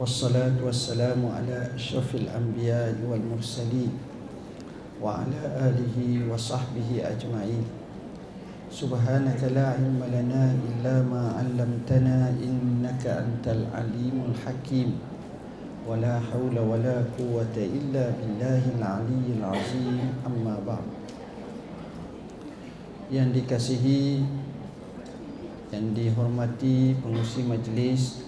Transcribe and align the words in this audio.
والصلاة 0.00 0.56
والسلام 0.64 1.20
على 1.26 1.70
أشرف 1.74 2.14
الأنبياء 2.14 2.96
والمرسلين 3.10 3.92
وعلى 5.02 5.40
آله 5.68 5.96
وصحبه 6.32 6.88
أجمعين 7.04 7.64
سبحانك 8.72 9.40
لا 9.52 9.76
علم 9.76 10.00
لنا 10.00 10.44
إلا 10.56 10.94
ما 11.04 11.36
علمتنا 11.38 12.32
إنك 12.40 13.04
أنت 13.06 13.46
العليم 13.46 14.16
الحكيم 14.32 14.90
ولا 15.86 16.20
حول 16.32 16.56
ولا 16.58 17.04
قوة 17.18 17.56
إلا 17.58 18.04
بالله 18.16 18.62
العلي 18.78 19.26
العظيم 19.38 19.98
أما 20.26 20.56
بعد 20.66 20.86
yang 23.12 23.28
dikasihi 23.28 24.24
yang 25.68 25.92
dihormati 25.92 26.96
pengusi 26.96 27.44
majlis 27.44 28.24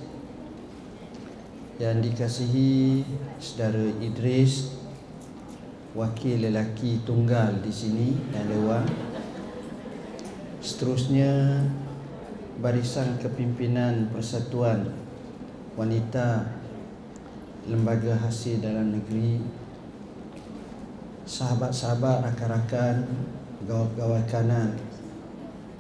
yang 1.80 2.04
dikasihi 2.04 3.08
saudara 3.40 3.88
Idris 4.04 4.76
wakil 5.96 6.44
lelaki 6.44 7.00
tunggal 7.08 7.64
di 7.64 7.72
sini 7.72 8.20
dan 8.36 8.52
lewat 8.52 8.84
seterusnya 10.60 11.64
barisan 12.60 13.16
kepimpinan 13.24 14.12
persatuan 14.12 14.92
wanita 15.80 16.52
lembaga 17.72 18.28
hasil 18.28 18.60
dalam 18.60 19.00
negeri. 19.00 19.40
Sahabat-sahabat 21.24 22.28
rakan-rakan 22.28 23.08
gawat-gawat 23.64 24.28
kanan 24.28 24.76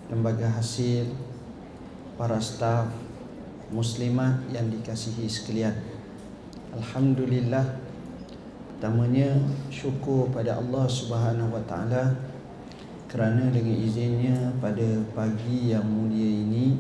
lembaga 0.08 0.48
hasil 0.48 1.12
para 2.16 2.40
staf 2.40 3.09
muslimat 3.70 4.42
yang 4.54 4.70
dikasihi 4.70 5.30
sekalian. 5.30 5.76
Alhamdulillah. 6.74 7.88
Pertamanya 8.80 9.36
syukur 9.68 10.32
pada 10.32 10.56
Allah 10.56 10.88
Subhanahu 10.88 11.52
wa 11.52 11.60
taala 11.68 12.16
kerana 13.12 13.52
dengan 13.52 13.76
izinnya 13.76 14.56
pada 14.64 15.04
pagi 15.12 15.76
yang 15.76 15.84
mulia 15.84 16.24
ini 16.24 16.80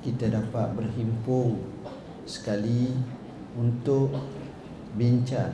kita 0.00 0.32
dapat 0.32 0.72
berhimpun 0.72 1.60
sekali 2.24 2.96
untuk 3.52 4.14
bincang 4.96 5.52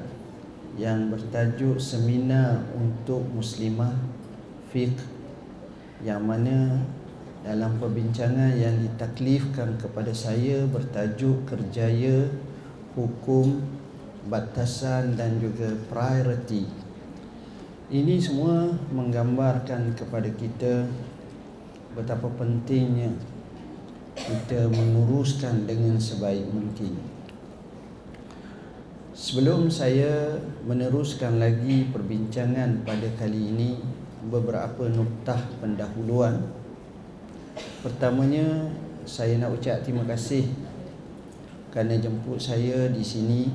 yang 0.79 1.11
bertajuk 1.11 1.81
seminar 1.81 2.63
untuk 2.77 3.27
muslimah 3.35 3.97
fiqh 4.71 5.01
yang 6.05 6.21
mana 6.23 6.85
dalam 7.45 7.77
perbincangan 7.77 8.57
yang 8.57 8.81
ditaklifkan 8.81 9.77
kepada 9.77 10.11
saya 10.17 10.65
bertajuk 10.65 11.45
kerjaya 11.45 12.25
hukum 12.97 13.61
batasan 14.33 15.13
dan 15.13 15.37
juga 15.37 15.77
priority 15.93 16.65
ini 17.93 18.17
semua 18.17 18.73
menggambarkan 18.89 19.93
kepada 19.93 20.33
kita 20.33 20.89
betapa 21.93 22.33
pentingnya 22.41 23.13
kita 24.17 24.73
menguruskan 24.73 25.69
dengan 25.69 26.01
sebaik 26.01 26.49
mungkin 26.49 26.97
sebelum 29.13 29.69
saya 29.69 30.41
meneruskan 30.65 31.37
lagi 31.37 31.93
perbincangan 31.93 32.83
pada 32.89 33.07
kali 33.21 33.53
ini 33.55 33.71
beberapa 34.27 34.89
noktah 34.89 35.39
pendahuluan. 35.61 36.64
Pertamanya 37.85 38.73
saya 39.05 39.37
nak 39.37 39.61
ucap 39.61 39.85
terima 39.85 40.09
kasih 40.09 40.49
kerana 41.69 42.01
jemput 42.01 42.41
saya 42.41 42.89
di 42.89 43.05
sini. 43.05 43.53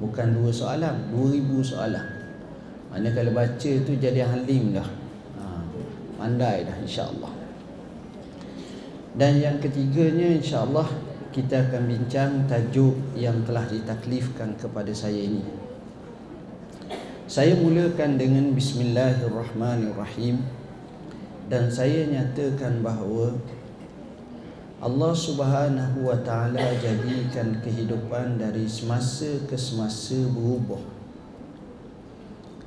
Bukan 0.00 0.32
dua 0.34 0.48
soalan, 0.48 1.12
2000 1.12 1.60
soalan. 1.62 2.00
Mana 2.88 3.12
kalau 3.12 3.36
baca 3.36 3.70
tu 3.84 3.92
jadi 4.00 4.24
halim 4.24 4.72
dah. 4.72 4.88
Ha, 5.36 5.60
Pandai 6.16 6.64
dah 6.64 6.72
insyaAllah 6.80 7.31
Dan 9.12 9.44
yang 9.44 9.60
ketiganya 9.60 10.40
insyaAllah 10.40 10.88
Kita 11.32 11.68
akan 11.68 11.88
bincang 11.88 12.44
tajuk 12.44 12.92
yang 13.16 13.40
telah 13.48 13.64
ditaklifkan 13.64 14.52
kepada 14.60 14.92
saya 14.92 15.16
ini. 15.16 15.40
Saya 17.24 17.56
mulakan 17.56 18.20
dengan 18.20 18.52
Bismillahirrahmanirrahim. 18.52 20.44
Dan 21.48 21.72
saya 21.72 22.04
nyatakan 22.04 22.84
bahawa 22.84 23.32
Allah 24.84 25.12
Subhanahu 25.16 26.04
wa 26.04 26.20
taala 26.20 26.76
jadikan 26.76 27.64
kehidupan 27.64 28.36
dari 28.36 28.68
semasa 28.68 29.40
ke 29.48 29.56
semasa 29.56 30.20
berubah. 30.28 30.84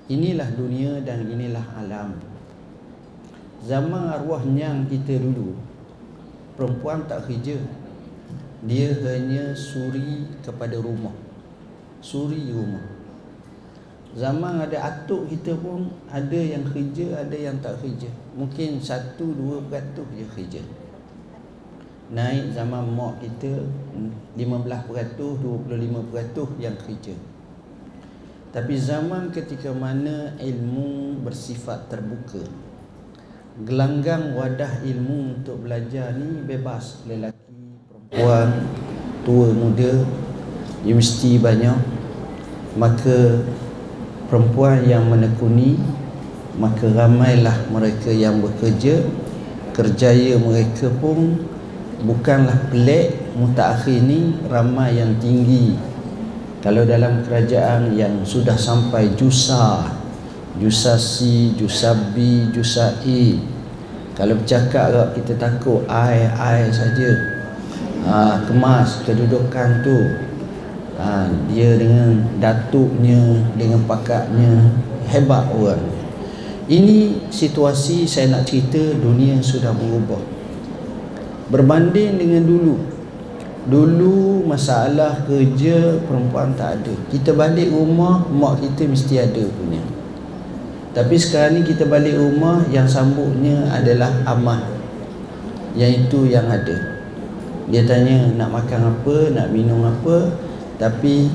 Inilah 0.10 0.50
dunia 0.58 1.06
dan 1.06 1.30
inilah 1.30 1.66
alam. 1.78 2.18
Zaman 3.62 4.10
arwah 4.10 4.42
nyang 4.42 4.90
kita 4.90 5.22
dulu 5.22 5.75
Perempuan 6.56 7.04
tak 7.04 7.28
kerja. 7.28 7.60
Dia 8.64 8.96
hanya 8.96 9.52
suri 9.52 10.24
kepada 10.40 10.80
rumah. 10.80 11.12
Suri 12.00 12.50
rumah. 12.50 12.96
Zaman 14.16 14.64
ada 14.64 14.80
atuk 14.80 15.28
kita 15.28 15.60
pun 15.60 15.92
Ada 16.08 16.40
yang 16.40 16.64
kerja, 16.72 17.28
ada 17.28 17.36
yang 17.36 17.60
tak 17.60 17.76
kerja. 17.84 18.08
Mungkin 18.40 18.80
satu 18.80 19.28
dua 19.36 19.60
peratus 19.68 20.08
je 20.16 20.26
kerja. 20.32 20.64
Naik 22.16 22.56
zaman 22.56 22.96
mak 22.96 23.20
kita 23.20 23.66
15 24.38 24.88
peratus, 24.88 25.34
25 25.42 26.10
peratus 26.14 26.50
yang 26.62 26.78
kerja. 26.80 27.16
Tapi 28.56 28.74
zaman 28.80 29.36
ketika 29.36 29.76
mana 29.76 30.32
ilmu 30.40 31.20
bersifat 31.20 31.92
terbuka 31.92 32.40
Gelanggang 33.56 34.36
wadah 34.36 34.84
ilmu 34.84 35.40
untuk 35.40 35.64
belajar 35.64 36.12
ni 36.20 36.44
bebas. 36.44 37.08
Lelaki, 37.08 37.56
perempuan, 37.88 38.68
tua, 39.24 39.48
muda 39.56 40.04
Universiti 40.84 41.40
banyak. 41.40 41.80
Maka 42.76 43.40
perempuan 44.28 44.84
yang 44.84 45.08
menekuni 45.08 45.80
Maka 46.60 46.84
ramailah 46.92 47.72
mereka 47.72 48.12
yang 48.12 48.44
bekerja. 48.44 49.08
Kerjaya 49.72 50.36
mereka 50.36 50.92
pun 51.00 51.40
Bukanlah 52.04 52.60
pelik 52.68 53.40
Mutakhir 53.40 54.04
ni 54.04 54.36
ramai 54.52 55.00
yang 55.00 55.16
tinggi. 55.16 55.80
Kalau 56.60 56.84
dalam 56.84 57.24
kerajaan 57.24 57.96
yang 57.96 58.20
sudah 58.28 58.60
sampai 58.60 59.16
jusa 59.16 59.95
jusa 60.62 60.96
C, 60.96 61.52
jusa 61.58 61.92
B, 62.16 62.48
jusa 62.52 62.96
E 63.04 63.56
kalau 64.16 64.40
bercakap 64.40 64.96
agak 64.96 65.08
kita 65.20 65.34
takut 65.36 65.84
I, 65.92 66.32
I 66.32 66.72
saja. 66.72 67.12
Ha, 68.08 68.40
kemas 68.48 69.04
kedudukan 69.04 69.84
tu. 69.84 69.98
Ha, 70.96 71.28
dia 71.52 71.76
dengan 71.76 72.24
datuknya 72.40 73.20
dengan 73.60 73.84
pakatnya 73.84 74.72
hebat 75.12 75.52
orang. 75.52 75.84
Ini 76.72 77.28
situasi 77.28 78.08
saya 78.08 78.32
nak 78.32 78.48
cerita 78.48 78.80
dunia 78.96 79.44
sudah 79.44 79.76
berubah. 79.76 80.24
Berbanding 81.52 82.16
dengan 82.16 82.48
dulu. 82.48 82.76
Dulu 83.68 84.48
masalah 84.48 85.28
kerja 85.28 86.00
perempuan 86.08 86.56
tak 86.56 86.80
ada. 86.80 86.94
Kita 87.12 87.36
balik 87.36 87.68
rumah 87.68 88.24
mak 88.32 88.64
kita 88.64 88.88
mesti 88.88 89.20
ada 89.20 89.44
punya 89.44 90.05
tapi 90.96 91.20
sekarang 91.20 91.60
ni 91.60 91.62
kita 91.68 91.84
balik 91.92 92.16
rumah 92.16 92.64
yang 92.72 92.88
sambutnya 92.88 93.68
adalah 93.68 94.16
amah 94.24 94.64
yang 95.76 96.08
itu 96.08 96.32
yang 96.32 96.48
ada. 96.48 96.96
Dia 97.68 97.84
tanya 97.84 98.32
nak 98.32 98.64
makan 98.64 98.96
apa, 98.96 99.34
nak 99.34 99.50
minum 99.50 99.84
apa 99.84 100.32
Tapi 100.80 101.28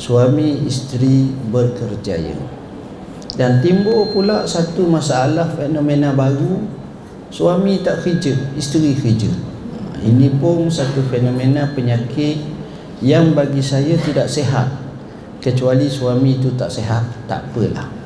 suami 0.00 0.64
isteri 0.64 1.28
berkerjaya. 1.52 2.32
Dan 3.34 3.60
timbul 3.60 4.08
pula 4.14 4.46
satu 4.48 4.88
masalah 4.88 5.52
fenomena 5.52 6.14
baru 6.14 6.62
Suami 7.34 7.82
tak 7.82 8.06
kerja, 8.06 8.30
isteri 8.54 8.94
kerja. 8.94 9.28
Ini 10.00 10.38
pun 10.38 10.70
satu 10.70 11.02
fenomena 11.10 11.68
penyakit 11.74 12.40
Yang 13.04 13.26
bagi 13.36 13.60
saya 13.60 13.98
tidak 14.00 14.30
sehat. 14.32 14.70
Kecuali 15.44 15.92
suami 15.92 16.40
itu 16.40 16.56
tak 16.56 16.72
sehat, 16.72 17.04
tak 17.28 17.52
apalah 17.52 18.03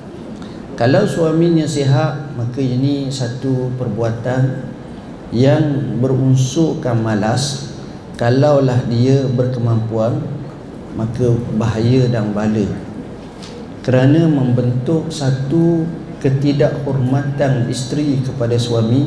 Kalau 0.79 1.03
suaminya 1.03 1.67
sehat 1.67 2.39
Maka 2.39 2.63
ini 2.63 3.11
satu 3.11 3.75
perbuatan 3.75 4.71
yang 5.35 5.99
berunsurkan 5.99 7.03
malas. 7.03 7.75
Kalaulah 8.15 8.87
dia 8.87 9.27
berkemampuan 9.27 10.23
maka 10.99 11.31
bahaya 11.55 12.11
dan 12.11 12.35
bala. 12.35 12.67
Kerana 13.87 14.27
membentuk 14.27 15.07
satu 15.07 15.87
ketidakhormatan 16.19 17.71
isteri 17.71 18.19
kepada 18.19 18.59
suami 18.59 19.07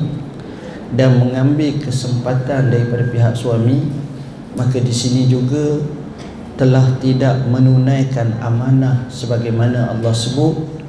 dan 0.95 1.19
mengambil 1.19 1.83
kesempatan 1.83 2.71
daripada 2.71 3.03
pihak 3.11 3.35
suami 3.35 3.91
maka 4.55 4.79
di 4.79 4.91
sini 4.91 5.27
juga 5.27 5.83
telah 6.55 6.83
tidak 7.03 7.43
menunaikan 7.51 8.39
amanah 8.39 9.07
sebagaimana 9.11 9.91
Allah 9.91 10.15
sebut 10.15 10.80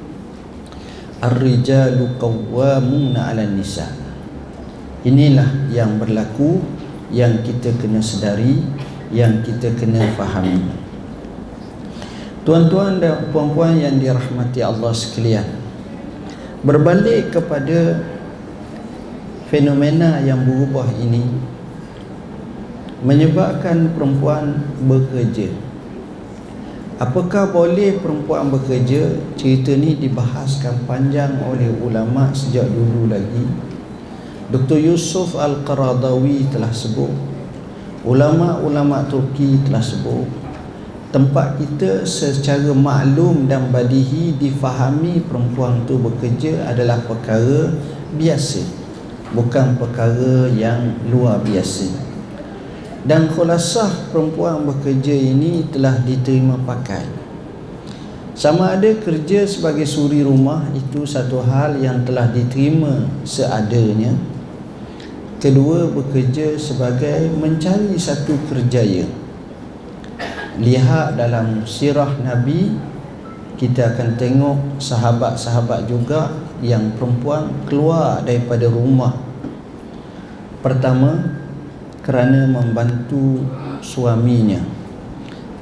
ar-rijalu 1.23 2.19
qawwamuna 2.19 3.31
'alan 3.31 3.55
nisa' 3.55 4.03
Inilah 5.03 5.67
yang 5.67 5.99
berlaku 5.99 6.63
yang 7.11 7.43
kita 7.43 7.75
kena 7.75 7.99
sedari, 7.99 8.63
yang 9.11 9.43
kita 9.43 9.75
kena 9.75 10.15
fahami. 10.15 10.63
Tuan-tuan 12.47 13.03
dan 13.03 13.27
puan-puan 13.35 13.75
yang 13.75 13.99
dirahmati 13.99 14.63
Allah 14.63 14.95
sekalian. 14.95 15.43
Berbalik 16.63 17.35
kepada 17.35 17.99
fenomena 19.51 20.23
yang 20.23 20.47
berubah 20.47 20.87
ini 20.95 21.23
menyebabkan 23.03 23.91
perempuan 23.91 24.63
bekerja. 24.87 25.51
Apakah 27.03 27.51
boleh 27.51 27.99
perempuan 27.99 28.47
bekerja? 28.47 29.19
Cerita 29.35 29.75
ni 29.75 29.99
dibahaskan 29.99 30.87
panjang 30.87 31.35
oleh 31.43 31.67
ulama 31.83 32.31
sejak 32.31 32.63
dulu 32.71 33.11
lagi 33.11 33.43
Dr. 34.47 34.79
Yusuf 34.79 35.35
Al-Qaradawi 35.35 36.47
telah 36.47 36.71
sebut 36.71 37.11
Ulama-ulama 38.07 39.03
Turki 39.11 39.59
telah 39.67 39.83
sebut 39.83 40.31
Tempat 41.11 41.59
kita 41.59 42.07
secara 42.07 42.71
maklum 42.71 43.51
dan 43.51 43.67
badihi 43.67 44.39
Difahami 44.39 45.27
perempuan 45.27 45.83
itu 45.83 45.99
bekerja 45.99 46.71
adalah 46.71 47.03
perkara 47.03 47.67
biasa 48.15 48.63
Bukan 49.35 49.75
perkara 49.75 50.47
yang 50.55 51.03
luar 51.11 51.43
biasa 51.43 52.12
Dan 53.03 53.27
khulasah 53.27 54.15
perempuan 54.15 54.63
bekerja 54.63 55.11
ini 55.11 55.67
telah 55.67 55.99
diterima 56.07 56.55
pakai. 56.63 57.03
Sama 58.31 58.79
ada 58.79 58.89
kerja 58.95 59.43
sebagai 59.43 59.83
suri 59.83 60.23
rumah 60.23 60.71
itu 60.71 61.03
satu 61.03 61.43
hal 61.43 61.83
yang 61.83 62.07
telah 62.07 62.31
diterima 62.31 63.11
seadanya. 63.27 64.15
Kedua 65.43 65.91
bekerja 65.91 66.55
sebagai 66.55 67.27
mencari 67.35 67.99
satu 67.99 68.39
kerjaya. 68.47 69.03
Lihat 70.53 71.17
dalam 71.17 71.65
sirah 71.65 72.13
Nabi 72.21 72.77
Kita 73.57 73.89
akan 73.89 74.21
tengok 74.21 74.77
sahabat-sahabat 74.77 75.89
juga 75.89 76.29
Yang 76.61 76.93
perempuan 76.93 77.49
keluar 77.65 78.21
daripada 78.21 78.69
rumah. 78.69 79.17
Pertama 80.61 81.42
Kerana 82.03 82.43
membantu 82.51 83.47
suaminya. 83.79 84.59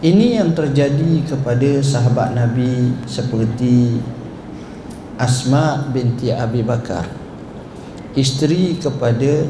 Ini 0.02 0.42
yang 0.42 0.58
terjadi 0.58 1.22
kepada 1.30 1.78
sahabat 1.86 2.34
Nabi 2.34 2.98
Seperti 3.06 4.02
Asma 5.22 5.86
binti 5.94 6.34
Abi 6.34 6.66
Bakar. 6.66 7.06
Isteri 8.18 8.82
kepada 8.82 9.46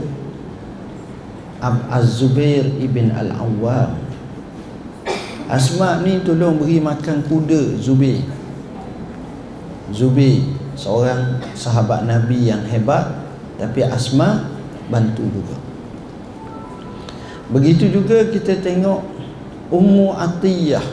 Az-Zubair 1.96 2.68
ibn 2.84 3.16
Al-Awwam. 3.16 3.96
Asma 5.48 6.04
ni 6.04 6.20
tolong 6.28 6.60
beri 6.60 6.84
makan 6.84 7.24
kuda 7.24 7.80
Zubair. 7.80 8.20
Zubair 9.96 10.44
seorang 10.76 11.40
sahabat 11.56 12.04
Nabi 12.04 12.48
yang 12.52 12.64
hebat 12.68 13.12
Tapi 13.56 13.84
Asma 13.88 14.52
bantu 14.92 15.24
juga 15.32 15.71
Begitu 17.52 17.92
juga 17.92 18.24
kita 18.32 18.64
tengok 18.64 19.04
Ummu 19.72 20.16
Atiyah 20.16 20.84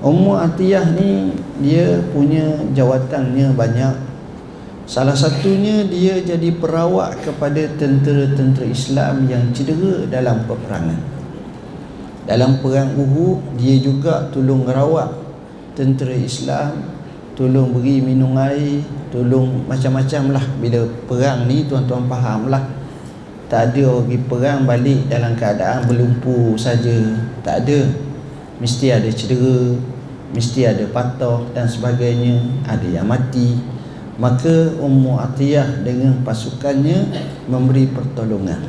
Ummu 0.00 0.32
Atiyah 0.36 0.96
ni 0.96 1.36
dia 1.60 2.00
punya 2.12 2.56
jawatannya 2.72 3.52
banyak 3.52 4.10
Salah 4.90 5.14
satunya 5.14 5.86
dia 5.86 6.18
jadi 6.18 6.50
perawat 6.50 7.22
kepada 7.22 7.62
tentera-tentera 7.78 8.66
Islam 8.66 9.22
yang 9.30 9.54
cedera 9.54 10.02
dalam 10.10 10.42
peperangan. 10.50 10.98
Dalam 12.26 12.58
perang 12.58 12.98
Uhud 12.98 13.54
dia 13.54 13.78
juga 13.78 14.26
tolong 14.34 14.66
rawat 14.66 15.14
tentera 15.78 16.10
Islam, 16.10 16.90
tolong 17.38 17.70
beri 17.70 18.02
minum 18.02 18.34
air, 18.34 18.82
tolong 19.14 19.62
macam-macam 19.70 20.34
lah 20.34 20.44
bila 20.58 20.82
perang 21.06 21.46
ni 21.46 21.70
tuan-tuan 21.70 22.10
faham 22.10 22.50
lah. 22.50 22.66
Tak 23.50 23.74
ada 23.74 23.82
orang 23.90 24.06
pergi 24.06 24.18
perang 24.30 24.60
balik 24.62 25.00
dalam 25.10 25.34
keadaan 25.34 25.90
berlumpur 25.90 26.54
saja. 26.54 27.18
Tak 27.42 27.66
ada. 27.66 27.90
Mesti 28.62 28.94
ada 28.94 29.10
cedera, 29.10 29.74
mesti 30.30 30.70
ada 30.70 30.86
patah 30.86 31.42
dan 31.50 31.66
sebagainya, 31.66 32.38
ada 32.64 32.86
yang 32.86 33.10
mati 33.10 33.58
maka 34.20 34.76
Ummu 34.76 35.16
Atiyah 35.16 35.80
dengan 35.80 36.20
pasukannya 36.20 37.08
memberi 37.48 37.88
pertolongan 37.88 38.60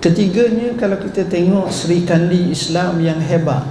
ketiganya 0.00 0.72
kalau 0.80 0.96
kita 0.96 1.28
tengok 1.28 1.68
Sri 1.68 2.08
Kandi 2.08 2.48
Islam 2.48 2.96
yang 3.04 3.20
hebat 3.20 3.68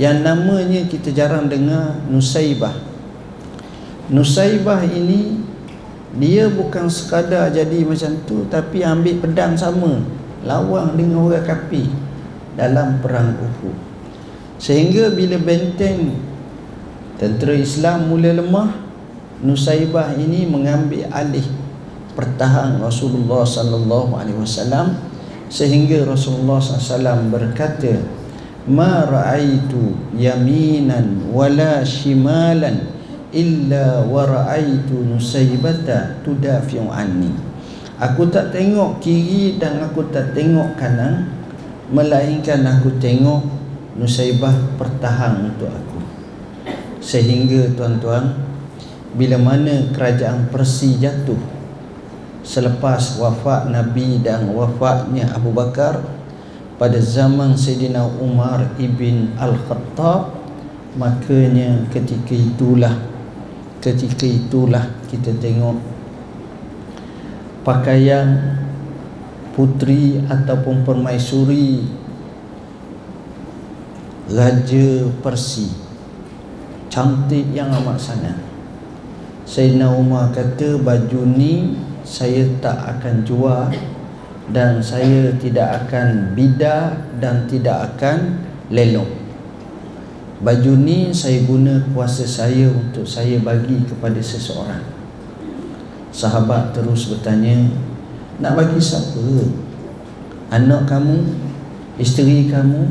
yang 0.00 0.24
namanya 0.24 0.88
kita 0.88 1.12
jarang 1.12 1.52
dengar 1.52 1.92
Nusaibah 2.08 2.72
Nusaibah 4.08 4.80
ini 4.88 5.44
dia 6.18 6.50
bukan 6.50 6.90
sekadar 6.90 7.54
jadi 7.54 7.86
macam 7.86 8.18
tu 8.26 8.42
tapi 8.50 8.82
ambil 8.82 9.22
pedang 9.22 9.54
sama 9.54 10.02
lawan 10.42 10.98
dengan 10.98 11.30
orang 11.30 11.46
kafir 11.46 11.86
dalam 12.58 12.98
perang 12.98 13.38
Uhud. 13.38 13.76
Sehingga 14.60 15.14
bila 15.14 15.40
benteng 15.40 16.18
tentera 17.16 17.54
Islam 17.56 18.10
mula 18.10 18.36
lemah 18.36 18.90
Nusaibah 19.40 20.12
ini 20.20 20.44
mengambil 20.44 21.08
alih 21.08 21.44
pertahan 22.12 22.76
Rasulullah 22.76 23.40
sallallahu 23.40 24.12
alaihi 24.12 24.36
wasallam 24.36 25.00
sehingga 25.48 26.04
Rasulullah 26.04 26.60
sallallahu 26.60 27.32
berkata 27.32 28.04
ma 28.68 29.08
raaitu 29.08 29.96
yaminan 30.12 31.32
wala 31.32 31.80
shimalan 31.80 32.84
illa 33.30 34.02
wa 34.06 34.26
raaitu 34.26 35.06
Nusaibata 35.06 36.20
tudafi'u 36.22 36.90
anni. 36.90 37.30
Aku 38.00 38.28
tak 38.32 38.54
tengok 38.54 38.98
kiri 38.98 39.60
dan 39.60 39.82
aku 39.84 40.08
tak 40.08 40.32
tengok 40.32 40.74
kanan 40.78 41.28
melainkan 41.92 42.64
aku 42.64 42.96
tengok 43.02 43.44
Nusaibah 43.98 44.54
pertahan 44.78 45.50
untuk 45.50 45.68
aku. 45.68 45.98
Sehingga 47.02 47.74
tuan-tuan 47.74 48.38
bila 49.12 49.36
mana 49.36 49.90
kerajaan 49.90 50.46
Persi 50.48 50.96
jatuh 50.96 51.60
selepas 52.40 53.20
wafat 53.20 53.68
Nabi 53.68 54.22
dan 54.22 54.48
wafatnya 54.54 55.28
Abu 55.36 55.52
Bakar 55.52 56.00
pada 56.80 56.96
zaman 56.96 57.52
Sayyidina 57.52 58.08
Umar 58.22 58.72
ibn 58.80 59.36
Al-Khattab 59.36 60.32
makanya 60.96 61.84
ketika 61.92 62.32
itulah 62.32 63.09
ketika 63.80 64.28
itulah 64.28 64.84
kita 65.08 65.32
tengok 65.40 65.80
pakaian 67.64 68.60
putri 69.56 70.20
ataupun 70.28 70.84
permaisuri 70.84 71.84
Raja 74.30 75.10
Persi. 75.24 75.68
Cantik 76.90 77.50
yang 77.50 77.70
amat 77.82 77.98
sangat. 77.98 78.38
Sayyidina 79.46 79.90
Umar 79.90 80.30
kata 80.30 80.78
baju 80.78 81.22
ni 81.26 81.74
saya 82.06 82.46
tak 82.62 82.78
akan 82.98 83.26
jual 83.26 83.66
dan 84.54 84.78
saya 84.82 85.34
tidak 85.38 85.86
akan 85.86 86.34
bidah 86.38 86.94
dan 87.18 87.46
tidak 87.50 87.94
akan 87.94 88.42
lelong 88.70 89.19
baju 90.40 90.72
ni 90.80 91.12
saya 91.12 91.44
guna 91.44 91.84
kuasa 91.92 92.24
saya 92.24 92.72
untuk 92.72 93.04
saya 93.04 93.36
bagi 93.44 93.84
kepada 93.84 94.16
seseorang. 94.24 94.80
Sahabat 96.10 96.72
terus 96.72 97.12
bertanya 97.12 97.70
nak 98.40 98.56
bagi 98.56 98.80
siapa? 98.80 99.20
Anak 100.50 100.88
kamu? 100.88 101.38
Isteri 102.00 102.48
kamu? 102.48 102.88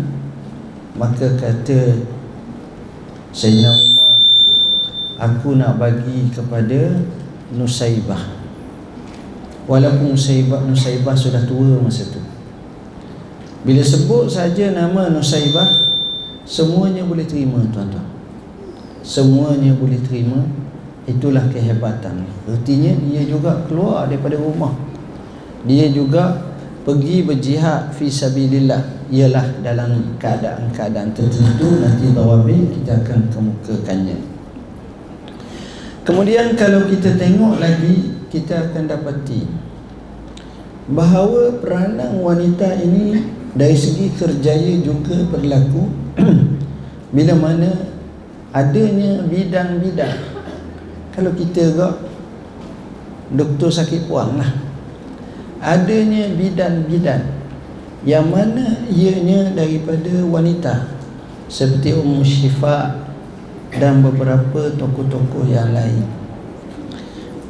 Maka 0.96 1.34
kata 1.36 2.06
Sayyidina 3.32 3.72
Umar 3.72 4.20
Aku 5.20 5.56
nak 5.56 5.79
bagi 5.79 6.27
kepada 6.34 7.01
Nusaibah 7.56 8.39
Walaupun 9.70 10.18
Nusaibah, 10.18 10.65
Nusaibah 10.65 11.13
sudah 11.13 11.46
tua 11.46 11.77
masa 11.77 12.10
tu. 12.10 12.18
Bila 13.62 13.86
sebut 13.86 14.25
saja 14.25 14.74
nama 14.74 15.13
Nusaibah 15.13 15.88
Semuanya 16.50 17.06
boleh 17.06 17.29
terima 17.29 17.62
tuan-tuan. 17.70 18.10
Semuanya 19.06 19.77
boleh 19.77 20.01
terima. 20.01 20.41
Itulah 21.10 21.41
kehebatan 21.50 22.22
Artinya 22.46 22.94
dia 23.10 23.22
juga 23.25 23.65
keluar 23.70 24.10
daripada 24.10 24.38
rumah. 24.38 24.74
Dia 25.65 25.89
juga 25.94 26.41
pergi 26.82 27.22
berjihad 27.22 27.94
fi 27.94 28.10
sabilillah. 28.10 29.13
Ialah 29.13 29.62
dalam 29.62 30.18
keadaan-keadaan 30.18 31.13
tertentu 31.13 31.82
nanti 31.82 32.13
tawabi 32.13 32.58
kita 32.77 32.98
akan 33.01 33.29
kemukakannya. 33.29 34.18
Kemudian 36.06 36.58
kalau 36.58 36.89
kita 36.89 37.13
tengok 37.18 37.62
lagi 37.62 38.18
kita 38.34 38.70
akan 38.70 38.89
dapati 38.89 39.46
bahawa 40.89 41.58
peranan 41.62 42.22
wanita 42.22 42.82
ini 42.82 43.38
dari 43.58 43.74
segi 43.74 44.13
kerjaya 44.13 44.77
juga 44.86 45.25
berlaku 45.25 45.89
bila 47.15 47.34
mana 47.34 47.70
adanya 48.53 49.25
bidang-bidang. 49.25 50.18
Kalau 51.13 51.32
kita 51.34 51.74
agak 51.74 51.94
doktor 53.34 53.70
sakit 53.70 54.10
puang 54.10 54.38
lah. 54.38 54.51
Adanya 55.60 56.32
bidan-bidan 56.39 57.20
yang 58.08 58.32
mana 58.32 58.79
ianya 58.88 59.51
daripada 59.51 60.24
wanita 60.24 60.88
seperti 61.51 61.91
Ummu 61.91 62.24
Syifa 62.24 62.96
dan 63.75 64.00
beberapa 64.00 64.72
tokoh-tokoh 64.79 65.51
yang 65.51 65.75
lain. 65.75 66.08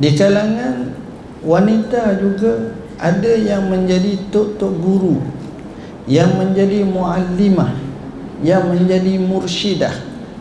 Di 0.02 0.18
kalangan 0.18 0.90
wanita 1.46 2.18
juga 2.18 2.74
ada 2.98 3.30
yang 3.38 3.70
menjadi 3.70 4.18
tok-tok 4.34 4.74
guru 4.82 5.22
yang 6.10 6.34
menjadi 6.42 6.82
muallimah 6.82 7.78
yang 8.42 8.66
menjadi 8.74 9.22
mursyidah 9.22 9.94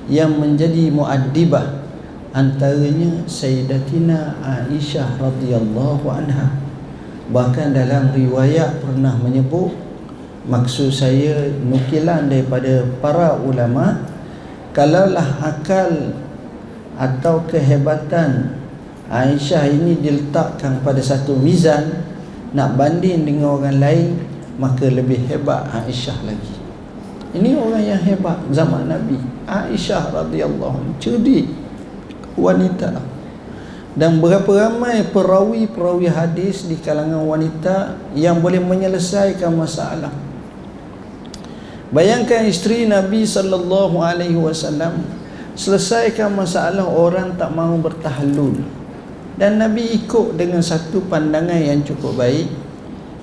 yang 0.08 0.32
menjadi 0.40 0.88
muaddibah 0.88 1.84
antaranya 2.32 3.28
Sayyidatina 3.28 4.40
Aisyah 4.40 5.20
radhiyallahu 5.20 6.06
anha. 6.08 6.56
Bahkan 7.28 7.76
dalam 7.76 8.16
riwayat 8.16 8.80
pernah 8.80 9.12
menyebut 9.20 9.76
maksud 10.48 10.88
saya 10.88 11.52
nukilan 11.60 12.32
daripada 12.32 12.88
para 13.04 13.36
ulama 13.36 14.00
kalaulah 14.72 15.44
akal 15.44 16.16
atau 16.96 17.44
kehebatan 17.44 18.56
Aisyah 19.12 19.68
ini 19.68 20.00
diletakkan 20.00 20.80
pada 20.80 21.00
satu 21.04 21.36
mizan 21.36 22.04
nak 22.56 22.80
banding 22.80 23.28
dengan 23.28 23.60
orang 23.60 23.76
lain 23.76 24.27
maka 24.58 24.90
lebih 24.90 25.22
hebat 25.30 25.70
Aisyah 25.70 26.18
lagi. 26.26 26.54
Ini 27.38 27.54
orang 27.54 27.84
yang 27.86 28.02
hebat 28.02 28.42
zaman 28.50 28.90
Nabi. 28.90 29.16
Aisyah 29.46 30.10
radhiyallahu 30.12 30.98
cerdik 30.98 31.46
wanita. 32.34 32.98
Dan 33.98 34.22
berapa 34.22 34.46
ramai 34.46 35.02
perawi-perawi 35.10 36.06
hadis 36.10 36.66
di 36.66 36.78
kalangan 36.78 37.22
wanita 37.26 37.98
yang 38.14 38.38
boleh 38.38 38.62
menyelesaikan 38.62 39.50
masalah. 39.54 40.12
Bayangkan 41.88 42.44
isteri 42.44 42.84
Nabi 42.84 43.24
sallallahu 43.24 43.98
alaihi 44.04 44.36
wasallam 44.36 45.02
selesaikan 45.56 46.30
masalah 46.30 46.84
orang 46.84 47.34
tak 47.34 47.50
mahu 47.50 47.80
bertahlul. 47.80 48.60
Dan 49.38 49.62
Nabi 49.62 50.02
ikut 50.02 50.34
dengan 50.34 50.62
satu 50.62 51.02
pandangan 51.06 51.58
yang 51.58 51.82
cukup 51.86 52.18
baik 52.18 52.67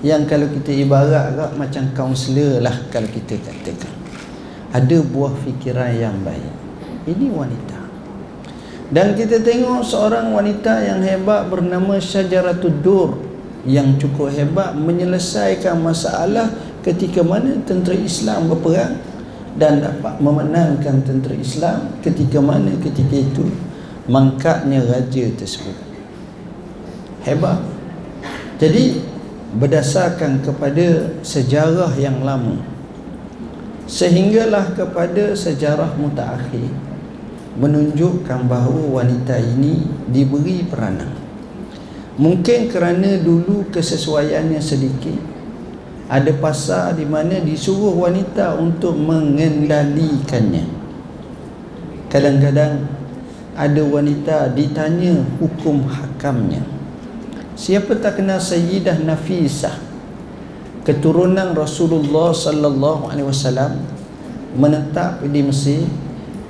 yang 0.04 0.28
kalau 0.28 0.50
kita 0.52 0.76
ibarat 0.76 1.36
agak 1.36 1.50
macam 1.56 1.84
kaunselor 1.96 2.60
lah 2.60 2.76
kalau 2.92 3.08
kita 3.08 3.40
katakan. 3.40 3.94
Ada 4.76 5.00
buah 5.00 5.32
fikiran 5.46 5.92
yang 5.96 6.20
baik. 6.26 6.54
Ini 7.08 7.32
wanita. 7.32 7.80
Dan 8.92 9.16
kita 9.16 9.40
tengok 9.42 9.82
seorang 9.82 10.36
wanita 10.36 10.84
yang 10.84 11.00
hebat 11.02 11.48
bernama 11.48 11.98
Syajaratul 11.98 12.84
Dur 12.84 13.10
yang 13.66 13.98
cukup 13.98 14.30
hebat 14.30 14.78
menyelesaikan 14.78 15.82
masalah 15.82 16.54
ketika 16.86 17.26
mana 17.26 17.58
tentera 17.66 17.98
Islam 17.98 18.46
berperang 18.54 19.02
dan 19.58 19.82
dapat 19.82 20.22
memenangkan 20.22 21.02
tentera 21.02 21.34
Islam 21.34 21.98
ketika 22.06 22.38
mana 22.38 22.78
ketika 22.78 23.18
itu 23.18 23.50
mangkatnya 24.06 24.86
raja 24.86 25.26
tersebut 25.34 25.74
hebat 27.26 27.58
jadi 28.62 29.02
berdasarkan 29.56 30.44
kepada 30.44 31.16
sejarah 31.24 31.96
yang 31.96 32.20
lama. 32.28 32.60
Sehinggalah 33.88 34.76
kepada 34.76 35.32
sejarah 35.32 35.96
mutaakhir 35.96 36.68
menunjukkan 37.56 38.52
bahawa 38.52 39.00
wanita 39.00 39.40
ini 39.40 39.88
diberi 40.12 40.68
peranan. 40.68 41.16
Mungkin 42.20 42.68
kerana 42.68 43.20
dulu 43.20 43.72
kesesuaiannya 43.72 44.60
sedikit. 44.60 45.20
Ada 46.06 46.36
pasal 46.38 47.00
di 47.00 47.06
mana 47.08 47.42
disuruh 47.42 47.96
wanita 47.96 48.60
untuk 48.60 48.94
mengendalikannya. 48.94 50.68
Kadang-kadang 52.12 52.86
ada 53.56 53.82
wanita 53.82 54.54
ditanya 54.54 55.24
hukum 55.40 55.88
hakamnya 55.88 56.75
siapa 57.56 57.98
tak 57.98 58.22
kenal 58.22 58.38
Sayyidah 58.38 59.02
Nafisah? 59.02 59.80
Keturunan 60.86 61.58
Rasulullah 61.58 62.30
sallallahu 62.30 63.10
alaihi 63.10 63.26
wasallam 63.26 63.82
menetap 64.54 65.24
di 65.26 65.42
Mesir. 65.42 65.84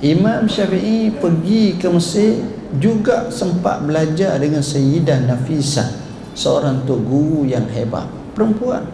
Imam 0.04 0.44
Syafi'i 0.44 1.08
pergi 1.16 1.80
ke 1.80 1.88
Mesir 1.88 2.44
juga 2.76 3.32
sempat 3.32 3.80
belajar 3.80 4.36
dengan 4.36 4.60
Sayyidah 4.60 5.24
Nafisah 5.24 5.88
seorang 6.36 6.84
tok 6.84 7.00
guru 7.00 7.48
yang 7.48 7.64
hebat 7.72 8.04
perempuan. 8.36 8.84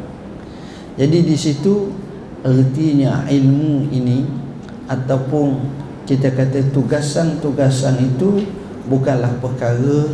Jadi 0.94 1.26
di 1.26 1.34
situ 1.34 1.90
ertinya 2.46 3.26
ilmu 3.26 3.90
ini 3.90 4.22
ataupun 4.86 5.58
kita 6.06 6.30
kata 6.30 6.70
tugasan-tugasan 6.70 7.98
itu 7.98 8.46
bukanlah 8.86 9.34
perkara 9.42 10.06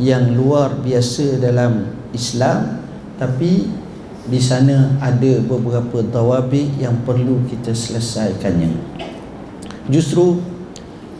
yang 0.00 0.32
luar 0.32 0.80
biasa 0.80 1.36
dalam 1.36 1.92
Islam 2.16 2.80
tapi 3.20 3.68
di 4.24 4.40
sana 4.40 4.96
ada 4.96 5.44
beberapa 5.44 6.00
tawabi 6.08 6.72
yang 6.80 7.04
perlu 7.04 7.44
kita 7.44 7.76
selesaikannya. 7.76 8.72
Justru 9.92 10.40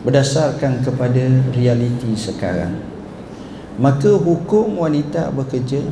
berdasarkan 0.01 0.81
kepada 0.81 1.29
realiti 1.53 2.17
sekarang. 2.17 2.73
Maka 3.77 4.17
hukum 4.17 4.81
wanita 4.81 5.29
bekerja 5.29 5.85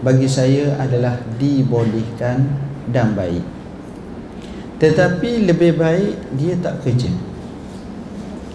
bagi 0.00 0.26
saya 0.26 0.80
adalah 0.80 1.20
dibolehkan 1.36 2.48
dan 2.88 3.12
baik 3.12 3.44
tetapi 4.80 5.44
lebih 5.44 5.76
baik 5.76 6.16
dia 6.40 6.56
tak 6.56 6.80
kerja 6.80 7.12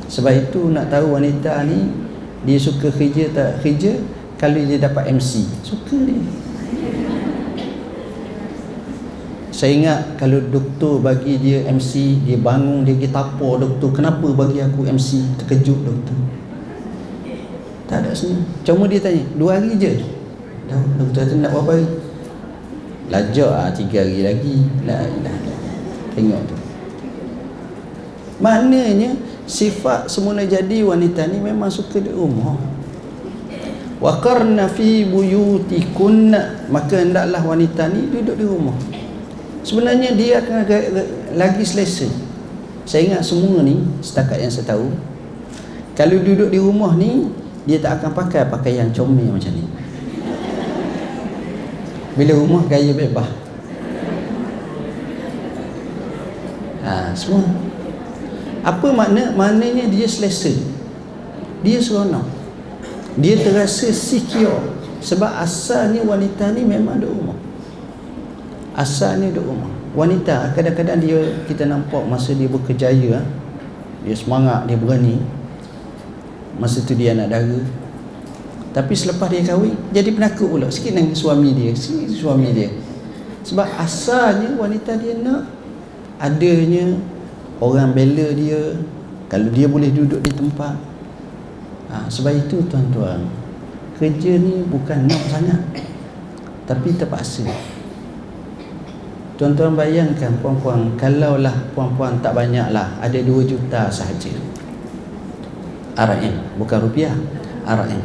sebab 0.10 0.34
itu 0.34 0.74
nak 0.74 0.89
tahu 0.89 1.13
wanita 1.13 1.62
ni 1.69 2.04
dia 2.46 2.58
suka 2.62 2.94
kerja 2.94 3.34
tak 3.34 3.66
kerja 3.66 3.98
kalau 4.38 4.62
dia 4.62 4.78
dapat 4.78 5.10
MC 5.10 5.50
suka 5.66 5.98
dia. 6.06 6.22
Saya 9.56 9.72
ingat 9.72 10.20
kalau 10.20 10.44
doktor 10.52 11.00
bagi 11.00 11.40
dia 11.40 11.64
MC 11.72 12.22
dia 12.28 12.36
bangun 12.36 12.84
dia 12.84 12.92
pergi 12.92 13.10
tapor 13.10 13.56
doktor. 13.58 13.96
Kenapa 13.96 14.28
bagi 14.36 14.60
aku 14.60 14.84
MC 14.84 15.25
terkejut 15.40 15.80
doktor. 15.80 16.18
Tak 17.88 18.04
ada 18.04 18.12
senyum. 18.12 18.44
Cuma 18.68 18.84
dia 18.92 19.00
tanya 19.00 19.24
dua 19.40 19.56
hari 19.56 19.80
je? 19.80 20.04
Doktor 21.00 21.24
kata 21.24 21.34
nak 21.40 21.56
berapa 21.56 21.72
hari? 21.72 21.88
Lajak 23.08 23.50
lah 23.50 23.70
tiga 23.72 24.04
hari 24.04 24.20
lagi. 24.28 24.56
Lah, 24.84 25.02
lah. 25.24 25.38
tengok 26.20 26.42
tu. 26.52 26.56
Maknanya 28.44 29.16
sifat 29.46 30.10
semula 30.10 30.42
jadi 30.42 30.82
wanita 30.82 31.30
ni 31.30 31.38
memang 31.38 31.70
suka 31.70 32.02
di 32.02 32.10
rumah. 32.10 32.58
Waqarna 34.02 34.68
fi 34.68 35.08
buyutikunna 35.08 36.68
maka 36.70 37.00
hendaklah 37.00 37.42
wanita 37.42 37.90
ni 37.90 38.12
duduk 38.12 38.36
di 38.36 38.46
rumah. 38.46 38.75
Sebenarnya 39.66 40.14
dia 40.14 40.42
akan 40.44 40.66
lagi 41.38 41.64
selesa. 41.66 42.10
Saya 42.86 43.10
ingat 43.10 43.25
semua 43.25 43.66
ni 43.66 43.82
setakat 44.06 44.38
yang 44.38 44.54
saya 44.54 44.78
tahu 44.78 44.94
kalau 45.98 46.18
duduk 46.22 46.52
di 46.52 46.60
rumah 46.62 46.94
ni 46.94 47.32
dia 47.66 47.82
tak 47.82 48.04
akan 48.04 48.14
pakai 48.14 48.46
pakaian 48.46 48.94
comel 48.94 49.34
macam 49.34 49.54
ni. 49.56 49.66
Bila 52.14 52.34
rumah 52.38 52.62
gaya 52.70 52.94
bebas. 52.94 53.25
Ha, 56.86 57.18
semua 57.18 57.42
apa 58.65 58.88
makna 58.89 59.29
maknanya 59.38 59.86
dia 59.86 60.10
selesa. 60.10 60.50
Dia 61.62 61.77
seronok. 61.77 62.25
Dia 63.22 63.38
terasa 63.38 63.93
secure. 63.93 64.74
Sebab 65.05 65.38
asalnya 65.38 66.01
wanita 66.01 66.50
ni 66.50 66.65
memang 66.65 66.98
ada 66.98 67.05
rumah. 67.05 67.38
Asalnya 68.74 69.29
duduk 69.29 69.53
rumah. 69.53 69.69
Wanita 69.93 70.51
kadang-kadang 70.57 70.98
dia 71.00 71.22
kita 71.45 71.69
nampak 71.69 72.03
masa 72.10 72.36
dia 72.36 72.50
berkejaya 72.50 73.22
ah, 73.22 73.25
dia 74.01 74.17
semangat 74.17 74.65
dia 74.65 74.75
berani. 74.81 75.22
Masa 76.57 76.81
tu 76.81 76.98
dia 76.98 77.13
anak 77.13 77.29
dara. 77.29 77.62
Tapi 78.74 78.93
selepas 78.98 79.29
dia 79.29 79.45
kahwin 79.45 79.77
jadi 79.93 80.10
penakut 80.10 80.50
pula. 80.50 80.67
Sikit 80.74 80.98
dengan 80.98 81.13
suami 81.13 81.53
dia 81.53 81.72
sikit 81.77 82.10
suami 82.12 82.50
dia. 82.50 82.74
Sebab 83.45 83.77
asalnya 83.77 84.57
wanita 84.57 84.98
dia 84.98 85.22
nak 85.22 85.45
adanya 86.17 86.98
orang 87.59 87.95
bela 87.95 88.27
dia 88.35 88.75
kalau 89.25 89.50
dia 89.51 89.67
boleh 89.67 89.89
duduk 89.89 90.21
di 90.21 90.31
tempat. 90.31 90.75
Ha, 91.89 92.09
sebab 92.09 92.33
itu 92.33 92.65
tuan-tuan 92.65 93.29
kerja 93.95 94.35
ni 94.41 94.65
bukan 94.67 95.07
nak 95.07 95.24
sangat 95.31 95.62
tapi 96.65 96.97
terpaksa. 96.97 97.45
Tuan-tuan 99.35 99.75
bayangkan 99.75 100.31
puan-puan 100.39 100.95
Kalaulah 100.95 101.67
puan-puan 101.75 102.24
tak 102.24 102.39
banyak 102.39 102.71
lah 102.71 102.95
Ada 103.03 103.19
2 103.19 103.43
juta 103.43 103.91
sahaja. 103.91 104.31
RM 105.95 106.55
Bukan 106.55 106.77
rupiah 106.88 107.12
RM 107.67 108.00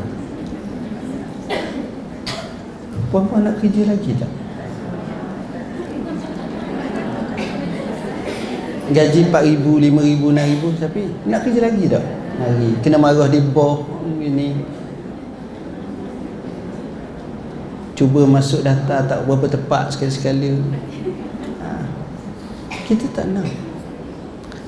Puan-puan 3.14 3.47
nak 3.47 3.62
kerja 3.62 3.95
lagi 3.95 4.11
tak? 4.19 4.40
Gaji 8.91 9.31
RM4,000, 9.31 9.63
RM5,000, 9.63 10.23
RM6,000 10.35 10.83
Tapi 10.83 11.03
nak 11.31 11.41
kerja 11.47 11.61
lagi 11.63 11.85
tak? 11.87 12.05
Lagi. 12.43 12.71
Kena 12.83 12.99
marah 12.99 13.29
di 13.31 13.39
bawah 13.39 13.87
Ini. 14.19 14.49
Cuba 18.01 18.25
masuk 18.25 18.65
data 18.65 19.05
tak 19.05 19.29
berapa 19.29 19.45
tepat 19.45 19.93
sekali-sekala. 19.93 20.57
Kita 22.89 23.07
tak 23.13 23.29
nak. 23.29 23.45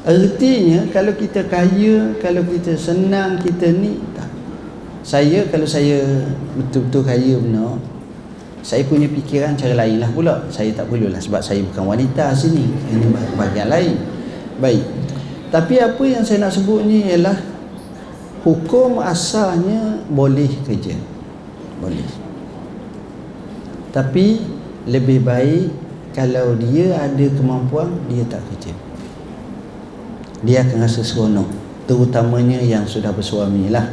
Artinya 0.05 0.85
kalau 0.93 1.17
kita 1.17 1.49
kaya 1.49 2.13
kalau 2.21 2.45
kita 2.45 2.77
senang 2.77 3.41
kita 3.41 3.73
ni 3.73 3.97
tak. 4.13 4.29
Saya 5.01 5.49
kalau 5.49 5.65
saya 5.65 6.29
betul-betul 6.61 7.03
kaya 7.09 7.41
benar 7.41 7.81
saya 8.63 8.87
punya 8.87 9.11
fikiran 9.11 9.57
cara 9.57 9.81
lain 9.81 9.99
lah 10.05 10.13
pula. 10.13 10.45
Saya 10.53 10.71
tak 10.77 10.93
perlu 10.93 11.09
lah 11.09 11.19
sebab 11.19 11.41
saya 11.41 11.65
bukan 11.65 11.89
wanita 11.89 12.37
sini. 12.37 12.69
Ini 12.69 13.17
bahagian 13.35 13.73
lain 13.73 14.12
baik. 14.63 14.87
Tapi 15.51 15.83
apa 15.83 16.03
yang 16.07 16.23
saya 16.23 16.47
nak 16.47 16.55
sebut 16.55 16.87
ni 16.87 17.03
ialah 17.11 17.35
hukum 18.47 19.03
asalnya 19.03 20.01
boleh 20.07 20.49
kerja. 20.63 20.95
Boleh. 21.83 22.07
Tapi 23.91 24.41
lebih 24.87 25.21
baik 25.27 25.69
kalau 26.15 26.55
dia 26.57 26.95
ada 26.97 27.27
kemampuan 27.35 27.91
dia 28.07 28.23
tak 28.31 28.41
kerja. 28.55 28.73
Dia 30.47 30.63
akan 30.63 30.79
rasa 30.87 31.03
seronok. 31.03 31.51
Terutamanya 31.85 32.63
yang 32.63 32.87
sudah 32.87 33.11
bersuami 33.11 33.69
lah. 33.69 33.85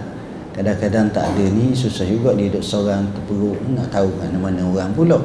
Kadang-kadang 0.53 1.10
tak 1.12 1.34
ada 1.34 1.45
ni 1.49 1.73
susah 1.73 2.05
juga 2.05 2.36
dia 2.38 2.51
duduk 2.51 2.63
seorang 2.63 3.10
terperuk 3.15 3.58
nak 3.73 3.88
tahu 3.91 4.12
mana-mana 4.19 4.60
orang 4.67 4.91
pula 4.91 5.19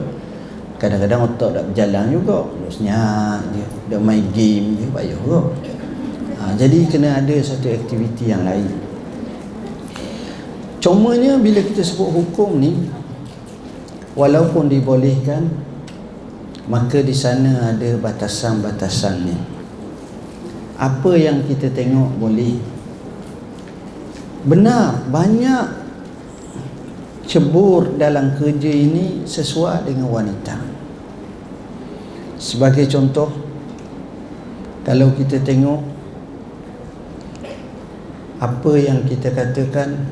kadang-kadang 0.79 1.31
otak 1.31 1.51
tak 1.55 1.65
berjalan 1.71 2.05
juga 2.11 2.37
duduk 2.51 2.73
senyap 2.73 3.41
dia 3.55 3.67
duduk 3.87 4.01
main 4.03 4.25
game 4.35 4.67
dia 4.79 4.89
payah 4.91 5.17
juga. 5.23 5.41
Ha, 6.35 6.43
jadi 6.59 6.79
kena 6.91 7.25
ada 7.25 7.37
satu 7.41 7.71
aktiviti 7.71 8.29
yang 8.29 8.43
lain. 8.45 8.69
Cumanya 10.83 11.41
bila 11.41 11.65
kita 11.65 11.81
sebut 11.81 12.13
hukum 12.13 12.61
ni 12.61 12.77
walaupun 14.13 14.69
dibolehkan 14.69 15.49
maka 16.69 17.01
di 17.01 17.13
sana 17.13 17.73
ada 17.73 17.91
batasan-batasannya. 18.01 19.37
Apa 20.81 21.13
yang 21.15 21.45
kita 21.45 21.71
tengok 21.71 22.19
boleh. 22.19 22.57
Benar 24.45 25.09
banyak 25.09 25.84
cebur 27.25 27.97
dalam 27.97 28.37
kerja 28.37 28.71
ini 28.71 29.25
sesuai 29.25 29.89
dengan 29.89 30.09
wanita 30.13 30.57
sebagai 32.37 32.85
contoh 32.91 33.33
kalau 34.85 35.09
kita 35.17 35.41
tengok 35.41 35.81
apa 38.37 38.73
yang 38.77 39.01
kita 39.09 39.33
katakan 39.33 40.05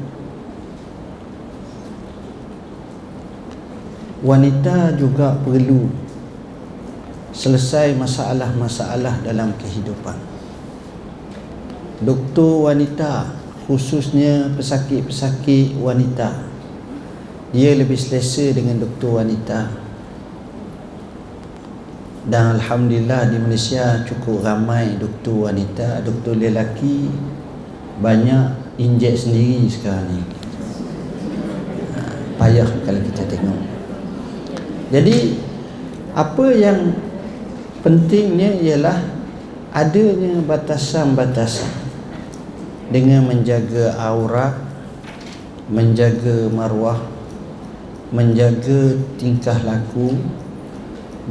wanita 4.25 4.97
juga 4.97 5.37
perlu 5.45 5.91
selesai 7.35 7.99
masalah-masalah 7.99 9.21
dalam 9.27 9.51
kehidupan. 9.59 10.15
Doktor 12.01 12.71
wanita 12.71 13.29
khususnya 13.67 14.51
pesakit-pesakit 14.55 15.75
wanita 15.77 16.52
dia 17.53 17.77
lebih 17.77 18.01
selesa 18.01 18.49
dengan 18.57 18.81
doktor 18.81 19.21
wanita. 19.21 19.69
Dan 22.23 22.57
Alhamdulillah 22.57 23.29
di 23.29 23.37
Malaysia 23.37 24.01
cukup 24.09 24.41
ramai 24.41 24.97
doktor 24.97 25.53
wanita 25.53 26.01
doktor 26.01 26.39
lelaki 26.39 27.13
banyak 28.01 28.57
injek 28.81 29.13
sendiri 29.13 29.69
sekarang 29.69 30.09
ni. 30.09 30.23
Ha, 31.93 32.01
payah 32.41 32.69
kalau 32.89 33.01
kita 33.05 33.23
tengok. 33.29 33.61
Jadi 34.89 35.17
apa 36.17 36.47
yang 36.57 36.95
pentingnya 37.85 38.57
ialah 38.65 38.97
adanya 39.77 40.41
batasan-batasan 40.47 41.69
dengan 42.93 43.29
menjaga 43.29 43.97
aurat 43.99 44.57
menjaga 45.73 46.53
maruah 46.53 47.12
menjaga 48.13 49.01
tingkah 49.17 49.57
laku 49.65 50.13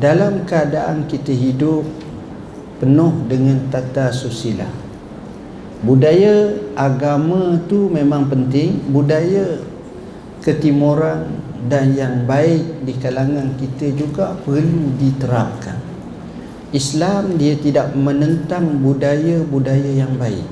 dalam 0.02 0.44
keadaan 0.50 1.06
kita 1.06 1.30
hidup 1.30 1.86
penuh 2.82 3.14
dengan 3.30 3.70
tata 3.70 4.10
susila. 4.10 4.66
Budaya 5.86 6.58
agama 6.74 7.62
tu 7.70 7.90
memang 7.90 8.26
penting. 8.30 8.82
Budaya 8.90 9.62
ketimuran 10.42 11.38
dan 11.70 11.94
yang 11.94 12.26
baik 12.26 12.82
di 12.82 12.98
kalangan 12.98 13.54
kita 13.62 13.94
juga 13.94 14.34
perlu 14.42 14.98
diterapkan. 14.98 15.78
Islam 16.74 17.38
dia 17.38 17.54
tidak 17.62 17.94
menentang 17.94 18.82
budaya-budaya 18.82 20.02
yang 20.06 20.18
baik. 20.18 20.46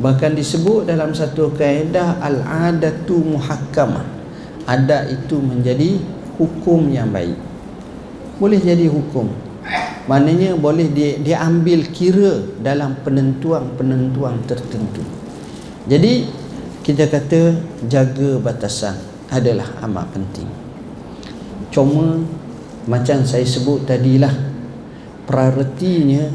Bahkan 0.00 0.32
disebut 0.40 0.88
dalam 0.88 1.12
satu 1.12 1.52
kaedah 1.52 2.22
al-adatu 2.24 3.20
muhakkamah 3.20 4.23
adat 4.64 5.12
itu 5.12 5.36
menjadi 5.40 6.00
hukum 6.36 6.90
yang 6.90 7.12
baik. 7.12 7.36
Boleh 8.40 8.60
jadi 8.60 8.90
hukum. 8.90 9.30
Maknanya 10.04 10.60
boleh 10.60 10.92
dia, 10.92 11.16
dia 11.16 11.40
ambil 11.40 11.88
kira 11.88 12.44
dalam 12.60 13.00
penentuan-penentuan 13.00 14.44
tertentu. 14.44 15.00
Jadi 15.88 16.28
kita 16.84 17.08
kata 17.08 17.56
jaga 17.88 18.36
batasan 18.36 19.00
adalah 19.32 19.64
amat 19.88 20.12
penting. 20.12 20.48
Cuma 21.72 22.20
macam 22.84 23.24
saya 23.24 23.48
sebut 23.48 23.88
tadilah 23.88 24.32
prioritinya 25.24 26.28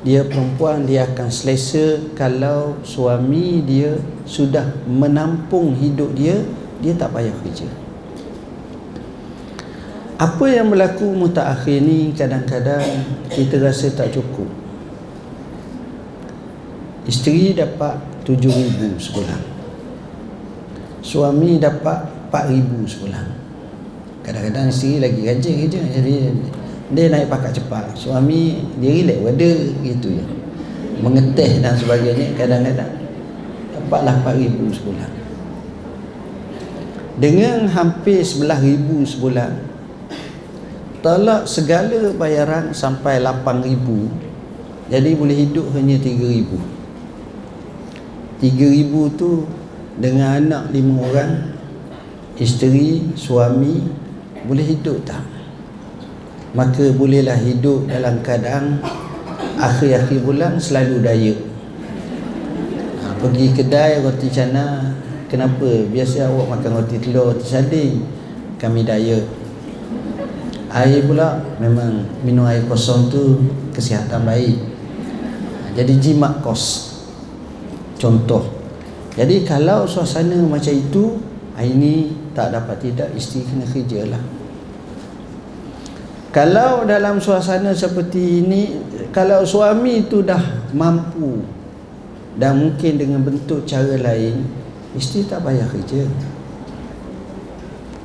dia 0.00 0.24
perempuan 0.24 0.88
dia 0.88 1.04
akan 1.04 1.28
selesa 1.28 2.00
kalau 2.16 2.80
suami 2.80 3.60
dia 3.66 4.00
sudah 4.24 4.64
menampung 4.88 5.76
hidup 5.76 6.14
dia 6.16 6.40
dia 6.80 6.92
tak 6.96 7.12
payah 7.12 7.32
kerja. 7.44 7.68
Apa 10.16 10.48
yang 10.48 10.72
berlaku 10.72 11.12
mutaakhir 11.12 11.84
ni 11.84 12.12
kadang-kadang 12.16 12.84
kita 13.28 13.60
rasa 13.60 13.92
tak 13.92 14.16
cukup. 14.16 14.48
Isteri 17.04 17.52
dapat 17.52 18.00
7000 18.24 18.96
sebulan. 18.96 19.40
Suami 21.04 21.60
dapat 21.60 22.08
4000 22.32 22.92
sebulan. 22.96 23.26
Kadang-kadang 24.24 24.72
isteri 24.72 25.04
lagi 25.04 25.20
rajin 25.22 25.54
kerja 25.68 25.80
jadi 26.00 26.14
dia 26.90 27.04
naik 27.12 27.28
pakat 27.28 27.52
cepat. 27.60 27.92
Suami 27.94 28.64
dia 28.80 28.90
relax 29.04 29.20
pada 29.20 29.50
gitu 29.84 30.08
ya 30.16 30.26
mengeteh 31.00 31.60
dan 31.60 31.76
sebagainya 31.76 32.32
kadang-kadang 32.40 32.92
dapatlah 33.76 34.16
4000 34.24 34.76
sebulan 34.80 35.10
dengan 37.16 37.68
hampir 37.72 38.20
11000 38.20 39.12
sebulan 39.16 39.52
tolak 41.00 41.48
segala 41.48 42.12
bayaran 42.12 42.76
sampai 42.76 43.20
8000 43.24 44.92
jadi 44.92 45.10
boleh 45.16 45.36
hidup 45.36 45.72
hanya 45.72 45.96
3000 45.98 46.76
3000 48.40 49.16
tu 49.16 49.48
dengan 49.96 50.36
anak 50.36 50.76
lima 50.76 51.08
orang 51.08 51.32
isteri 52.36 53.16
suami 53.16 53.80
boleh 54.46 54.62
hidup 54.62 55.02
tak? 55.02 55.24
Maka 56.52 56.94
bolehlah 56.94 57.36
hidup 57.36 57.90
dalam 57.90 58.22
keadaan 58.22 58.80
akhir-akhir 59.58 60.20
bulan 60.22 60.56
selalu 60.56 61.02
daya. 61.02 61.34
Ha, 63.02 63.06
pergi 63.20 63.46
kedai 63.52 64.00
roti 64.00 64.28
cana 64.30 64.94
kenapa? 65.30 65.86
Biasa 65.90 66.30
awak 66.30 66.58
makan 66.58 66.70
roti 66.82 66.96
telur 66.98 67.36
sardin 67.42 68.02
kami 68.56 68.82
daya. 68.82 69.20
Air 70.72 71.06
pula 71.06 71.40
memang 71.62 72.04
minum 72.26 72.44
air 72.44 72.66
kosong 72.66 73.08
tu 73.08 73.40
kesihatan 73.72 74.26
baik. 74.26 74.56
Ha, 74.58 75.72
jadi 75.78 75.92
jimat 75.96 76.42
kos. 76.42 76.94
Contoh. 77.96 78.44
Jadi 79.16 79.48
kalau 79.48 79.88
suasana 79.88 80.36
macam 80.44 80.74
itu 80.76 81.16
ini 81.56 82.12
tak 82.36 82.52
dapat 82.52 82.76
tidak 82.84 83.08
isteri 83.16 83.48
kena 83.48 83.64
kerja 83.64 84.00
lah. 84.12 84.22
Kalau 86.36 86.84
dalam 86.84 87.16
suasana 87.16 87.72
seperti 87.72 88.44
ini 88.44 88.62
kalau 89.08 89.40
suami 89.40 90.04
itu 90.04 90.20
dah 90.20 90.68
mampu 90.76 91.40
dan 92.36 92.60
mungkin 92.60 93.00
dengan 93.00 93.24
bentuk 93.24 93.64
cara 93.64 93.96
lain 93.96 94.44
isteri 94.96 95.28
tak 95.28 95.44
payah 95.44 95.68
kerja. 95.68 96.02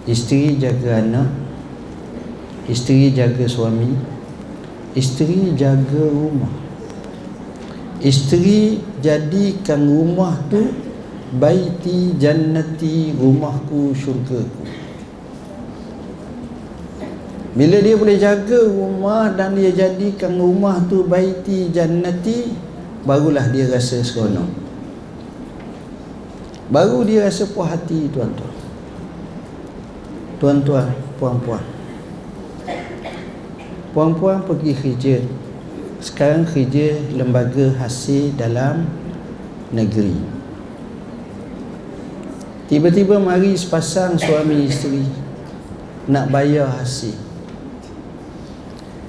Isteri 0.06 0.60
jaga 0.60 0.99
anak. 0.99 1.30
Isteri 2.67 3.15
jaga 3.15 3.45
suami. 3.47 3.95
Isteri 4.93 5.56
jaga 5.56 6.04
rumah. 6.12 6.51
Isteri 8.01 8.82
jadikan 8.99 9.82
rumah 9.88 10.36
tu 10.51 10.67
baiti 11.32 12.17
jannati 12.19 13.15
rumahku 13.15 13.95
syurgaku. 13.95 14.62
Bila 17.51 17.77
dia 17.84 17.95
boleh 17.99 18.17
jaga 18.19 18.67
rumah 18.67 19.32
dan 19.36 19.56
dia 19.56 19.71
jadikan 19.71 20.39
rumah 20.39 20.80
tu 20.88 21.04
baiti 21.08 21.67
jannati 21.71 22.51
barulah 23.04 23.43
dia 23.51 23.67
rasa 23.67 23.99
seronok 23.99 24.61
baru 26.71 27.03
dia 27.03 27.27
rasa 27.27 27.51
puas 27.51 27.67
hati 27.67 28.07
tuan-tuan. 28.07 28.55
Tuan-tuan 30.39 30.88
puan-puan. 31.21 31.62
Puan-puan 33.93 34.41
pergi 34.47 34.73
kerja. 34.73 35.15
Sekarang 36.01 36.47
kerja 36.47 36.97
lembaga 37.13 37.77
hasil 37.77 38.34
dalam 38.34 38.89
negeri. 39.69 40.17
Tiba-tiba 42.71 43.19
mari 43.19 43.53
sepasang 43.53 44.15
suami 44.15 44.65
isteri 44.65 45.05
nak 46.07 46.31
bayar 46.31 46.71
hasil. 46.81 47.13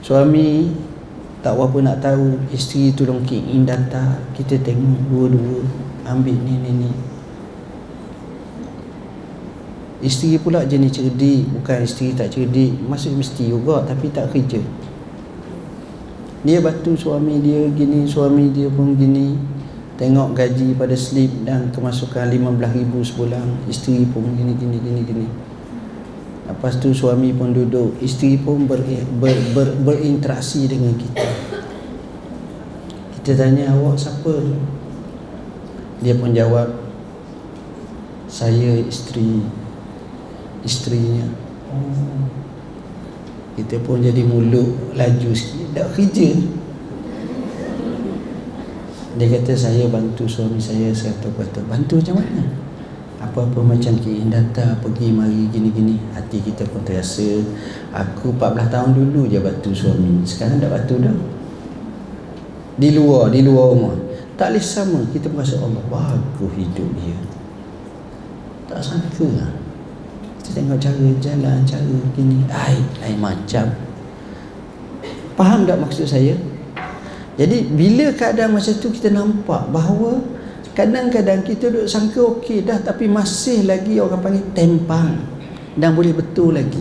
Suami 0.02 0.74
tak 1.40 1.54
apa 1.54 1.78
nak 1.78 2.02
tahu 2.02 2.42
isteri 2.50 2.90
tolong 2.90 3.22
kek 3.22 3.38
in 3.38 3.62
data 3.66 4.18
kita 4.34 4.58
tengok 4.62 5.00
dua-dua 5.10 5.62
ambil 6.06 6.38
ni 6.38 6.54
ni 6.58 6.70
ni 6.86 6.90
isteri 10.02 10.34
pula 10.36 10.66
jenis 10.66 10.98
cerdik 10.98 11.46
bukan 11.54 11.86
isteri 11.86 12.12
tak 12.12 12.34
cerdik. 12.34 12.74
Masih 12.90 13.14
mesti 13.14 13.48
juga 13.48 13.86
tapi 13.86 14.10
tak 14.10 14.34
kerja. 14.34 14.58
Dia 16.42 16.58
batu 16.58 16.98
suami 16.98 17.38
dia 17.38 17.70
gini 17.70 18.02
suami 18.04 18.50
dia 18.50 18.66
pun 18.66 18.98
gini. 18.98 19.38
Tengok 19.94 20.34
gaji 20.34 20.74
pada 20.74 20.98
slip 20.98 21.30
dan 21.46 21.70
kemasukan 21.70 22.26
RM15,000 22.26 22.92
sebulan. 23.06 23.46
Isteri 23.70 24.02
pun 24.10 24.26
gini 24.34 24.58
gini 24.58 24.76
gini 24.82 25.00
gini. 25.06 25.26
Lepas 26.50 26.82
tu 26.82 26.90
suami 26.90 27.30
pun 27.30 27.54
duduk. 27.54 27.94
Isteri 28.02 28.42
pun 28.42 28.66
ber, 28.66 28.82
ber, 29.22 29.38
ber, 29.54 29.68
berinteraksi 29.86 30.66
dengan 30.66 30.98
kita. 30.98 31.22
Kita 33.22 33.38
tanya 33.38 33.70
awak 33.70 33.94
siapa? 33.94 34.34
Dia 36.02 36.18
pun 36.18 36.34
jawab 36.34 36.74
Saya 38.26 38.82
isteri 38.82 39.61
Isterinya. 40.62 41.26
Kita 43.52 43.76
pun 43.84 44.00
jadi 44.00 44.24
mulut 44.24 44.96
laju 44.96 45.30
sikit 45.36 45.76
Tak 45.76 45.92
kerja. 45.92 46.28
Dia 49.12 49.26
kata 49.28 49.52
saya 49.52 49.92
bantu 49.92 50.24
suami 50.24 50.56
saya 50.56 50.88
Saya 50.88 51.12
kata 51.20 51.60
bantu 51.68 52.00
macam 52.00 52.16
mana? 52.16 52.44
Apa-apa 53.20 53.60
macam 53.60 53.92
kirim 54.00 54.32
data 54.32 54.78
Pergi 54.80 55.12
mari 55.12 55.50
gini-gini. 55.52 56.00
Hati 56.16 56.40
kita 56.40 56.64
pun 56.70 56.80
terasa. 56.86 57.44
Aku 57.92 58.32
14 58.32 58.72
tahun 58.72 58.90
dulu 58.96 59.28
je 59.28 59.38
bantu 59.42 59.70
suami. 59.76 60.24
Sekarang 60.24 60.62
dah 60.62 60.70
bantu 60.72 60.94
dah. 61.02 61.16
Di 62.78 62.88
luar, 62.96 63.28
di 63.28 63.44
luar 63.44 63.66
rumah. 63.76 63.96
Tak 64.32 64.48
boleh 64.48 64.64
sama 64.64 65.04
Kita 65.12 65.28
merasa 65.28 65.60
Allah 65.60 65.84
Bagus 65.92 66.52
hidup 66.56 66.88
dia. 66.96 67.18
Tak 68.72 68.80
sangka 68.80 69.28
lah 69.28 69.61
Kita 70.42 70.58
tengok 70.58 70.78
cara 70.82 71.08
jalan 71.22 71.58
Cara 71.62 71.94
gini 72.18 72.42
Ay, 72.50 72.82
ay 73.06 73.14
macam 73.14 73.70
Faham 75.32 75.64
tak 75.64 75.80
maksud 75.80 76.04
saya? 76.04 76.36
Jadi 77.40 77.72
bila 77.72 78.12
keadaan 78.12 78.52
macam 78.52 78.74
tu 78.76 78.92
kita 78.92 79.08
nampak 79.08 79.72
bahawa 79.72 80.20
kadang-kadang 80.76 81.40
kita 81.40 81.72
duduk 81.72 81.88
sangka 81.88 82.20
okey 82.36 82.64
dah 82.64 82.76
tapi 82.84 83.08
masih 83.08 83.64
lagi 83.64 83.96
orang 83.96 84.20
panggil 84.20 84.44
tempang 84.52 85.16
dan 85.72 85.96
boleh 85.96 86.12
betul 86.12 86.52
lagi. 86.52 86.80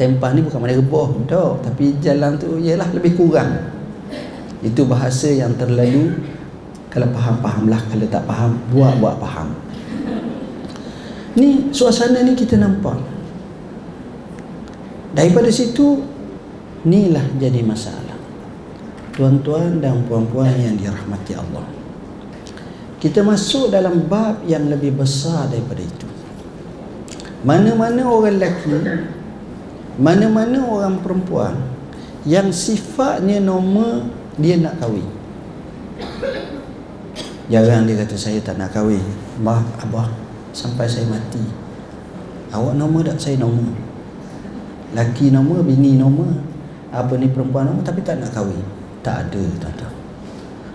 Tempang 0.00 0.32
ni 0.32 0.40
bukan 0.40 0.58
mana 0.62 0.72
rebah 0.72 1.08
dah 1.28 1.60
tapi 1.60 2.00
jalan 2.00 2.40
tu 2.40 2.56
ialah 2.56 2.88
lebih 2.96 3.20
kurang. 3.20 3.76
Itu 4.64 4.88
bahasa 4.88 5.28
yang 5.28 5.52
terlalu 5.60 6.16
kalau 6.88 7.12
faham-fahamlah 7.12 7.80
kalau 7.92 8.06
tak 8.08 8.24
faham 8.24 8.56
buat-buat 8.72 9.14
faham. 9.20 9.48
Ni 11.38 11.70
suasana 11.70 12.26
ni 12.26 12.34
kita 12.34 12.58
nampak. 12.58 12.98
Daripada 15.14 15.46
situ 15.54 16.02
inilah 16.82 17.22
jadi 17.38 17.62
masalah 17.62 18.18
tuan-tuan 19.14 19.78
dan 19.78 20.02
puan-puan 20.10 20.50
yang 20.58 20.74
dirahmati 20.74 21.38
Allah. 21.38 21.62
Kita 22.98 23.22
masuk 23.22 23.70
dalam 23.70 24.10
bab 24.10 24.42
yang 24.50 24.66
lebih 24.66 24.98
besar 24.98 25.46
daripada 25.46 25.78
itu. 25.78 26.06
Mana-mana 27.46 28.02
orang 28.02 28.34
lelaki, 28.34 28.74
mana-mana 29.94 30.58
orang 30.66 30.98
perempuan 30.98 31.54
yang 32.26 32.50
sifatnya 32.50 33.38
normal 33.38 34.10
dia 34.34 34.58
nak 34.58 34.82
kahwin. 34.82 35.06
Jarang 37.46 37.86
dia 37.86 38.02
kata 38.02 38.18
saya 38.18 38.42
tak 38.42 38.58
nak 38.58 38.74
kahwin. 38.74 39.02
Abah, 39.38 39.62
abah 39.86 40.27
sampai 40.52 40.88
saya 40.88 41.08
mati. 41.08 41.42
Awak 42.52 42.74
normal 42.76 43.04
tak? 43.08 43.18
Saya 43.20 43.36
normal. 43.40 43.76
Laki 44.96 45.32
normal, 45.32 45.64
bini 45.64 46.00
normal. 46.00 46.32
Apa 46.88 47.20
ni 47.20 47.28
perempuan 47.28 47.68
normal 47.68 47.84
tapi 47.84 48.00
tak 48.00 48.20
nak 48.20 48.32
kahwin 48.32 48.78
tak 49.08 49.30
ada 49.30 49.42
ada 49.64 49.88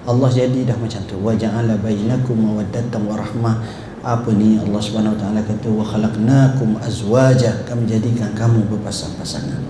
Allah 0.04 0.30
jadi 0.32 0.68
dah 0.68 0.76
macam 0.76 1.02
tu 1.08 1.16
wa 1.22 1.32
ja'ala 1.32 1.80
bainakum 1.80 2.36
mawaddatan 2.36 3.02
wa 3.08 3.16
rahmah 3.16 3.56
apa 4.04 4.30
ni 4.36 4.60
Allah 4.60 4.82
Subhanahu 4.84 5.16
Wa 5.16 5.20
Taala 5.22 5.40
kata 5.48 5.68
wa 5.72 5.86
khalaqnakum 5.86 6.76
azwaja 6.84 7.64
kami 7.64 7.88
jadikan 7.88 8.36
kamu 8.36 8.68
berpasang-pasangan 8.68 9.64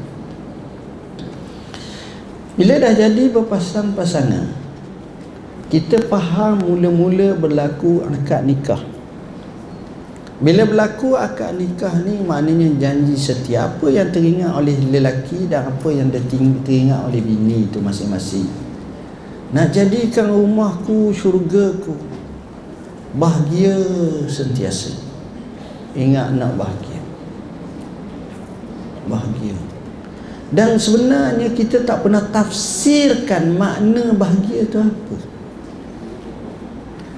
bila 2.57 2.81
dah 2.81 2.93
jadi 2.97 3.29
berpasang-pasangan 3.29 4.49
kita 5.69 6.01
faham 6.09 6.65
mula-mula 6.65 7.37
berlaku 7.37 8.01
akad 8.09 8.45
nikah 8.45 8.81
bila 10.41 10.65
berlaku 10.65 11.13
akad 11.13 11.53
nikah 11.61 11.93
ni 12.01 12.17
maknanya 12.25 12.73
janji 12.81 13.13
setia 13.13 13.69
apa 13.69 13.85
yang 13.85 14.09
teringat 14.09 14.49
oleh 14.49 14.73
lelaki 14.89 15.45
dan 15.45 15.69
apa 15.69 15.87
yang 15.93 16.09
teringat 16.09 17.05
oleh 17.05 17.21
bini 17.21 17.69
itu 17.69 17.77
masing-masing. 17.77 18.49
Nak 19.53 19.69
jadikan 19.69 20.33
rumahku 20.33 21.13
syurgaku 21.13 21.93
bahagia 23.13 23.77
sentiasa. 24.25 24.97
Ingat 25.93 26.33
nak 26.33 26.57
bahagia. 26.57 27.01
Bahagia. 29.05 29.53
Dan 30.49 30.81
sebenarnya 30.81 31.53
kita 31.53 31.85
tak 31.85 32.01
pernah 32.01 32.25
tafsirkan 32.33 33.53
makna 33.53 34.17
bahagia 34.17 34.65
itu 34.65 34.81
apa. 34.81 35.17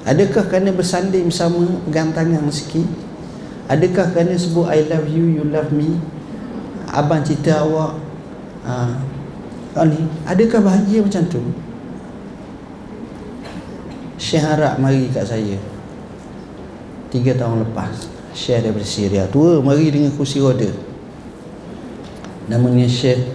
Adakah 0.05 0.43
kerana 0.51 0.75
bersanding 0.75 1.31
bersama 1.31 1.63
pegang 1.87 2.11
tangan 2.11 2.51
sikit 2.51 3.04
Adakah 3.65 4.13
kerana 4.13 4.37
sebut 4.37 4.69
I 4.69 4.85
love 4.85 5.09
you, 5.09 5.25
you 5.25 5.43
love 5.49 5.73
me? 5.73 5.97
Abang 6.93 7.25
cerita 7.25 7.65
awak 7.65 7.97
ha, 8.61 8.93
ni, 9.89 10.05
Adakah 10.23 10.61
bahagia 10.61 11.01
macam 11.01 11.25
tu? 11.25 11.41
Syekh 14.21 14.45
harap 14.45 14.77
mari 14.77 15.09
kat 15.09 15.25
saya. 15.25 15.57
Tiga 17.09 17.33
tahun 17.35 17.65
lepas 17.65 18.09
Syekh 18.37 18.69
daripada 18.69 18.85
Syria. 18.85 19.23
Tua 19.27 19.59
mari 19.65 19.89
dengan 19.89 20.13
kursi 20.13 20.37
roda. 20.39 20.69
Namanya 22.45 22.85
Syekh 22.85 23.25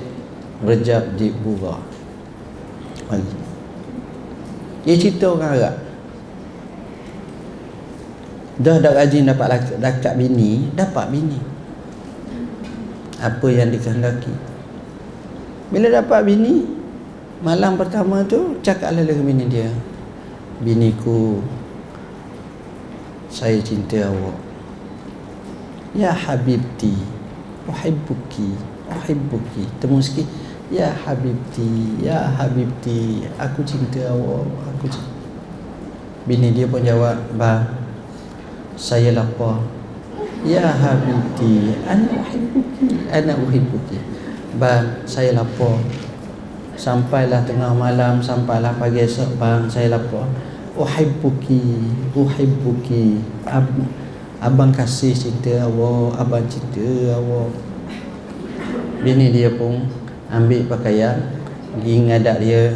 Rejab 0.62 1.18
Dibura 1.18 1.82
Mari. 3.10 3.34
Dia 4.86 4.94
cerita 4.94 5.34
orang 5.34 5.58
Arab 5.58 5.89
Dah 8.60 8.76
dah 8.76 8.92
rajin 8.92 9.24
dapat 9.24 9.72
dekat 9.80 10.20
bini 10.20 10.68
Dapat 10.76 11.08
bini. 11.08 11.40
Apa 13.16 13.48
yang 13.48 13.72
dikehendaki? 13.72 14.32
Bila 15.72 15.88
dapat 15.88 16.28
bini 16.28 16.68
Malam 17.40 17.80
pertama 17.80 18.20
tu 18.28 18.60
Cakaplah 18.60 19.00
dengan 19.00 19.24
bini 19.24 19.44
dia 19.48 19.72
Biniku 20.60 21.40
Saya 23.32 23.56
cinta 23.64 24.12
awak. 24.12 24.36
Ya 25.96 26.12
Habibti 26.12 26.92
Uhibbuki 27.64 28.60
Uhibbuki. 28.92 29.64
Temu 29.80 30.04
sikit 30.04 30.28
Ya 30.68 30.92
Habibti 30.92 31.96
Ya 32.04 32.28
Habibti 32.28 33.24
Aku 33.40 33.64
cinta 33.64 34.04
awak 34.12 34.44
Aku 34.76 34.84
cinta. 34.84 35.08
Bini 36.28 36.52
dia 36.52 36.68
pun 36.68 36.84
jawab 36.84 37.16
Bang 37.40 37.79
saya 38.80 39.12
lapar. 39.12 39.60
Ya 40.40 40.72
habibti 40.72 41.76
ana 41.84 42.08
uhibbuki 42.16 42.88
ana 43.12 43.36
uhibbuki. 43.36 44.00
Bang 44.56 45.04
saya 45.04 45.36
lapar. 45.36 45.76
Sampailah 46.80 47.44
tengah 47.44 47.76
malam 47.76 48.24
sampailah 48.24 48.72
pagi 48.80 49.04
esok 49.04 49.36
bang 49.36 49.68
saya 49.68 49.92
lapar. 50.00 50.24
Uhibbuki 50.80 51.92
uhibbuki. 52.16 53.20
Ab, 53.44 53.68
abang 54.40 54.72
kasih 54.72 55.12
cinta 55.12 55.68
awak 55.68 56.16
abang 56.16 56.48
cinta 56.48 57.20
awak. 57.20 57.52
Bini 59.04 59.28
dia 59.28 59.52
pun 59.52 59.84
ambil 60.32 60.64
pakaian 60.72 61.20
pergi 61.76 61.94
ngadak 62.08 62.36
dia 62.40 62.72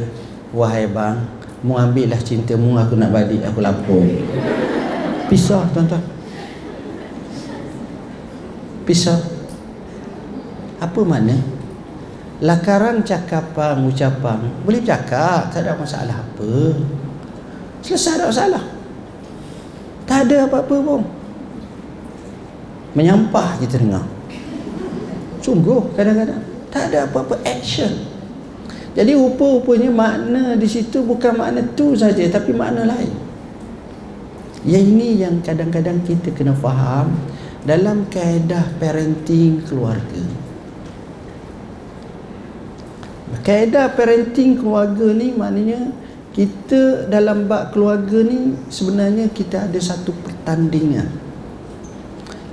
wahai 0.53 0.85
bang 0.85 1.17
mu 1.65 1.81
ambillah 1.81 2.21
cinta 2.21 2.55
mu 2.61 2.77
aku 2.77 2.95
nak 2.99 3.11
balik 3.13 3.41
aku 3.47 3.59
lapar 3.65 4.05
Pisah 5.35 5.67
tuan-tuan. 5.75 5.99
Pisah. 8.87 9.19
Apa 10.79 11.03
mana 11.03 11.35
Lakaran 12.39 13.03
cakapan 13.03 13.83
ucapan. 13.83 14.39
Boleh 14.63 14.79
cakap 14.87 15.51
Tak 15.51 15.67
ada 15.67 15.75
masalah 15.75 16.23
apa. 16.23 16.79
Selesai 17.83 18.23
tak 18.23 18.31
masalah. 18.31 18.63
Tak 20.07 20.31
ada 20.31 20.47
apa-apa 20.47 20.75
pun. 20.79 21.03
Menyampah 22.95 23.59
kita 23.59 23.83
dengar 23.83 24.07
Sungguh 25.43 25.83
kadang-kadang. 25.99 26.47
Tak 26.71 26.95
ada 26.95 27.11
apa-apa 27.11 27.43
action. 27.43 27.91
Jadi 28.95 29.19
rupa-rupanya 29.19 29.91
makna 29.91 30.55
di 30.55 30.71
situ 30.71 31.03
bukan 31.03 31.35
makna 31.35 31.67
tu 31.75 31.99
saja 31.99 32.23
tapi 32.31 32.55
makna 32.55 32.87
lain. 32.87 33.24
Yang 34.65 34.85
ini 34.97 35.09
yang 35.21 35.45
kadang-kadang 35.45 36.01
kita 36.09 36.33
kena 36.33 36.57
faham 36.57 37.13
dalam 37.69 38.09
kaedah 38.09 38.65
parenting 38.81 39.61
keluarga. 39.69 40.25
Kaedah 43.45 43.93
parenting 43.93 44.57
keluarga 44.57 45.13
ni 45.13 45.37
maknanya 45.37 45.93
kita 46.33 47.13
dalam 47.13 47.45
bab 47.45 47.77
keluarga 47.77 48.25
ni 48.25 48.57
sebenarnya 48.73 49.29
kita 49.29 49.69
ada 49.69 49.77
satu 49.77 50.17
pertandingan. 50.25 51.13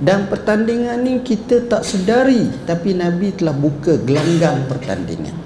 Dan 0.02 0.28
pertandingan 0.28 1.00
ni 1.00 1.24
kita 1.24 1.64
tak 1.64 1.80
sedari 1.88 2.44
tapi 2.68 2.92
Nabi 2.92 3.32
telah 3.32 3.56
buka 3.56 3.96
gelanggang 4.04 4.68
pertandingan. 4.68 5.36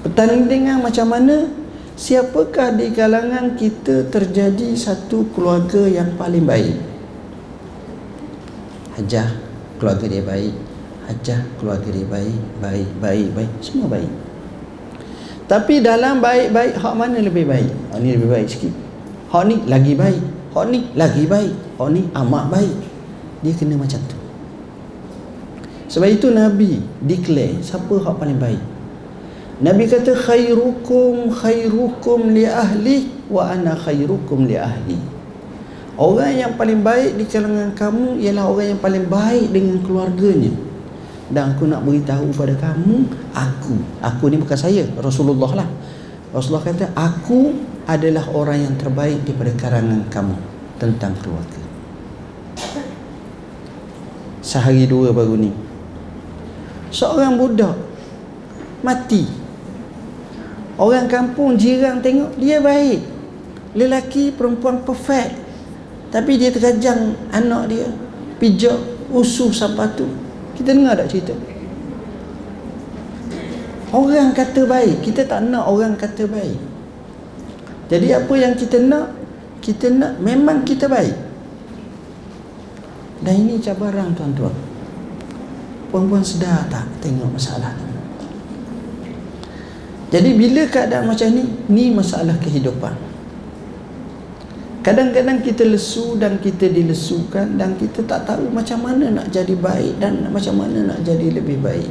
Pertandingan 0.00 0.80
macam 0.80 1.06
mana? 1.12 1.59
Siapakah 1.98 2.76
di 2.78 2.94
kalangan 2.94 3.58
kita 3.58 4.06
terjadi 4.10 4.74
satu 4.76 5.30
keluarga 5.34 5.86
yang 5.86 6.14
paling 6.14 6.46
baik? 6.46 6.76
Hajah 8.98 9.28
keluarga 9.80 10.06
dia 10.06 10.22
baik. 10.22 10.54
Hajah 11.10 11.40
keluarga 11.58 11.88
dia 11.90 12.06
baik. 12.06 12.38
Baik 12.62 12.88
baik 13.02 13.28
baik. 13.34 13.52
Semua 13.64 13.90
baik. 13.90 14.10
Tapi 15.50 15.82
dalam 15.82 16.22
baik-baik 16.22 16.78
hak 16.78 16.94
mana 16.94 17.18
lebih 17.18 17.50
baik? 17.50 17.70
Hak 17.90 17.98
ni 17.98 18.14
lebih 18.14 18.30
baik 18.30 18.46
sikit. 18.46 18.74
Hak 19.34 19.50
ni 19.50 19.56
lagi 19.66 19.98
baik. 19.98 20.22
Hak 20.54 20.64
ni 20.70 20.86
lagi 20.94 21.24
baik. 21.26 21.54
Hak 21.74 21.88
ni 21.90 22.06
amat 22.14 22.44
baik. 22.54 22.76
Dia 23.42 23.52
kena 23.58 23.74
macam 23.74 23.98
tu. 24.06 24.18
Sebab 25.90 26.06
itu 26.06 26.30
Nabi 26.30 26.78
declare 27.02 27.58
siapa 27.66 27.98
hak 27.98 28.14
paling 28.14 28.38
baik 28.38 28.62
Nabi 29.60 29.84
kata 29.84 30.16
khairukum 30.16 31.28
khairukum 31.28 32.32
li 32.32 32.48
ahli 32.48 33.12
wa 33.28 33.52
ana 33.52 33.76
khairukum 33.76 34.48
li 34.48 34.56
ahli. 34.56 34.96
Orang 36.00 36.32
yang 36.32 36.56
paling 36.56 36.80
baik 36.80 37.20
di 37.20 37.28
kalangan 37.28 37.76
kamu 37.76 38.24
ialah 38.24 38.48
orang 38.48 38.72
yang 38.72 38.80
paling 38.80 39.04
baik 39.04 39.52
dengan 39.52 39.84
keluarganya. 39.84 40.48
Dan 41.28 41.52
aku 41.52 41.68
nak 41.68 41.84
beritahu 41.84 42.32
pada 42.32 42.56
kamu, 42.56 43.04
aku, 43.36 43.76
aku 44.00 44.22
ni 44.32 44.40
bukan 44.40 44.56
saya, 44.56 44.88
Rasulullah 44.96 45.62
lah. 45.62 45.68
Rasulullah 46.32 46.64
kata, 46.64 46.96
aku 46.96 47.52
adalah 47.84 48.24
orang 48.32 48.64
yang 48.64 48.74
terbaik 48.80 49.20
daripada 49.28 49.52
kalangan 49.60 50.00
kamu 50.08 50.36
tentang 50.80 51.12
keluarga. 51.20 51.62
Sehari 54.40 54.88
dua 54.88 55.12
baru 55.12 55.36
ni. 55.36 55.52
Seorang 56.90 57.36
budak 57.36 57.76
mati 58.80 59.39
Orang 60.80 61.12
kampung 61.12 61.60
jiran 61.60 62.00
tengok 62.00 62.40
dia 62.40 62.56
baik. 62.56 63.04
Lelaki 63.76 64.32
perempuan 64.32 64.80
perfect. 64.80 65.36
Tapi 66.08 66.40
dia 66.40 66.48
terkajang 66.48 67.12
anak 67.28 67.68
dia 67.68 67.84
pijak 68.40 68.80
usuh 69.12 69.52
sampai 69.52 69.92
tu. 69.92 70.08
Kita 70.56 70.72
dengar 70.72 70.96
tak 70.96 71.12
cerita? 71.12 71.36
Orang 73.92 74.32
kata 74.32 74.64
baik, 74.64 75.04
kita 75.04 75.28
tak 75.28 75.44
nak 75.50 75.68
orang 75.68 75.98
kata 76.00 76.24
baik. 76.24 76.56
Jadi 77.92 78.08
apa 78.16 78.34
yang 78.38 78.54
kita 78.56 78.80
nak? 78.80 79.12
Kita 79.60 79.92
nak 79.92 80.16
memang 80.22 80.64
kita 80.64 80.88
baik. 80.88 81.16
Dan 83.20 83.34
ini 83.44 83.60
cabaran 83.60 84.16
tuan-tuan. 84.16 84.54
Puan-puan 85.92 86.24
sedar 86.24 86.64
tak 86.72 86.88
tengok 87.04 87.28
masalah 87.36 87.76
ni? 87.76 87.89
Jadi 90.10 90.30
bila 90.34 90.66
keadaan 90.66 91.06
macam 91.06 91.30
ni 91.30 91.46
Ni 91.70 91.84
masalah 91.94 92.34
kehidupan. 92.42 92.98
Kadang-kadang 94.82 95.38
kita 95.44 95.62
lesu 95.62 96.18
dan 96.18 96.42
kita 96.42 96.66
dilesukan 96.66 97.54
Dan 97.54 97.78
kita 97.78 98.02
tak 98.02 98.26
tahu 98.26 98.50
macam 98.50 98.82
mana 98.82 99.22
nak 99.22 99.30
jadi 99.30 99.54
baik 99.54 100.02
Dan 100.02 100.26
macam 100.34 100.58
mana 100.58 100.94
nak 100.94 100.98
jadi 101.06 101.38
lebih 101.38 101.62
baik. 101.62 101.90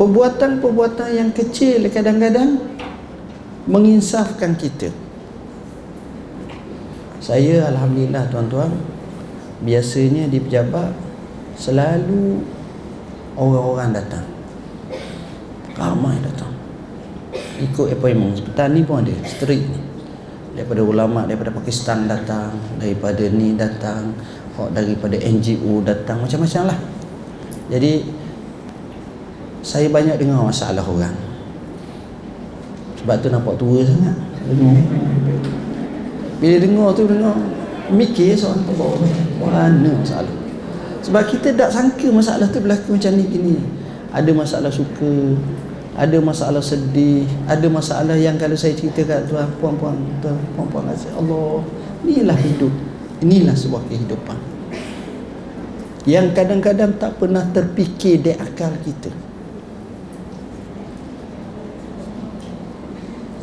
Perbuatan-perbuatan 0.00 1.12
yang 1.12 1.28
kecil 1.28 1.84
kadang-kadang 1.92 2.56
menginsafkan 3.68 4.56
kita. 4.56 4.88
Saya 7.20 7.68
alhamdulillah 7.68 8.24
tuan-tuan 8.32 8.80
biasanya 9.60 10.24
di 10.32 10.40
pejabat 10.40 10.96
selalu 11.60 12.40
orang-orang 13.36 13.92
datang 13.92 14.39
ramai 15.78 16.16
datang. 16.24 16.50
Ikut 17.60 17.92
appointment. 17.92 18.40
Seperti 18.40 18.64
ni 18.72 18.80
pun 18.82 19.04
ada 19.04 19.14
street 19.22 19.64
ni. 19.68 19.80
Daripada 20.50 20.82
ulama 20.82 21.24
daripada 21.24 21.54
Pakistan 21.54 22.10
datang 22.10 22.50
daripada 22.76 23.22
ni 23.30 23.54
datang 23.54 24.12
daripada 24.74 25.16
NGO 25.16 25.80
datang 25.86 26.20
macam-macam 26.20 26.74
lah. 26.74 26.78
Jadi 27.70 28.02
saya 29.62 29.86
banyak 29.88 30.18
dengar 30.20 30.42
masalah 30.42 30.84
orang. 30.84 31.14
Sebab 33.00 33.16
tu 33.24 33.28
nampak 33.32 33.56
tua 33.56 33.80
sangat. 33.86 34.16
Bila 36.40 36.56
dengar 36.60 36.88
tu 36.92 37.08
dengar 37.08 37.36
mikir 37.88 38.36
seorang 38.36 38.64
tu 38.66 38.74
bawa 38.76 38.96
mana 39.40 39.90
masalah. 39.96 40.34
Sebab 41.00 41.22
kita 41.24 41.56
tak 41.56 41.72
sangka 41.72 42.12
masalah 42.12 42.44
tu 42.52 42.60
berlaku 42.60 43.00
macam 43.00 43.16
ni 43.16 43.24
gini 43.24 43.79
ada 44.10 44.30
masalah 44.34 44.70
suka 44.70 45.38
ada 45.94 46.18
masalah 46.22 46.62
sedih 46.62 47.26
ada 47.50 47.66
masalah 47.66 48.14
yang 48.14 48.38
kalau 48.38 48.54
saya 48.54 48.74
cerita 48.74 49.02
kat 49.06 49.26
tuan 49.26 49.46
puan-puan 49.58 49.98
tuan 50.22 50.38
puan-puan 50.54 50.90
kata 50.90 51.14
Allah 51.18 51.62
inilah 52.04 52.38
hidup. 52.38 52.72
Inilah 53.20 53.52
sebuah 53.52 53.84
kehidupan. 53.88 54.38
Yang 56.08 56.26
kadang-kadang 56.32 56.96
tak 56.96 57.20
pernah 57.20 57.44
terfikir 57.52 58.24
di 58.24 58.32
akal 58.32 58.72
kita. 58.80 59.12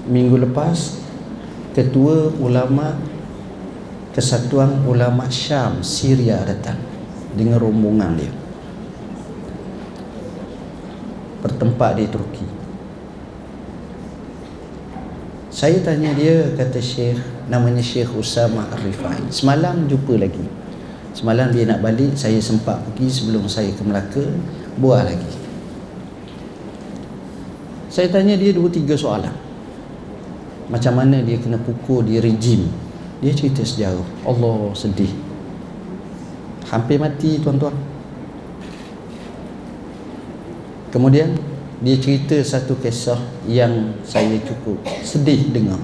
Minggu 0.09 0.39
lepas 0.41 0.97
ketua 1.75 2.33
ulama 2.41 2.97
kesatuan 4.15 4.81
ulama 4.89 5.29
Syam 5.29 5.85
Syria 5.85 6.41
datang 6.41 6.79
dengan 7.37 7.59
rombongan 7.61 8.17
dia 8.17 8.31
bertempat 11.41 12.01
di 12.01 12.05
Turki. 12.09 12.47
Saya 15.57 15.81
tanya 15.81 16.13
dia 16.13 16.53
kata 16.53 16.77
Syekh 16.77 17.17
namanya 17.49 17.81
Syekh 17.81 18.13
Usama 18.13 18.69
Ar-Rifai. 18.69 19.33
Semalam 19.33 19.89
jumpa 19.89 20.13
lagi. 20.13 20.45
Semalam 21.17 21.49
dia 21.49 21.65
nak 21.65 21.81
balik 21.81 22.13
saya 22.13 22.37
sempat 22.37 22.77
pergi 22.85 23.09
sebelum 23.09 23.49
saya 23.49 23.73
ke 23.73 23.81
Melaka 23.81 24.21
buah 24.77 25.01
lagi. 25.01 25.33
Saya 27.89 28.13
tanya 28.13 28.37
dia 28.37 28.53
dua 28.53 28.69
tiga 28.69 28.93
soalan. 28.93 29.33
Macam 30.69 30.93
mana 30.93 31.25
dia 31.25 31.41
kena 31.41 31.57
pukul 31.57 32.05
di 32.05 32.21
rejim? 32.21 32.69
Dia 33.17 33.33
cerita 33.33 33.65
sejarah 33.65 34.29
Allah 34.29 34.77
sedih. 34.77 35.09
Hampir 36.69 37.01
mati 37.01 37.41
tuan-tuan 37.41 37.73
Kemudian 40.87 41.35
dia 41.83 41.93
cerita 41.99 42.33
satu 42.41 42.79
kisah 42.79 43.19
yang 43.45 43.93
saya 44.01 44.39
cukup 44.41 44.81
sedih 45.03 45.51
dengar. 45.53 45.77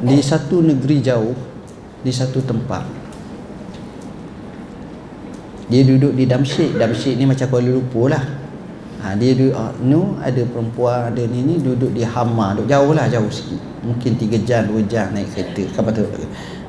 Di 0.00 0.18
satu 0.24 0.64
negeri 0.64 1.04
jauh, 1.04 1.36
di 2.00 2.10
satu 2.10 2.40
tempat. 2.40 2.82
Dia 5.70 5.86
duduk 5.86 6.16
di 6.16 6.26
Damsyik. 6.26 6.74
Damsyik 6.74 7.14
ni 7.20 7.28
macam 7.28 7.46
Kuala 7.46 7.70
Lumpur 7.70 8.10
lah. 8.10 8.24
Ha, 9.00 9.14
dia 9.14 9.36
duduk, 9.36 9.54
uh, 9.54 9.72
no, 9.84 10.18
ada 10.18 10.42
perempuan, 10.44 11.14
ada 11.14 11.22
ni 11.24 11.46
ni 11.46 11.54
duduk 11.62 11.94
di 11.94 12.02
Hama. 12.02 12.58
Duduk 12.58 12.66
jauh 12.72 12.92
lah, 12.96 13.06
jauh 13.06 13.30
sikit. 13.30 13.60
Mungkin 13.86 14.18
3 14.18 14.42
jam, 14.42 14.66
2 14.66 14.90
jam 14.90 15.12
naik 15.14 15.30
kereta. 15.30 15.70
Apa 15.78 15.94
tu? 15.94 16.04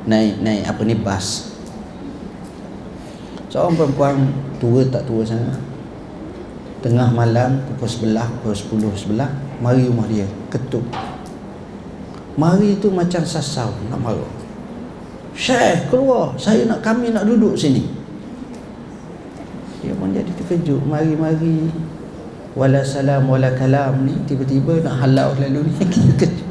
Naik, 0.06 0.44
naik 0.44 0.62
apa 0.68 0.82
ni, 0.86 0.94
bas. 0.94 1.50
Seorang 3.50 3.74
perempuan 3.76 4.16
tua 4.62 4.86
tak 4.88 5.10
tua 5.10 5.26
sangat 5.26 5.71
Tengah 6.82 7.13
malam 7.13 7.62
pukul 7.70 7.86
sebelah, 7.86 8.26
pukul 8.41 8.58
sepuluh 8.58 8.89
sebelah 8.98 9.30
Mari 9.62 9.86
rumah 9.86 10.10
dia, 10.10 10.26
ketuk. 10.50 10.82
Mari 12.34 12.82
tu 12.82 12.89
macam 12.89 13.22
sasau 13.22 13.70
nak 13.86 14.02
marah. 14.02 14.34
Syekh 15.38 15.94
keluar, 15.94 16.34
saya 16.41 16.65
nak 16.65 16.82
kami 16.82 17.13
nak 17.13 17.30
duduk 17.30 17.54
sini. 17.54 17.86
Dia 19.86 19.94
pun 19.94 20.10
jadi 20.10 20.30
terkejut, 20.34 20.82
mari-mari 20.89 21.70
Wala 22.54 22.84
salam, 22.84 23.32
wala 23.32 23.50
kalam 23.56 24.04
ni 24.06 24.13
Tiba-tiba 24.28 24.84
nak 24.84 25.02
halau 25.02 25.34
lalu 25.39 25.72
ni 25.72 25.74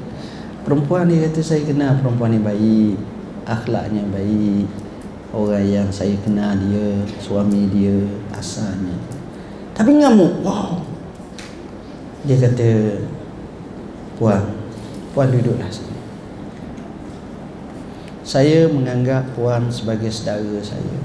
Perempuan 0.64 1.06
ni 1.06 1.22
kata 1.22 1.44
saya 1.44 1.62
kenal 1.62 2.00
perempuan 2.00 2.34
ni 2.34 2.40
baik 2.42 2.96
Akhlaknya 3.44 4.02
baik. 4.10 4.66
Orang 5.30 5.62
yang 5.62 5.88
saya 5.92 6.16
kenal 6.24 6.56
dia 6.58 7.04
Suami 7.20 7.70
dia 7.70 8.00
Asalnya 8.34 9.19
tapi 9.80 9.96
ngamuk. 9.96 10.44
Wow. 10.44 10.76
Dia 12.28 12.36
kata, 12.36 13.00
Puan, 14.20 14.44
Puan 15.16 15.32
duduklah 15.32 15.72
sini. 15.72 15.96
Saya 18.20 18.68
menganggap 18.68 19.32
Puan 19.32 19.72
sebagai 19.72 20.12
saudara 20.12 20.60
saya. 20.60 21.00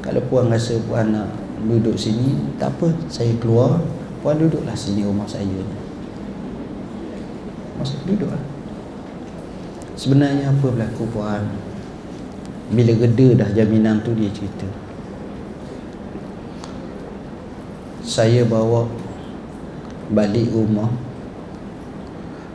Kalau 0.00 0.24
Puan 0.32 0.48
rasa 0.48 0.80
Puan 0.88 1.12
nak 1.12 1.28
duduk 1.68 2.00
sini, 2.00 2.32
tak 2.56 2.72
apa, 2.80 2.96
saya 3.12 3.36
keluar. 3.36 3.84
Puan 4.24 4.40
duduklah 4.40 4.72
sini 4.72 5.04
rumah 5.04 5.28
saya. 5.28 5.60
Masuk 7.76 8.08
duduklah. 8.08 8.40
Sebenarnya 10.00 10.48
apa 10.48 10.64
berlaku 10.64 11.04
Puan? 11.12 11.44
Bila 12.72 12.96
geda 12.96 13.44
dah 13.44 13.52
jaminan 13.52 14.00
tu 14.00 14.16
dia 14.16 14.32
cerita. 14.32 14.87
Saya 18.08 18.40
bawa 18.48 18.88
balik 20.08 20.48
rumah. 20.48 20.88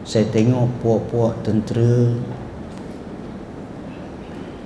Saya 0.02 0.26
tengok 0.34 0.82
puak-puak 0.82 1.46
tentera. 1.46 2.10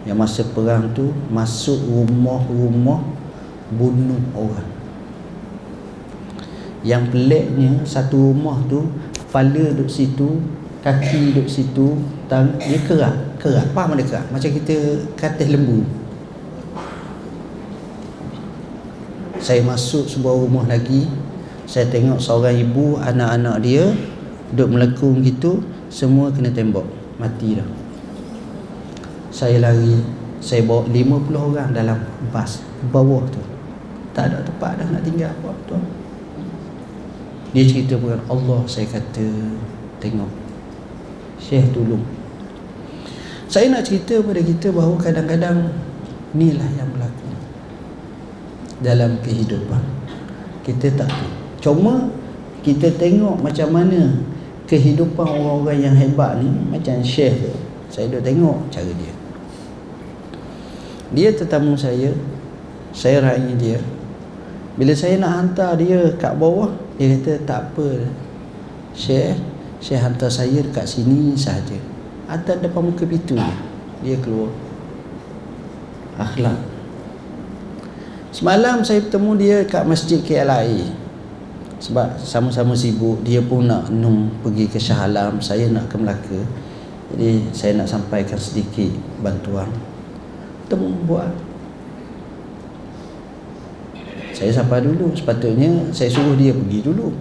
Yang 0.08 0.17
masa 0.17 0.41
perang 0.47 0.95
tu 0.95 1.12
masuk 1.28 1.76
rumah-rumah 1.84 3.04
bunuh 3.76 4.23
orang. 4.32 4.71
Yang 6.88 7.04
peliknya 7.12 7.71
satu 7.84 8.32
rumah 8.32 8.63
tu 8.71 8.88
kepala 9.28 9.76
duduk 9.76 9.91
situ 9.91 10.39
kaki 10.80 11.36
duduk 11.36 11.52
situ 11.52 12.00
tang 12.32 12.56
dia 12.63 12.80
kerak 12.88 13.36
kerak. 13.43 13.67
Apa 13.76 13.91
mana 13.91 14.08
kerak? 14.08 14.32
Macam 14.32 14.47
kita 14.56 15.04
katil 15.19 15.52
lembu 15.52 16.07
saya 19.48 19.64
masuk 19.64 20.12
sebuah 20.12 20.44
rumah 20.44 20.68
lagi. 20.68 21.08
Saya 21.64 21.88
tengok 21.88 22.20
seorang 22.20 22.60
ibu 22.60 23.00
anak-anak 23.00 23.64
dia 23.64 23.96
duduk 24.52 24.76
melekung 24.76 25.24
gitu 25.24 25.64
semua 25.88 26.36
kena 26.36 26.52
tembok. 26.52 26.84
Mati 27.16 27.56
dah. 27.56 27.70
Saya 29.32 29.64
lari. 29.64 30.04
Saya 30.44 30.68
bawa 30.68 30.86
50 30.92 31.32
orang 31.34 31.72
dalam 31.72 31.96
bas 32.30 32.60
bawah 32.92 33.24
tu. 33.32 33.40
Tak 34.12 34.36
ada 34.36 34.44
tempat 34.44 34.84
dah 34.84 34.88
nak 34.92 35.02
tinggal 35.08 35.32
apa 35.32 35.56
tu. 35.64 35.80
Dia 37.56 37.64
cerita 37.64 37.96
bukan 37.96 38.20
Allah 38.28 38.60
saya 38.68 38.84
kata 38.92 39.26
tengok. 40.04 40.32
Syekh 41.40 41.72
tolong. 41.72 42.04
Saya 43.48 43.72
nak 43.72 43.88
cerita 43.88 44.20
pada 44.20 44.44
kita 44.44 44.76
bahawa 44.76 45.00
kadang-kadang 45.00 45.72
inilah 46.36 46.68
yang 46.76 46.92
berlaku 46.92 47.07
dalam 48.82 49.18
kehidupan. 49.26 49.82
Kita 50.62 50.94
tak 50.94 51.10
tahu. 51.10 51.32
Cuma 51.63 52.12
kita 52.62 52.92
tengok 52.94 53.42
macam 53.42 53.72
mana 53.74 54.22
kehidupan 54.68 55.26
orang-orang 55.26 55.80
yang 55.88 55.96
hebat 55.96 56.44
ni 56.44 56.52
macam 56.70 57.00
Syekh 57.02 57.48
tu. 57.48 57.54
Saya 57.88 58.12
dah 58.12 58.22
tengok 58.22 58.67
cara 58.67 58.92
dia. 58.92 59.13
Dia 61.15 61.30
tetamu 61.32 61.80
saya 61.80 62.12
saya 62.92 63.23
raih 63.23 63.56
dia. 63.56 63.80
Bila 64.78 64.94
saya 64.94 65.17
nak 65.17 65.34
hantar 65.34 65.80
dia 65.80 66.12
kat 66.19 66.36
bawah 66.36 66.69
dia 67.00 67.15
kata 67.17 67.34
tak 67.48 67.60
apa 67.71 68.06
Syekh. 68.92 69.40
Syekh 69.80 70.02
hantar 70.04 70.30
saya 70.30 70.60
dekat 70.60 70.86
sini 70.86 71.34
saja 71.40 71.80
atas 72.28 72.60
depan 72.60 72.92
muka 72.92 73.08
pintu 73.08 73.40
dia 73.40 73.56
dia 74.04 74.15
keluar. 74.19 74.52
Akhlak 76.19 76.77
Semalam 78.38 78.85
saya 78.85 79.02
bertemu 79.02 79.31
dia 79.33 79.58
kat 79.65 79.81
masjid 79.81 80.21
KLI 80.21 80.94
Sebab 81.81 82.21
sama-sama 82.21 82.77
sibuk 82.77 83.17
Dia 83.25 83.42
pun 83.42 83.65
nak 83.65 83.90
num 83.90 84.29
pergi 84.46 84.69
ke 84.69 84.77
Shah 84.77 85.10
Alam 85.10 85.42
Saya 85.42 85.65
nak 85.73 85.90
ke 85.90 85.98
Melaka. 85.98 86.38
Jadi 87.10 87.50
saya 87.50 87.81
nak 87.81 87.90
sampaikan 87.90 88.38
sedikit 88.38 88.94
bantuan. 89.25 89.65
Temu 90.67 90.92
buat. 91.08 91.31
Saya 94.35 94.52
sampai 94.52 94.83
dulu. 94.83 95.15
Sepatutnya 95.15 95.88
saya 95.96 96.12
suruh 96.12 96.35
dia 96.35 96.52
pergi 96.52 96.83
dulu. 96.83 97.15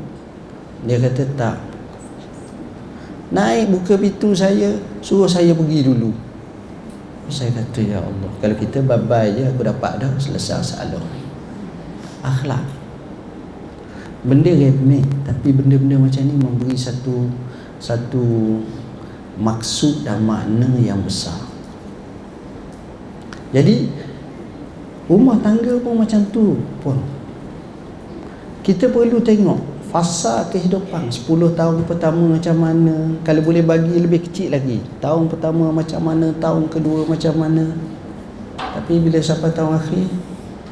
Dia 0.85 0.99
kata 0.99 1.23
tak. 1.39 1.57
Naik 3.31 3.71
buka 3.73 3.95
pintu 3.95 4.35
saya 4.35 4.75
suruh 4.99 5.31
saya 5.31 5.55
pergi 5.55 5.87
dulu 5.87 6.26
saya 7.27 7.51
kata 7.51 7.81
ya 7.83 7.99
Allah 7.99 8.31
kalau 8.39 8.57
kita 8.57 8.79
babai 8.87 9.35
je 9.35 9.43
aku 9.47 9.67
dapat 9.67 9.99
dah 9.99 10.11
selesai 10.19 10.63
masalah 10.63 11.03
akhlak. 12.23 12.65
Benda 14.27 14.51
remeh 14.51 15.07
tapi 15.23 15.55
benda-benda 15.55 16.03
macam 16.03 16.23
ni 16.27 16.35
memberi 16.35 16.75
satu 16.75 17.31
satu 17.79 18.25
maksud 19.39 20.03
dan 20.03 20.27
makna 20.27 20.67
yang 20.81 20.99
besar. 21.03 21.39
Jadi 23.55 23.87
rumah 25.07 25.39
tangga 25.39 25.79
pun 25.79 26.03
macam 26.03 26.19
tu 26.35 26.59
pun 26.83 26.99
kita 28.67 28.91
perlu 28.91 29.23
tengok 29.23 29.76
fasa 29.97 30.45
kehidupan. 30.53 31.09
10 31.09 31.57
tahun 31.57 31.89
pertama 31.89 32.37
macam 32.37 32.57
mana? 32.61 33.17
Kalau 33.25 33.41
boleh 33.41 33.65
bagi 33.65 33.97
lebih 33.97 34.29
kecil 34.29 34.53
lagi. 34.53 34.85
Tahun 35.01 35.25
pertama 35.25 35.73
macam 35.73 36.05
mana? 36.05 36.37
Tahun 36.37 36.69
kedua 36.69 37.09
macam 37.09 37.33
mana? 37.41 37.73
Tapi 38.61 39.01
bila 39.01 39.17
sampai 39.25 39.57
tahun 39.57 39.81
akhir 39.81 40.05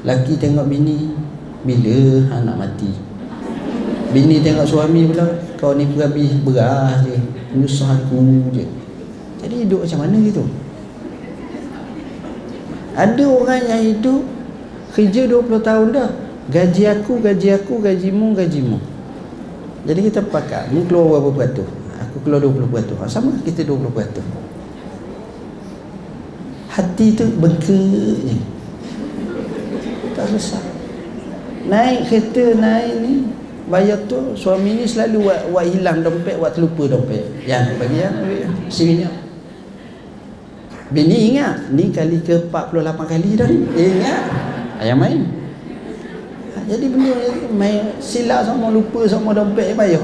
laki 0.04 0.36
tengok 0.36 0.68
bini 0.68 1.16
bila 1.64 1.96
ha, 2.28 2.44
nak 2.44 2.68
mati? 2.68 2.92
Bini 4.12 4.44
tengok 4.44 4.68
suami 4.68 5.08
pula 5.08 5.24
kau 5.56 5.72
ni 5.72 5.88
berhabis 5.88 6.36
beras 6.44 7.08
je 7.08 7.16
menyusah 7.56 7.96
aku 7.96 8.20
je. 8.52 8.68
Jadi 9.40 9.64
hidup 9.64 9.88
macam 9.88 10.04
mana 10.04 10.16
gitu? 10.20 10.44
Ada 12.92 13.24
orang 13.24 13.62
yang 13.72 13.82
hidup 13.88 14.20
kerja 14.92 15.24
20 15.32 15.64
tahun 15.64 15.86
dah. 15.96 16.10
Gaji 16.52 16.84
aku 16.92 17.24
gaji 17.24 17.56
aku 17.56 17.80
gajimu 17.80 18.36
gajimu 18.36 18.93
jadi 19.84 20.00
kita 20.00 20.20
pakat 20.24 20.72
Ni 20.72 20.84
keluar 20.88 21.20
berapa 21.20 21.30
peratus? 21.32 21.68
Aku 22.08 22.16
keluar 22.24 22.40
20 22.40 22.72
peratus. 22.72 22.96
Ha, 23.00 23.04
Sama 23.08 23.36
kita 23.44 23.68
20 23.68 23.92
peratus. 23.92 24.24
Hati 26.72 27.06
tu 27.14 27.24
bengkak 27.38 28.18
je 28.24 28.36
Tak 30.16 30.26
susah. 30.32 30.62
Naik 31.70 32.10
kereta 32.10 32.44
naik 32.58 32.92
ni 33.04 33.12
Bayar 33.64 33.96
tu 34.04 34.36
Suami 34.36 34.76
ni 34.76 34.84
selalu 34.84 35.24
buat, 35.24 35.40
buat 35.48 35.64
hilang 35.64 36.04
dompet 36.04 36.36
Buat 36.36 36.52
terlupa 36.56 36.84
dompet. 36.84 37.24
Yang 37.48 37.80
bagi 37.80 37.98
yang 38.00 38.16
Sini 38.68 39.04
Bini 40.92 41.32
ingat 41.32 41.72
Ni 41.72 41.88
kali 41.88 42.20
ke 42.20 42.52
48 42.52 42.84
kali 43.08 43.28
dah 43.36 43.48
Ingat. 43.72 44.24
Ayam 44.84 45.00
main 45.00 45.43
jadi 46.64 46.84
benda 46.88 47.12
main 47.52 47.92
silap 48.00 48.48
sama 48.48 48.72
lupa 48.72 49.04
sama 49.04 49.36
dompet 49.36 49.76
bayar. 49.76 50.00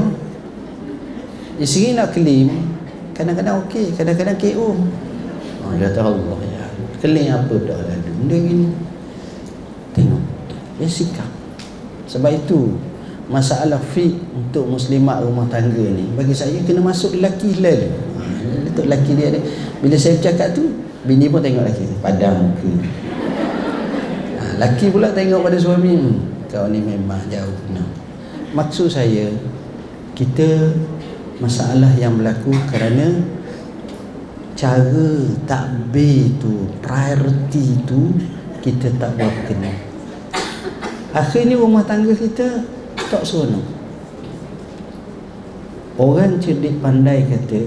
Isteri 1.57 1.97
nak 1.97 2.13
claim 2.13 2.49
kadang-kadang 3.17 3.61
okey 3.69 3.93
kadang-kadang 3.93 4.37
KO 4.41 4.77
oh, 5.65 5.73
dia 5.77 5.93
tahu 5.93 6.17
Allah 6.17 6.39
ya. 6.45 6.65
Claim 7.01 7.33
apa 7.33 7.55
dah 7.65 7.79
lalu 7.81 8.11
benda 8.25 8.37
gini 8.37 8.69
tengok. 9.97 10.23
Dia 10.77 10.89
sikap. 10.89 11.29
Sebab 12.09 12.33
itu 12.33 12.77
masalah 13.31 13.79
fit 13.79 14.19
untuk 14.35 14.67
muslimat 14.67 15.23
rumah 15.23 15.47
tangga 15.47 15.87
ni 15.87 16.03
bagi 16.19 16.35
saya 16.35 16.59
kena 16.67 16.83
masuk 16.83 17.15
lelaki 17.15 17.63
lalu 17.63 17.87
ha, 18.19 18.27
itu 18.67 18.81
lelaki 18.83 19.15
dia 19.15 19.31
ni 19.31 19.41
bila 19.79 19.95
saya 19.95 20.19
cakap 20.19 20.51
tu 20.51 20.67
bini 21.07 21.31
pun 21.31 21.39
tengok 21.39 21.63
lelaki 21.63 21.87
padam 22.03 22.51
muka 22.51 22.71
ha, 24.35 24.43
lelaki 24.59 24.91
pula 24.91 25.15
tengok 25.15 25.47
pada 25.47 25.59
suami 25.63 25.95
kau 26.51 26.67
ni 26.67 26.83
memang 26.83 27.23
jauh 27.31 27.61
no. 27.71 27.87
maksud 28.53 28.91
saya 28.91 29.31
kita 30.19 30.75
masalah 31.39 31.95
yang 31.97 32.19
berlaku 32.19 32.53
kerana 32.69 33.23
cara 34.59 35.31
takbir 35.47 36.35
tu 36.43 36.69
priority 36.85 37.81
tu 37.87 38.13
kita 38.61 38.93
tak 38.99 39.17
buat 39.17 39.33
kena 39.47 39.73
akhirnya 41.15 41.57
rumah 41.59 41.83
tangga 41.83 42.15
kita 42.15 42.63
tak 43.11 43.27
seronok. 43.27 43.67
Orang 45.99 46.39
cerdik 46.39 46.81
pandai 46.81 47.27
kata 47.27 47.67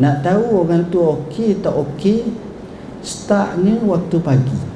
nak 0.00 0.24
tahu 0.24 0.64
orang 0.64 0.88
tu 0.88 1.04
okey 1.04 1.60
tak 1.60 1.76
okey 1.76 2.32
startnya 3.04 3.76
waktu 3.84 4.16
pagi 4.24 4.71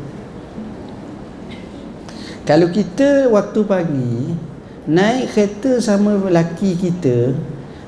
kalau 2.47 2.71
kita 2.71 3.27
waktu 3.27 3.61
pagi 3.67 4.39
naik 4.87 5.35
kereta 5.35 5.83
sama 5.83 6.15
lelaki 6.15 6.79
kita, 6.79 7.35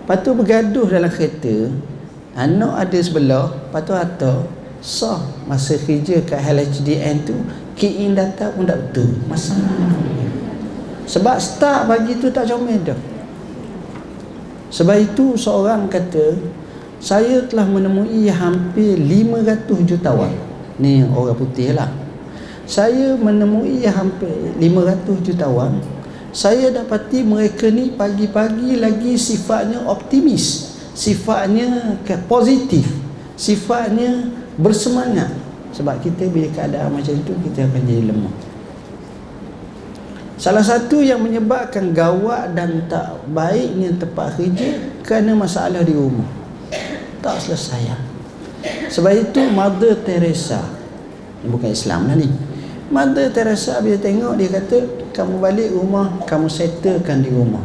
lepas 0.02 0.18
tu 0.26 0.34
bergaduh 0.34 0.90
dalam 0.90 1.06
kereta, 1.06 1.70
anak 2.34 2.74
ada 2.74 2.98
sebelah, 2.98 3.54
lepas 3.54 3.82
tu 3.86 3.94
atas, 3.94 4.38
sah 4.82 5.22
masa 5.46 5.78
kerja 5.78 6.18
kat 6.26 6.42
HLHDN 6.42 7.22
tu, 7.22 7.38
key 7.78 8.02
in 8.02 8.18
data 8.18 8.50
pun 8.50 8.66
tak 8.66 8.82
betul. 8.82 9.14
Masalah. 9.30 9.94
Sebab 11.06 11.38
start 11.38 11.86
pagi 11.86 12.18
tu 12.18 12.26
tak 12.34 12.50
comel 12.50 12.82
dah. 12.82 12.98
Sebab 14.74 14.98
itu 14.98 15.38
seorang 15.38 15.86
kata, 15.86 16.34
saya 16.98 17.46
telah 17.46 17.62
menemui 17.62 18.26
hampir 18.26 18.98
500 18.98 19.86
jutawan. 19.86 20.34
Ni 20.82 21.06
orang 21.06 21.38
putih 21.38 21.78
lah 21.78 22.07
saya 22.68 23.16
menemui 23.16 23.80
hampir 23.88 24.28
500 24.60 25.24
jutawan. 25.24 25.80
Saya 26.36 26.68
dapati 26.68 27.24
mereka 27.24 27.72
ni 27.72 27.88
pagi-pagi 27.96 28.76
lagi 28.76 29.16
sifatnya 29.16 29.80
optimis 29.88 30.76
sifatnya 30.92 31.96
positif 32.28 32.84
sifatnya 33.38 34.28
bersemangat. 34.60 35.32
Sebab 35.72 35.96
kita 36.04 36.28
bila 36.28 36.52
keadaan 36.52 36.92
macam 36.92 37.16
itu 37.16 37.32
kita 37.48 37.64
akan 37.64 37.82
jadi 37.88 38.04
lemah. 38.12 38.34
Salah 40.36 40.62
satu 40.62 41.00
yang 41.00 41.24
menyebabkan 41.24 41.96
gawat 41.96 42.52
dan 42.52 42.84
tak 42.92 43.24
baiknya 43.32 43.96
tempat 43.96 44.36
kerja 44.36 45.00
kerana 45.02 45.32
masalah 45.34 45.80
di 45.80 45.96
rumah. 45.96 46.28
Tak 47.24 47.40
selesai. 47.40 47.96
Sebab 48.92 49.12
itu 49.16 49.40
Mother 49.48 49.96
Teresa 50.04 50.62
bukan 51.46 51.70
Islam 51.70 52.10
lah 52.10 52.18
ni 52.18 52.47
Mother 52.88 53.28
Teresa 53.28 53.84
bila 53.84 54.00
tengok 54.00 54.40
dia 54.40 54.48
kata 54.48 54.78
kamu 55.12 55.34
balik 55.44 55.68
rumah 55.76 56.24
kamu 56.24 56.48
settlekan 56.48 57.20
di 57.20 57.28
rumah. 57.28 57.60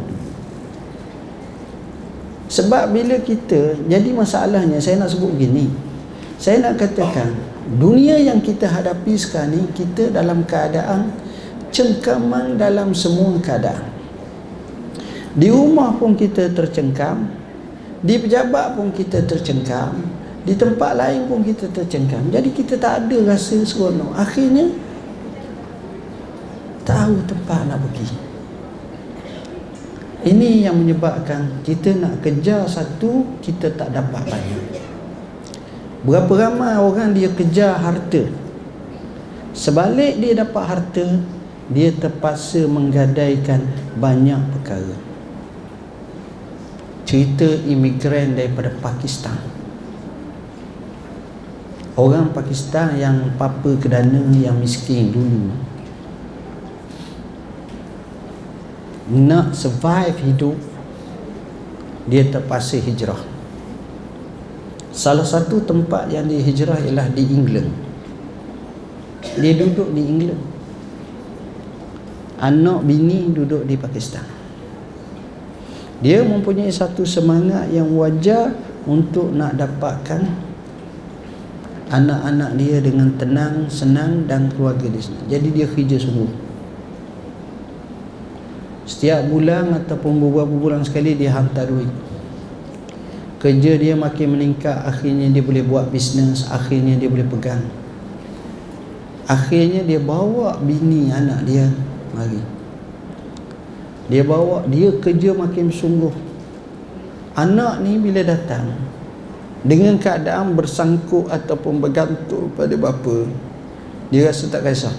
Sebab 2.52 2.92
bila 2.92 3.16
kita 3.24 3.80
jadi 3.88 4.10
masalahnya 4.12 4.78
saya 4.78 5.00
nak 5.00 5.10
sebut 5.10 5.32
gini 5.34 5.72
saya 6.36 6.60
nak 6.60 6.76
katakan 6.76 7.32
dunia 7.80 8.20
yang 8.20 8.44
kita 8.44 8.68
hadapi 8.68 9.16
sekarang 9.16 9.56
ni 9.56 9.60
kita 9.72 10.12
dalam 10.12 10.44
keadaan 10.44 11.08
cengkaman 11.72 12.60
dalam 12.60 12.92
semua 12.92 13.32
keadaan. 13.40 13.90
Di 15.34 15.50
rumah 15.50 15.96
pun 15.96 16.14
kita 16.14 16.52
tercengkam 16.52 17.26
di 18.04 18.20
pejabat 18.20 18.76
pun 18.76 18.92
kita 18.92 19.24
tercengkam 19.24 20.04
di 20.44 20.52
tempat 20.52 20.92
lain 20.94 21.24
pun 21.26 21.40
kita 21.40 21.72
tercengkam. 21.72 22.28
Jadi 22.28 22.52
kita 22.52 22.76
tak 22.76 23.08
ada 23.08 23.34
rasa 23.34 23.64
seronok. 23.64 24.12
Akhirnya 24.14 24.68
tahu 26.84 27.24
tempat 27.26 27.66
nak 27.66 27.80
pergi. 27.80 28.08
Ini 30.24 30.68
yang 30.70 30.80
menyebabkan 30.80 31.60
kita 31.60 32.00
nak 32.00 32.24
kejar 32.24 32.64
satu 32.64 33.40
kita 33.44 33.68
tak 33.76 33.92
dapat 33.92 34.24
banyak 34.24 34.84
berapa 36.04 36.28
ramai 36.36 36.76
orang 36.76 37.16
dia 37.16 37.32
kejar 37.32 37.80
harta? 37.80 38.28
Sebalik 39.56 40.20
dia 40.20 40.36
dapat 40.36 40.64
harta 40.68 41.06
dia 41.72 41.88
terpaksa 41.96 42.68
menggadaikan 42.68 43.64
banyak 43.96 44.36
perkara. 44.52 44.96
Cerita 47.08 47.48
imigran 47.64 48.36
daripada 48.36 48.68
Pakistan. 48.84 49.40
Orang 51.96 52.36
Pakistan 52.36 52.98
yang 53.00 53.38
papa 53.40 53.78
kedana 53.80 54.28
yang 54.34 54.58
miskin 54.60 55.14
dulu 55.14 55.73
nak 59.10 59.52
survive 59.52 60.16
hidup 60.24 60.56
dia 62.08 62.24
terpaksa 62.28 62.80
hijrah. 62.80 63.20
Salah 64.94 65.26
satu 65.26 65.60
tempat 65.60 66.08
yang 66.08 66.28
dia 66.30 66.40
hijrah 66.40 66.78
ialah 66.80 67.08
di 67.12 67.24
England. 67.28 67.68
Dia 69.40 69.52
duduk 69.58 69.90
di 69.92 70.02
England. 70.04 70.42
Anak 72.38 72.84
bini 72.84 73.32
duduk 73.32 73.64
di 73.64 73.74
Pakistan. 73.74 74.24
Dia 76.04 76.20
mempunyai 76.20 76.68
satu 76.68 77.08
semangat 77.08 77.72
yang 77.72 77.88
wajar 77.96 78.52
untuk 78.84 79.32
nak 79.32 79.56
dapatkan 79.56 80.28
anak-anak 81.88 82.50
dia 82.60 82.76
dengan 82.84 83.08
tenang, 83.16 83.72
senang 83.72 84.28
dan 84.28 84.52
keluarga 84.52 84.84
dia 84.92 85.00
senang. 85.00 85.24
Jadi 85.28 85.48
dia 85.56 85.66
kerja 85.66 85.96
sungguh 85.96 86.43
setiap 88.84 89.24
bulan 89.28 89.72
ataupun 89.84 90.20
beberapa 90.20 90.52
bulan 90.52 90.84
sekali 90.84 91.16
dia 91.16 91.32
hantar 91.32 91.68
duit. 91.68 91.88
Kerja 93.40 93.76
dia 93.76 93.92
makin 93.92 94.36
meningkat 94.36 94.72
akhirnya 94.84 95.28
dia 95.28 95.44
boleh 95.44 95.64
buat 95.64 95.92
bisnes 95.92 96.48
akhirnya 96.48 96.96
dia 96.96 97.08
boleh 97.08 97.28
pegang. 97.28 97.64
Akhirnya 99.24 99.84
dia 99.84 100.00
bawa 100.00 100.60
bini 100.60 101.12
anak 101.12 101.44
dia 101.48 101.68
mari. 102.12 102.40
Dia 104.08 104.20
bawa 104.24 104.64
dia 104.68 104.92
kerja 105.00 105.32
makin 105.32 105.72
sungguh. 105.72 106.12
Anak 107.36 107.80
ni 107.84 107.98
bila 107.98 108.20
datang 108.20 108.72
dengan 109.64 109.96
keadaan 109.96 110.52
bersangkut 110.52 111.32
ataupun 111.32 111.80
bergantung 111.80 112.52
pada 112.52 112.76
bapa 112.76 113.24
dia 114.12 114.28
rasa 114.28 114.52
tak 114.52 114.68
kisah 114.68 114.92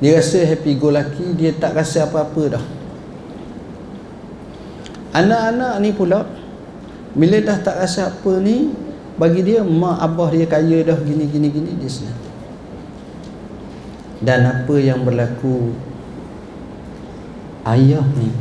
dia 0.00 0.16
rasa 0.16 0.40
happy 0.48 0.80
go 0.80 0.88
lucky 0.88 1.36
dia 1.36 1.52
tak 1.52 1.76
rasa 1.76 2.08
apa-apa 2.08 2.56
dah. 2.56 2.64
Anak-anak 5.12 5.74
ni 5.84 5.92
pula 5.92 6.24
bila 7.12 7.36
dah 7.44 7.60
tak 7.60 7.76
rasa 7.76 8.08
apa 8.08 8.32
ni 8.40 8.72
bagi 9.20 9.44
dia 9.44 9.60
mak 9.60 10.00
abah 10.00 10.32
dia 10.32 10.48
kaya 10.48 10.80
dah 10.80 10.96
gini 11.04 11.28
gini 11.28 11.52
gini 11.52 11.76
dia 11.76 11.90
senang. 11.92 12.16
Dan 14.24 14.48
apa 14.48 14.74
yang 14.80 15.04
berlaku 15.04 15.76
ayah 17.68 18.04
ni 18.16 18.32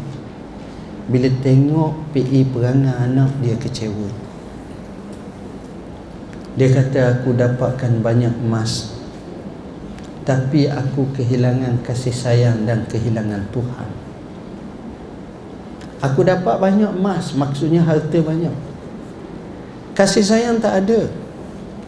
bila 1.12 1.28
tengok 1.44 2.16
PE 2.16 2.56
perangai 2.56 2.96
anak 3.04 3.36
dia 3.44 3.60
kecewa. 3.60 4.08
Dia 6.56 6.72
kata 6.72 7.20
aku 7.20 7.36
dapatkan 7.36 8.00
banyak 8.00 8.36
emas 8.48 8.99
tapi 10.30 10.70
aku 10.70 11.10
kehilangan 11.18 11.82
kasih 11.82 12.14
sayang 12.14 12.70
dan 12.70 12.86
kehilangan 12.86 13.50
Tuhan. 13.50 13.90
Aku 16.06 16.22
dapat 16.22 16.62
banyak 16.62 16.94
emas 16.94 17.34
Maksudnya 17.34 17.82
harta 17.82 18.22
banyak. 18.22 18.54
Kasih 19.98 20.22
sayang 20.22 20.62
tak 20.62 20.86
ada. 20.86 21.10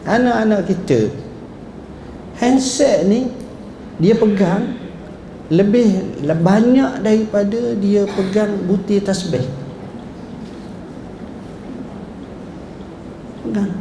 Anak-anak 0.02 0.66
kita 0.66 1.14
Handset 2.42 3.06
ni 3.06 3.30
Dia 4.02 4.18
pegang 4.18 4.74
Lebih 5.46 6.18
banyak 6.26 6.98
daripada 6.98 7.78
Dia 7.78 8.04
pegang 8.10 8.66
butir 8.66 9.06
tasbih. 9.06 9.46
Pegang. 13.46 13.72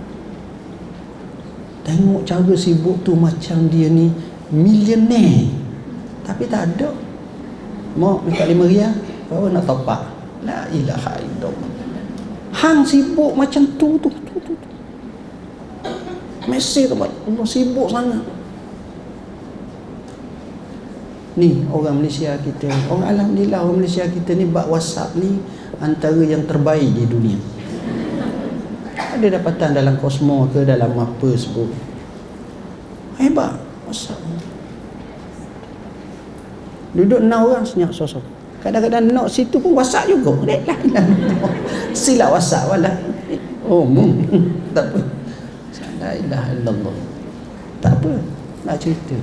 Tengok 1.82 2.22
cara 2.24 2.54
sibuk 2.54 3.02
tu 3.02 3.18
Macam 3.18 3.68
dia 3.68 3.90
ni 3.90 4.31
Millionaire 4.52 5.50
Tapi 6.28 6.44
tak 6.46 6.76
ada 6.76 6.92
Mau 7.96 8.20
minta 8.24 8.46
lima 8.48 8.68
rial 8.68 8.94
Bawa 9.32 9.48
nak 9.52 9.64
topak 9.64 10.22
La 10.42 10.66
ilaha 10.74 11.22
illallah. 11.22 11.72
Hang 12.52 12.82
sibuk 12.82 13.38
macam 13.38 13.64
tu 13.78 13.98
tu 14.02 14.10
tu 14.10 14.36
tu. 14.42 14.54
tu. 14.58 14.68
Mesej 16.50 16.90
tu 16.90 16.98
Allah 16.98 17.46
sibuk 17.46 17.88
sangat. 17.94 18.26
Ni 21.38 21.64
orang 21.72 22.04
Malaysia 22.04 22.36
kita, 22.44 22.68
orang 22.92 23.16
alhamdulillah 23.16 23.64
orang 23.64 23.80
Malaysia 23.80 24.04
kita 24.04 24.36
ni 24.36 24.50
bab 24.50 24.68
WhatsApp 24.68 25.16
ni 25.16 25.40
antara 25.80 26.20
yang 26.28 26.44
terbaik 26.44 26.92
di 26.92 27.08
dunia. 27.08 27.40
Ada 29.16 29.40
dapatan 29.40 29.78
dalam 29.78 29.96
kosmo 30.02 30.50
ke 30.52 30.68
dalam 30.68 30.92
apa 30.98 31.30
sebut. 31.38 31.72
Hebat 33.16 33.56
WhatsApp. 33.88 34.31
Duduk 36.92 37.24
enam 37.24 37.48
orang 37.48 37.64
senyap 37.64 37.96
sosok. 37.96 38.24
Kadang-kadang 38.62 39.10
nak 39.10 39.32
situ 39.32 39.58
pun 39.58 39.74
WhatsApp 39.74 40.12
juga. 40.12 40.38
Silap 41.98 42.36
WhatsApp 42.36 42.70
wala. 42.70 42.92
Oh, 43.66 43.88
mung. 43.88 44.22
tak 44.76 44.92
apa. 44.92 45.02
La 45.98 46.12
ilaha 46.14 46.50
illallah. 46.54 46.96
Tak 47.82 47.94
apa. 47.98 48.12
Nak 48.68 48.78
cerita. 48.78 49.18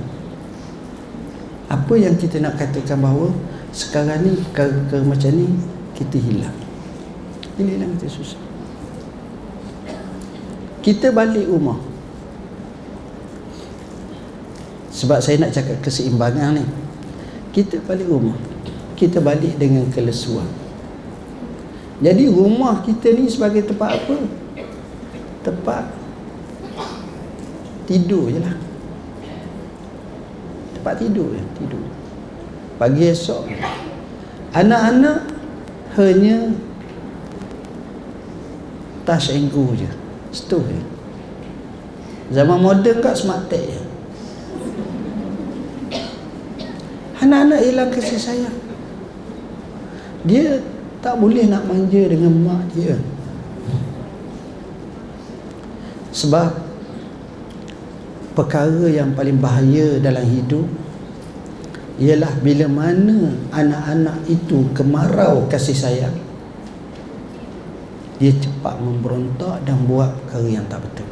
Apa 1.69 1.93
yang 1.95 2.17
kita 2.17 2.41
nak 2.41 2.57
katakan 2.57 2.97
bahawa 2.99 3.29
sekarang 3.69 4.25
ni 4.25 4.33
perkara-perkara 4.49 5.03
macam 5.05 5.31
ni 5.37 5.47
kita 5.93 6.17
hilang. 6.17 6.57
Ini 7.61 7.77
hilang 7.77 7.93
kita 7.95 8.09
susah. 8.09 8.41
Kita 10.81 11.13
balik 11.13 11.45
rumah. 11.45 11.77
Sebab 14.89 15.21
saya 15.21 15.39
nak 15.39 15.53
cakap 15.53 15.77
keseimbangan 15.79 16.59
ni. 16.59 16.65
Kita 17.59 17.75
balik 17.83 18.07
rumah. 18.07 18.39
Kita 18.95 19.19
balik 19.19 19.59
dengan 19.59 19.83
kelesuan. 19.91 20.47
Jadi 21.99 22.31
rumah 22.31 22.79
kita 22.87 23.11
ni 23.11 23.27
sebagai 23.27 23.67
tempat 23.67 23.99
apa? 23.99 24.15
Tempat 25.43 25.83
tidur 27.83 28.31
je 28.31 28.39
lah. 28.39 28.55
Tempat 30.79 31.03
tidur 31.03 31.35
je 31.35 31.43
tidur. 31.59 31.83
Pagi 32.79 33.11
esok 33.11 33.51
anak-anak 34.55 35.27
hanya 35.99 36.55
touch 39.03 39.35
and 39.35 39.51
go 39.51 39.67
je. 39.75 39.91
Stove 40.31 40.63
je. 40.71 40.83
Zaman 42.31 42.55
moden 42.63 43.03
kat 43.03 43.19
smart 43.19 43.51
tech 43.51 43.67
je 43.67 43.88
anak-anak 47.29 47.61
hilang 47.61 47.93
kasih 47.93 48.17
sayang. 48.17 48.57
Dia 50.25 50.57
tak 50.99 51.21
boleh 51.21 51.45
nak 51.45 51.69
manja 51.69 52.09
dengan 52.09 52.33
mak 52.41 52.65
dia. 52.73 52.97
Sebab 56.09 56.57
perkara 58.33 58.89
yang 58.89 59.13
paling 59.13 59.37
bahaya 59.37 60.01
dalam 60.01 60.25
hidup 60.25 60.65
ialah 62.01 62.33
bila 62.41 62.65
mana 62.65 63.37
anak-anak 63.53 64.25
itu 64.25 64.65
kemarau 64.73 65.45
kasih 65.45 65.77
sayang. 65.77 66.17
Dia 68.17 68.33
cepat 68.35 68.81
memberontak 68.81 69.63
dan 69.63 69.85
buat 69.85 70.11
perkara 70.25 70.49
yang 70.49 70.65
tak 70.67 70.81
betul. 70.83 71.07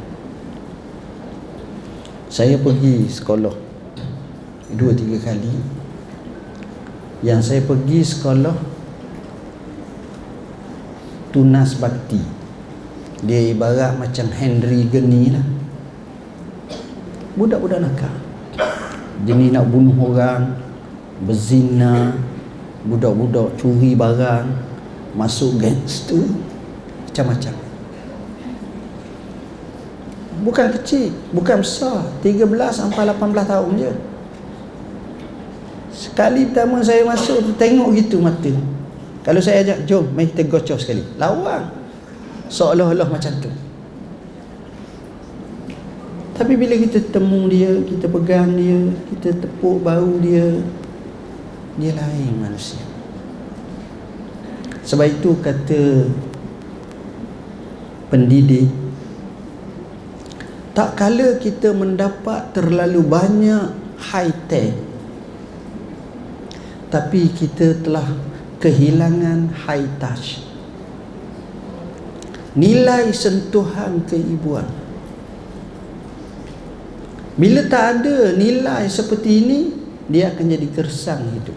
Saya 2.28 2.60
pergi 2.60 3.08
sekolah 3.08 3.56
dua 4.76 4.92
tiga 4.92 5.16
kali 5.32 5.77
yang 7.22 7.42
saya 7.42 7.62
pergi 7.66 8.00
sekolah 8.06 8.54
tunas 11.34 11.74
bakti. 11.78 12.22
Dia 13.26 13.50
ibarat 13.50 13.98
macam 13.98 14.30
Henry 14.30 14.86
Geni 14.86 15.34
lah. 15.34 15.46
Budak-budak 17.34 17.82
nakal. 17.82 18.14
Jenis 19.26 19.50
nak 19.50 19.66
bunuh 19.66 19.98
orang 19.98 20.54
berzina 21.26 22.14
budak-budak 22.86 23.58
curi 23.58 23.98
barang 23.98 24.46
masuk 25.18 25.58
gangster 25.58 26.22
macam-macam. 27.10 27.54
Bukan 30.46 30.66
kecil 30.78 31.10
bukan 31.34 31.66
besar. 31.66 32.06
13 32.22 32.46
sampai 32.70 33.02
18 33.10 33.42
tahun 33.42 33.72
je 33.74 33.92
sekali 35.98 36.46
pertama 36.46 36.78
saya 36.86 37.02
masuk 37.02 37.58
tengok 37.58 37.90
gitu 37.98 38.22
mata 38.22 38.54
kalau 39.28 39.44
saya 39.44 39.60
ajak, 39.60 39.84
jom, 39.84 40.08
mari 40.16 40.32
kita 40.32 40.48
gocor 40.48 40.80
sekali. 40.80 41.04
Lawan. 41.20 41.68
Seolah-olah 42.48 43.12
macam 43.12 43.28
tu. 43.44 43.52
Tapi 46.32 46.56
bila 46.56 46.72
kita 46.80 46.96
temu 47.12 47.44
dia, 47.44 47.68
kita 47.76 48.08
pegang 48.08 48.56
dia, 48.56 48.88
kita 49.12 49.36
tepuk 49.36 49.84
bau 49.84 50.16
dia, 50.24 50.64
dia 51.76 51.92
lain 51.92 52.32
manusia. 52.40 52.80
Sebab 54.88 55.04
itu 55.12 55.36
kata 55.44 56.08
pendidik, 58.08 58.72
tak 60.72 60.96
kala 60.96 61.36
kita 61.36 61.76
mendapat 61.76 62.56
terlalu 62.56 63.04
banyak 63.04 63.76
high 64.08 64.32
tech, 64.48 64.72
tapi 66.88 67.28
kita 67.28 67.76
telah 67.84 68.04
kehilangan 68.58 69.52
high 69.68 69.88
touch. 70.00 70.42
Nilai 72.58 73.12
sentuhan 73.14 74.02
keibuan. 74.08 74.66
Bila 77.38 77.62
tak 77.70 78.02
ada 78.02 78.34
nilai 78.34 78.90
seperti 78.90 79.30
ini 79.46 79.58
dia 80.10 80.34
akan 80.34 80.44
jadi 80.48 80.66
gersang 80.74 81.22
hidup. 81.38 81.54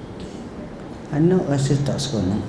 Anak 1.09 1.49
rasa 1.49 1.73
tak 1.81 1.97
seronok. 1.97 2.43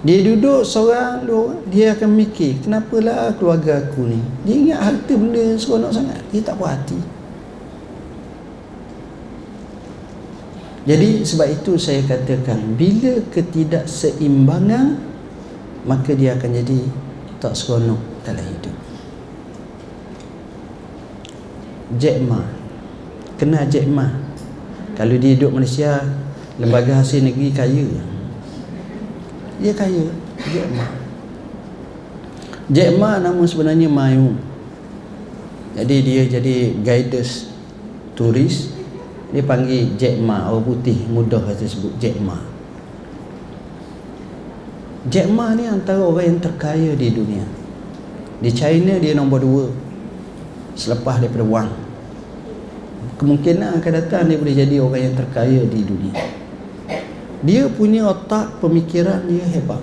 Dia 0.00 0.24
duduk 0.24 0.64
seorang 0.64 1.28
dia 1.68 1.92
akan 1.92 2.10
mikir 2.16 2.64
kenapalah 2.64 3.36
keluarga 3.36 3.84
aku 3.84 4.10
ni? 4.10 4.20
Dia 4.48 4.54
ingat 4.56 4.80
harta 4.80 5.12
benda 5.14 5.44
seronok 5.54 5.92
sangat. 5.92 6.18
Dia 6.32 6.40
tak 6.40 6.56
puas 6.56 6.72
hati 6.74 7.19
Jadi 10.88 11.28
sebab 11.28 11.48
itu 11.52 11.76
saya 11.76 12.00
katakan 12.08 12.72
bila 12.72 13.20
ketidakseimbangan 13.28 14.96
maka 15.84 16.16
dia 16.16 16.36
akan 16.36 16.50
jadi 16.60 16.80
tak 17.40 17.52
seronok 17.52 18.00
dalam 18.24 18.44
hidup. 18.44 18.76
Jack 22.00 22.24
Ma. 22.24 22.40
Kenal 23.36 23.68
Jack 23.68 23.88
Ma. 23.88 24.08
Kalau 24.96 25.16
dia 25.16 25.36
hidup 25.36 25.52
Malaysia 25.52 26.00
lembaga 26.56 27.00
hasil 27.00 27.24
negeri 27.24 27.52
kaya. 27.52 27.88
Dia 29.60 29.72
kaya 29.76 30.08
Jack 30.48 30.68
Ma. 30.72 30.86
Jack 32.72 32.90
Ma 32.96 33.20
nama 33.20 33.42
sebenarnya 33.44 33.88
Mayu. 33.88 34.36
Jadi 35.76 35.96
dia 36.02 36.22
jadi 36.24 36.72
guiders 36.80 37.52
turis 38.16 38.69
dia 39.30 39.46
panggil 39.46 39.94
Jack 39.94 40.18
Ma 40.18 40.50
orang 40.50 40.66
putih 40.66 41.06
mudah 41.06 41.38
kata 41.38 41.62
sebut 41.62 41.94
Jack 42.02 42.18
Ma. 42.18 42.34
Jack 45.06 45.30
Ma 45.30 45.54
ni 45.54 45.70
antara 45.70 46.02
orang 46.02 46.34
yang 46.34 46.40
terkaya 46.42 46.98
di 46.98 47.08
dunia. 47.14 47.46
Di 48.42 48.50
China 48.50 48.98
dia 48.98 49.14
nombor 49.14 49.40
dua 49.40 49.66
selepas 50.74 51.22
daripada 51.22 51.46
Wang. 51.46 51.70
Kemungkinan 53.22 53.78
akan 53.78 53.92
datang 54.02 54.26
dia 54.26 54.40
boleh 54.40 54.56
jadi 54.56 54.76
orang 54.82 55.02
yang 55.12 55.16
terkaya 55.16 55.60
di 55.62 55.80
dunia. 55.86 56.14
Dia 57.40 57.70
punya 57.70 58.10
otak 58.10 58.58
pemikiran 58.58 59.24
dia 59.30 59.46
hebat. 59.46 59.80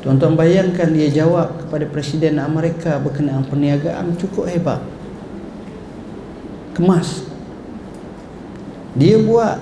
Tuan-tuan 0.00 0.38
bayangkan 0.38 0.90
dia 0.94 1.10
jawab 1.10 1.62
kepada 1.66 1.84
Presiden 1.90 2.38
Amerika 2.38 3.02
berkenaan 3.02 3.44
perniagaan 3.46 4.14
cukup 4.18 4.46
hebat. 4.50 4.80
Kemas 6.72 7.31
dia 8.92 9.16
buat 9.16 9.56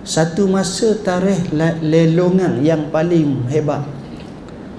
satu 0.00 0.48
masa 0.48 0.96
tarikh 0.96 1.52
lelongan 1.84 2.64
yang 2.64 2.88
paling 2.88 3.44
hebat. 3.52 3.84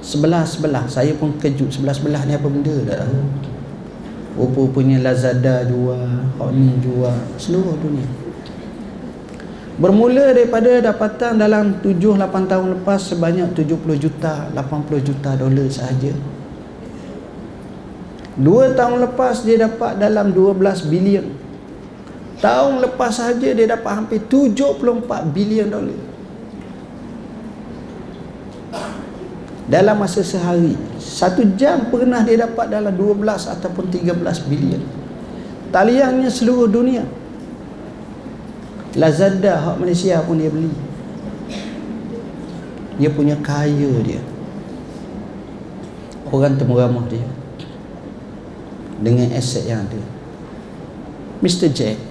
Sebelah-sebelah. 0.02 0.90
Saya 0.90 1.14
pun 1.14 1.38
kejut. 1.38 1.70
Sebelah-sebelah 1.70 2.26
ni 2.26 2.34
apa 2.34 2.50
benda 2.50 2.74
tak 2.90 3.06
tahu. 3.06 3.22
Rupa-rupanya 4.32 4.98
Lazada 5.12 5.62
jual 5.70 6.34
Hotni 6.42 6.74
jual. 6.82 7.16
Seluruh 7.38 7.78
dunia. 7.78 8.10
Bermula 9.78 10.34
daripada 10.34 10.82
dapatan 10.82 11.38
dalam 11.38 11.80
7-8 11.86 12.50
tahun 12.50 12.68
lepas 12.82 13.00
sebanyak 13.14 13.50
70 13.56 14.04
juta 14.04 14.50
80 14.58 15.08
juta 15.08 15.30
dolar 15.38 15.70
sahaja. 15.70 16.14
Dua 18.42 18.74
tahun 18.74 19.06
lepas 19.06 19.46
dia 19.46 19.70
dapat 19.70 20.02
dalam 20.02 20.34
12 20.34 20.90
bilion 20.90 21.41
Tahun 22.42 22.82
lepas 22.82 23.22
saja 23.22 23.54
dia 23.54 23.70
dapat 23.70 24.02
hampir 24.02 24.18
74 24.26 25.30
bilion 25.30 25.70
dolar. 25.70 26.02
Dalam 29.70 30.02
masa 30.02 30.26
sehari. 30.26 30.74
Satu 30.98 31.46
jam 31.54 31.94
pernah 31.94 32.26
dia 32.26 32.42
dapat 32.42 32.74
dalam 32.74 32.92
12 32.98 33.46
ataupun 33.46 33.94
13 33.94 34.50
bilion. 34.50 34.82
Taliannya 35.70 36.28
seluruh 36.34 36.66
dunia. 36.66 37.06
Lazada 38.98 39.62
hak 39.62 39.78
Malaysia 39.78 40.20
pun 40.26 40.42
dia 40.42 40.50
beli. 40.50 40.74
Dia 42.98 43.14
punya 43.14 43.38
kaya 43.38 43.94
dia. 44.02 44.20
Orang 46.34 46.58
temu 46.58 46.74
ramah 46.76 47.06
dia. 47.06 47.24
Dengan 48.98 49.30
aset 49.38 49.70
yang 49.70 49.86
ada. 49.86 50.02
Mr. 51.40 51.70
Jack 51.72 52.11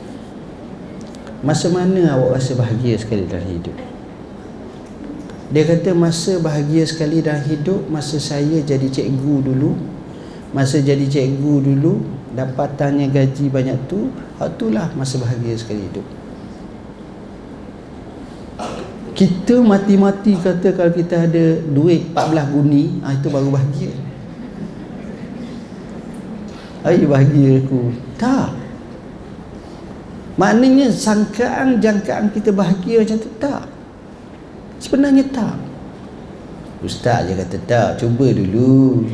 Masa 1.40 1.72
mana 1.72 2.04
awak 2.12 2.36
rasa 2.36 2.52
bahagia 2.52 3.00
sekali 3.00 3.24
dalam 3.24 3.48
hidup? 3.48 3.72
Dia 5.50 5.64
kata 5.64 5.96
masa 5.96 6.36
bahagia 6.36 6.84
sekali 6.86 7.24
dalam 7.24 7.42
hidup 7.42 7.88
Masa 7.90 8.20
saya 8.22 8.60
jadi 8.62 8.86
cikgu 8.86 9.50
dulu. 9.50 9.72
Masa 10.52 10.84
jadi 10.84 11.02
cikgu 11.08 11.54
dulu 11.64 12.04
Dapatannya 12.36 13.08
gaji 13.08 13.48
banyak 13.48 13.88
tu 13.88 14.12
Itulah 14.36 14.92
masa 14.92 15.16
bahagia 15.16 15.56
sekali 15.56 15.88
hidup. 15.88 16.06
Kita 19.16 19.64
mati-mati 19.64 20.36
kata 20.36 20.76
Kalau 20.76 20.92
kita 20.92 21.24
ada 21.24 21.56
duit 21.72 22.12
14 22.12 22.52
guni 22.52 23.00
ah, 23.00 23.16
Itu 23.16 23.32
baru 23.32 23.48
bahagia. 23.48 23.96
Ayo 26.80 27.08
bahagia 27.08 27.60
aku. 27.64 27.92
Tak 28.16 28.59
Maknanya 30.40 30.88
sangkaan 30.88 31.84
jangkaan 31.84 32.32
kita 32.32 32.48
bahagia 32.48 33.04
macam 33.04 33.18
tu 33.20 33.28
tak. 33.36 33.68
Sebenarnya 34.80 35.28
tak. 35.28 35.60
Ustaz 36.80 37.28
je 37.28 37.36
kata 37.36 37.60
tak, 37.68 37.88
cuba 38.00 38.32
dulu. 38.32 39.04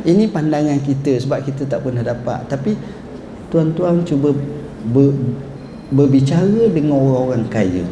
Ini 0.00 0.32
pandangan 0.32 0.80
kita 0.80 1.20
sebab 1.20 1.44
kita 1.44 1.68
tak 1.68 1.84
pernah 1.84 2.00
dapat. 2.00 2.48
Tapi 2.48 2.72
tuan-tuan 3.52 4.00
cuba 4.08 4.32
ber, 4.88 5.12
berbicara 5.92 6.72
dengan 6.72 6.96
orang-orang 6.96 7.44
kaya. 7.52 7.84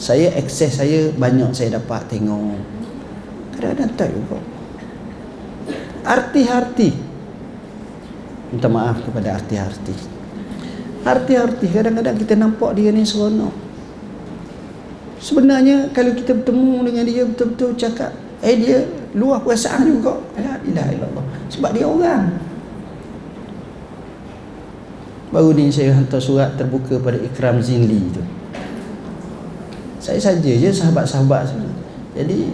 Saya 0.00 0.32
akses 0.40 0.80
saya 0.80 1.12
banyak 1.12 1.52
saya 1.52 1.76
dapat 1.76 2.00
tengok. 2.08 2.56
Kadang-kadang 3.60 3.92
tak 3.92 4.08
juga. 4.16 4.40
Arti-arti. 6.00 6.96
Minta 8.56 8.72
maaf 8.72 9.04
kepada 9.04 9.36
arti-arti. 9.36 10.17
Arti-arti 11.08 11.72
kadang-kadang 11.72 12.20
kita 12.20 12.36
nampak 12.36 12.76
dia 12.76 12.92
ni 12.92 13.00
seronok. 13.00 13.54
Sebenarnya 15.18 15.88
kalau 15.96 16.12
kita 16.12 16.36
bertemu 16.36 16.84
dengan 16.84 17.04
dia 17.08 17.24
betul-betul 17.24 17.72
cakap, 17.80 18.12
eh 18.44 18.54
dia 18.60 18.84
luar 19.16 19.40
perasaan 19.40 19.88
juga. 19.88 20.20
La 20.36 20.60
ilaha 20.60 20.90
illallah. 20.92 21.24
Sebab 21.48 21.70
dia 21.72 21.88
orang. 21.88 22.22
Baru 25.32 25.56
ni 25.56 25.72
saya 25.72 25.96
hantar 25.96 26.20
surat 26.20 26.60
terbuka 26.60 27.00
pada 27.00 27.16
Ikram 27.16 27.60
Zinli 27.64 28.00
tu. 28.12 28.20
Saya 30.00 30.20
saja 30.20 30.40
je 30.40 30.70
sahabat-sahabat 30.72 31.52
Jadi 32.16 32.48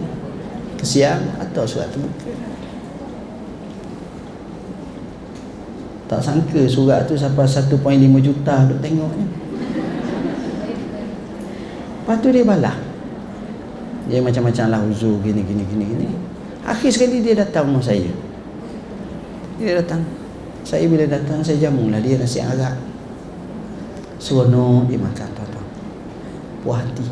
kesian 0.78 1.22
atau 1.42 1.66
surat 1.66 1.90
terbuka. 1.90 2.53
Tak 6.04 6.20
sangka 6.20 6.68
surat 6.68 7.08
tu 7.08 7.16
sampai 7.16 7.48
1.5 7.48 7.72
juta 8.20 8.54
duk 8.68 8.78
tengoknya. 8.84 9.26
Lepas 12.04 12.16
tu 12.20 12.28
dia 12.28 12.44
balas. 12.44 12.76
Dia 14.04 14.20
macam-macam 14.20 14.64
lah 14.68 14.80
uzur 14.84 15.16
gini 15.24 15.40
gini 15.40 15.64
gini 15.64 15.84
gini. 15.88 16.06
Akhir 16.60 16.92
sekali 16.92 17.24
dia 17.24 17.32
datang 17.40 17.72
rumah 17.72 17.80
saya. 17.80 18.12
Dia 19.56 19.80
datang. 19.80 20.04
Saya 20.64 20.84
bila 20.84 21.08
datang 21.08 21.40
saya 21.40 21.56
jamu 21.56 21.88
lah 21.88 22.04
dia 22.04 22.20
nasi 22.20 22.44
arak. 22.44 22.76
Seronok 24.20 24.92
dia 24.92 25.00
makan 25.00 25.28
tuan-tuan. 25.32 25.66
Puas 26.60 26.84
hati. 26.84 27.04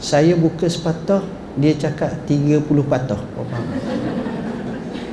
Saya 0.00 0.32
buka 0.32 0.64
sepatah 0.64 1.20
dia 1.60 1.76
cakap 1.76 2.16
30 2.24 2.64
patah. 2.88 3.20
Oh, 3.36 3.44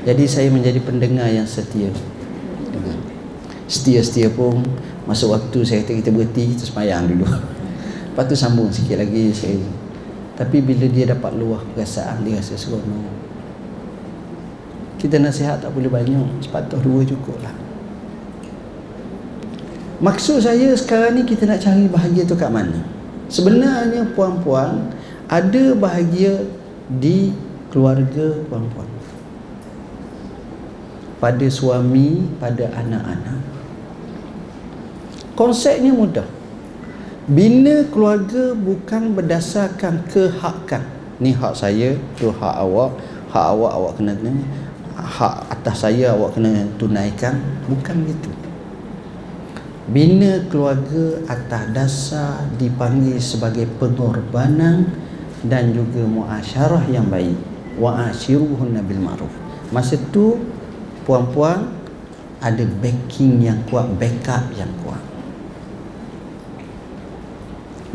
jadi 0.08 0.24
saya 0.24 0.48
menjadi 0.48 0.80
pendengar 0.80 1.28
yang 1.28 1.44
setia. 1.44 1.92
Setia-setia 3.68 4.32
pun 4.32 4.64
masa 5.04 5.28
waktu 5.28 5.68
saya 5.68 5.84
kata 5.84 6.00
kita 6.00 6.16
berhenti 6.16 6.56
kita 6.56 6.64
semayang 6.64 7.12
dulu. 7.12 7.28
Lepas 7.28 8.24
tu 8.32 8.36
sambung 8.40 8.72
sikit 8.72 9.04
lagi 9.04 9.36
saya. 9.36 9.60
Tapi 10.40 10.64
bila 10.64 10.88
dia 10.88 11.12
dapat 11.12 11.36
luah 11.36 11.60
perasaan 11.76 12.24
dia 12.24 12.40
rasa 12.40 12.56
seronok. 12.56 13.12
Kita 14.96 15.20
nasihat 15.20 15.60
tak 15.60 15.76
boleh 15.76 15.92
banyak, 15.92 16.40
sepatah 16.40 16.80
dua 16.80 17.04
cukup 17.04 17.36
lah. 17.44 17.52
Maksud 20.00 20.40
saya 20.40 20.72
sekarang 20.80 21.20
ni 21.20 21.28
kita 21.28 21.44
nak 21.44 21.60
cari 21.60 21.84
bahagia 21.92 22.24
tu 22.24 22.40
kat 22.40 22.48
mana? 22.48 22.80
Sebenarnya 23.28 24.08
puan-puan 24.16 24.88
ada 25.28 25.76
bahagia 25.76 26.48
di 26.88 27.36
keluarga 27.68 28.40
puan-puan 28.48 28.97
pada 31.18 31.48
suami, 31.50 32.26
pada 32.38 32.70
anak-anak. 32.74 33.40
Konsepnya 35.38 35.94
mudah. 35.94 36.26
Bina 37.28 37.84
keluarga 37.92 38.56
bukan 38.56 39.12
berdasarkan 39.14 40.08
kehakan. 40.08 40.84
Ni 41.20 41.36
hak 41.36 41.54
saya, 41.54 41.98
tu 42.16 42.32
hak 42.32 42.56
awak, 42.62 42.96
hak 43.34 43.46
awak 43.52 43.72
awak 43.74 43.94
kena 44.00 44.14
ni, 44.22 44.46
hak 44.96 45.36
atas 45.52 45.84
saya 45.84 46.16
awak 46.16 46.38
kena 46.38 46.66
tunaikan, 46.80 47.38
bukan 47.68 48.08
gitu. 48.08 48.32
Bina 49.88 50.44
keluarga 50.52 51.20
atas 51.32 51.64
dasar 51.72 52.44
dipanggil 52.60 53.20
sebagai 53.24 53.68
pengorbanan 53.80 54.92
dan 55.48 55.72
juga 55.72 56.04
muasyarah 56.04 56.92
yang 56.92 57.08
baik. 57.08 57.40
Wa 57.78 58.10
ashiruhunna 58.10 58.84
bil 58.84 59.00
ma'ruf. 59.00 59.32
Masa 59.72 59.96
tu 60.12 60.40
puan-puan 61.08 61.72
ada 62.44 62.64
backing 62.84 63.40
yang 63.42 63.64
kuat, 63.72 63.88
backup 63.96 64.44
yang 64.60 64.70
kuat. 64.84 65.00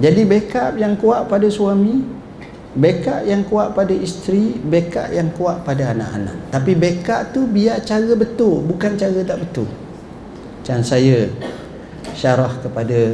Jadi 0.00 0.24
backup 0.24 0.80
yang 0.80 0.96
kuat 0.96 1.28
pada 1.28 1.46
suami 1.52 2.00
backup 2.72 3.28
yang 3.28 3.44
kuat 3.44 3.76
pada 3.76 3.92
isteri 3.92 4.56
backup 4.56 5.12
yang 5.12 5.28
kuat 5.36 5.60
pada 5.62 5.92
anak-anak. 5.92 6.48
Tapi 6.48 6.72
backup 6.72 7.36
tu 7.36 7.44
biar 7.44 7.84
cara 7.84 8.16
betul 8.16 8.64
bukan 8.64 8.96
cara 8.96 9.20
tak 9.20 9.38
betul. 9.44 9.68
Macam 10.64 10.80
saya 10.80 11.28
syarah 12.16 12.56
kepada 12.64 13.12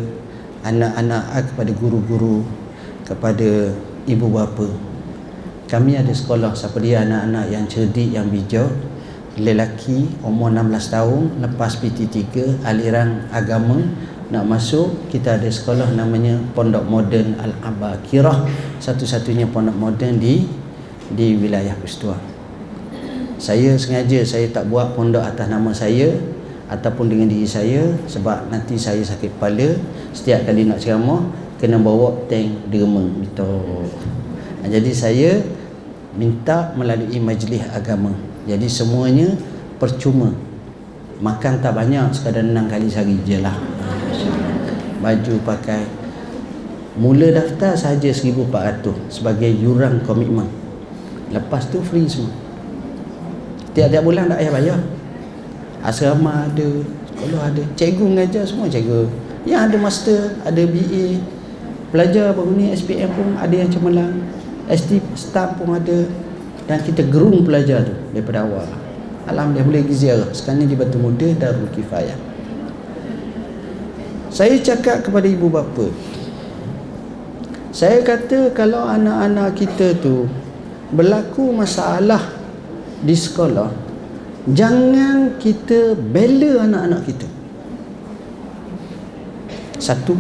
anak-anak 0.62 1.22
ah, 1.34 1.42
kepada 1.42 1.72
guru-guru 1.74 2.46
kepada 3.02 3.74
ibu 4.06 4.26
bapa. 4.30 4.68
Kami 5.68 6.00
ada 6.00 6.12
sekolah 6.14 6.54
siapa 6.56 6.80
dia 6.80 7.04
anak-anak 7.04 7.44
yang 7.52 7.64
cerdik 7.68 8.08
yang 8.14 8.30
bijak 8.30 8.70
lelaki 9.38 10.10
umur 10.26 10.50
16 10.50 10.94
tahun 10.94 11.22
lepas 11.46 11.78
PT3 11.78 12.62
aliran 12.66 13.30
agama 13.30 13.78
nak 14.28 14.44
masuk 14.44 15.08
kita 15.08 15.40
ada 15.40 15.48
sekolah 15.48 15.94
namanya 15.96 16.36
Pondok 16.52 16.84
Moden 16.84 17.38
Al-Abakirah. 17.40 18.44
Satu-satunya 18.76 19.48
pondok 19.48 19.72
moden 19.72 20.20
di 20.20 20.44
di 21.08 21.32
wilayah 21.40 21.72
Perstua 21.80 22.38
saya 23.38 23.78
sengaja 23.78 24.18
saya 24.26 24.50
tak 24.50 24.66
buat 24.66 24.98
pondok 24.98 25.22
atas 25.22 25.46
nama 25.46 25.70
saya 25.70 26.10
ataupun 26.68 27.06
dengan 27.06 27.30
diri 27.30 27.46
saya 27.46 27.94
sebab 28.10 28.50
nanti 28.50 28.74
saya 28.74 29.00
sakit 29.00 29.38
kepala 29.38 29.78
setiap 30.10 30.42
kali 30.44 30.66
nak 30.66 30.82
ceramah 30.82 31.22
kena 31.56 31.78
bawa 31.78 32.12
tank 32.26 32.68
derma. 32.68 33.06
Gitu. 33.22 33.50
jadi 34.68 34.92
saya 34.92 35.30
minta 36.18 36.74
melalui 36.74 37.22
majlis 37.22 37.62
agama 37.70 38.10
jadi 38.48 38.64
semuanya 38.64 39.28
percuma. 39.76 40.32
Makan 41.20 41.60
tak 41.60 41.76
banyak 41.76 42.08
sekadar 42.16 42.40
enam 42.40 42.64
kali 42.64 42.88
sehari 42.88 43.20
je 43.28 43.44
lah. 43.44 43.52
Baju 45.04 45.34
pakai. 45.44 45.84
Mula 46.96 47.28
daftar 47.30 47.76
saja 47.76 48.08
1400 48.08 49.12
sebagai 49.12 49.52
yuran 49.52 50.00
komitmen. 50.00 50.48
Lepas 51.28 51.68
tu 51.68 51.84
free 51.84 52.08
semua. 52.08 52.32
Tiap-tiap 53.76 54.02
bulan 54.02 54.32
tak 54.32 54.40
payah 54.40 54.52
bayar. 54.56 54.80
Asrama 55.84 56.48
ada 56.48 56.68
sekolah 57.12 57.52
ada. 57.52 57.62
Cikgu 57.76 58.04
mengajar 58.08 58.42
semua 58.48 58.66
cikgu. 58.66 59.06
Yang 59.44 59.60
ada 59.60 59.76
master 59.76 60.20
ada 60.42 60.62
BA 60.64 61.20
pelajar 61.92 62.32
baru 62.32 62.52
ni 62.56 62.72
SPM 62.72 63.12
pun 63.12 63.28
ada 63.36 63.54
yang 63.54 63.68
cemerlang. 63.68 64.24
ST 64.72 65.00
staff 65.14 65.60
pun 65.60 65.76
ada 65.76 66.08
dan 66.68 66.84
kita 66.84 67.02
gerung 67.08 67.42
pelajar 67.42 67.88
tu 67.88 67.96
daripada 68.12 68.44
awal. 68.44 68.68
Alhamdulillah 69.24 69.66
boleh 69.66 69.82
pergi 69.88 69.96
ziarah. 69.96 70.30
Sekarang 70.36 70.62
ni 70.62 70.66
di 70.68 70.76
Batu 70.76 71.00
Muda 71.00 71.28
Darul 71.34 71.72
Kifayah 71.72 72.28
saya 74.28 74.60
cakap 74.60 75.08
kepada 75.08 75.24
ibu 75.24 75.48
bapa 75.48 75.88
saya 77.72 78.04
kata 78.04 78.52
kalau 78.52 78.84
anak-anak 78.84 79.56
kita 79.56 79.96
tu 79.98 80.28
berlaku 80.92 81.52
masalah 81.52 82.22
di 83.00 83.14
sekolah 83.16 83.70
jangan 84.50 85.36
kita 85.38 85.94
bela 85.94 86.64
anak-anak 86.64 87.02
kita. 87.06 87.28
Satu. 89.78 90.16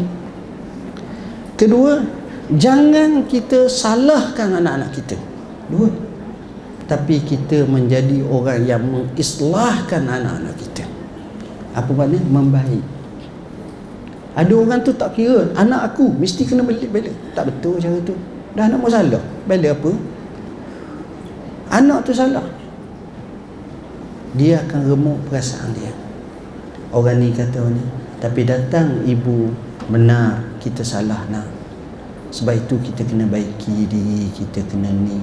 Kedua 1.58 1.98
jangan 2.52 3.26
kita 3.26 3.66
salahkan 3.66 4.62
anak-anak 4.62 4.90
kita. 4.94 5.16
Dua 5.66 5.88
tapi 6.88 7.20
kita 7.20 7.68
menjadi 7.68 8.24
orang 8.24 8.64
yang 8.64 8.82
mengislahkan 8.82 10.08
anak-anak 10.08 10.56
kita 10.56 10.88
apa 11.76 11.90
maknanya 11.92 12.26
membaik 12.26 12.84
ada 14.38 14.54
orang 14.54 14.86
tu 14.86 14.94
tak 14.94 15.18
kira 15.18 15.50
anak 15.58 15.90
aku 15.90 16.14
mesti 16.14 16.46
kena 16.46 16.62
bela. 16.62 17.10
Tak 17.34 17.50
betul 17.50 17.82
cara 17.82 17.98
tu. 18.06 18.14
Dah 18.54 18.70
nak 18.70 18.86
salah. 18.86 19.18
Bela 19.50 19.74
apa? 19.74 19.90
Anak 21.74 22.06
tu 22.06 22.14
salah. 22.14 22.46
Dia 24.38 24.62
akan 24.62 24.94
remuk 24.94 25.18
perasaan 25.26 25.74
dia. 25.74 25.90
Orang 26.94 27.18
ni 27.18 27.34
kata 27.34 27.66
ni, 27.66 27.82
tapi 28.22 28.46
datang 28.46 29.02
ibu 29.02 29.50
benar 29.90 30.38
kita 30.62 30.86
salah 30.86 31.26
nak. 31.26 31.50
Sebab 32.30 32.54
itu 32.54 32.78
kita 32.78 33.02
kena 33.02 33.26
baiki 33.26 33.90
diri, 33.90 34.30
kita 34.30 34.62
kena 34.70 34.86
ni. 34.86 35.18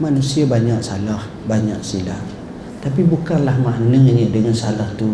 Manusia 0.00 0.48
banyak 0.48 0.80
salah, 0.80 1.20
banyak 1.44 1.76
silap. 1.84 2.24
Tapi 2.80 3.04
bukanlah 3.04 3.52
maknanya 3.60 4.32
dengan 4.32 4.56
salah 4.56 4.88
tu 4.96 5.12